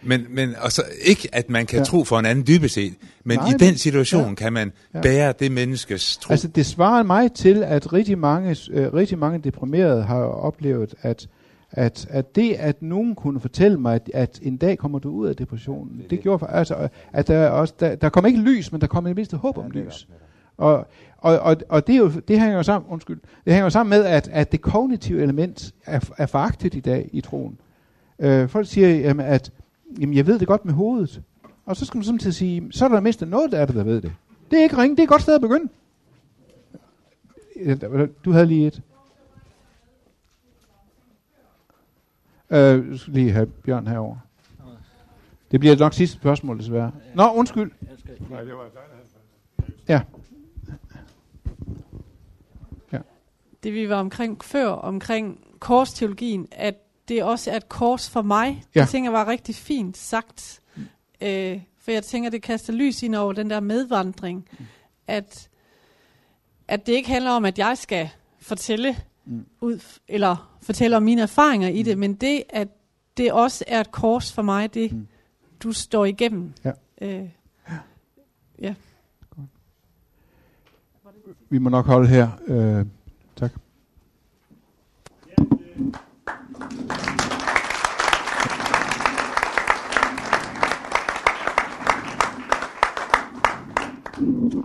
[0.07, 1.85] Men, men altså, ikke at man kan ja.
[1.85, 4.35] tro for en anden dybest set, men Nej, i den situation ja.
[4.35, 5.01] kan man ja.
[5.01, 6.33] bære det menneskes tro.
[6.33, 11.29] Altså det svarer mig til, at rigtig mange, øh, rigtig mange deprimerede har oplevet, at,
[11.71, 15.29] at, at det, at nogen kunne fortælle mig, at, at en dag kommer du ud
[15.29, 18.73] af depressionen, det, det gjorde for, altså, at der, også, der, der kom ikke lys,
[18.73, 20.09] men der kom i det mindste håb om ja, lys.
[20.57, 20.87] Og,
[21.19, 23.91] og, og, og det, er jo, det hænger jo sammen, undskyld, det hænger jo sammen
[23.91, 27.59] med, at, at det kognitive element er, er foragtet i dag i troen.
[28.19, 29.53] Øh, folk siger, jamen, at
[30.01, 31.23] jamen, jeg ved det godt med hovedet.
[31.67, 33.85] Og så skal man samtidig sige, så er der mindst noget der er det, der
[33.85, 34.13] ved det.
[34.51, 35.69] Det er ikke ringe, det er et godt sted at begynde.
[38.25, 38.83] Du havde lige et.
[42.51, 44.17] Øh, skal lige have Bjørn herover.
[45.51, 46.93] Det bliver nok sidste spørgsmål, desværre.
[47.15, 47.73] Nå, undskyld.
[48.31, 48.71] Nej, det var
[49.89, 50.01] Ja.
[53.63, 56.75] det vi var omkring før, omkring korsteologien, at
[57.09, 58.65] det også er et kors for mig.
[58.75, 58.81] Ja.
[58.81, 60.61] Det tænker jeg var rigtig fint sagt.
[60.77, 60.83] Mm.
[61.21, 64.49] Øh, for jeg tænker, det kaster lys ind over den der medvandring.
[64.59, 64.65] Mm.
[65.07, 65.49] At,
[66.69, 68.09] at det ikke handler om, at jeg skal
[68.41, 69.47] fortælle mm.
[69.61, 71.77] ud, eller fortælle om mine erfaringer mm.
[71.77, 72.69] i det, men det, at
[73.17, 75.07] det også er et kors for mig, det mm.
[75.63, 76.53] du står igennem.
[76.65, 76.73] Ja.
[77.01, 77.29] Øh,
[78.59, 78.75] ja.
[81.49, 82.29] Vi må nok holde her.
[82.47, 82.87] Øh.
[94.19, 94.65] mmm,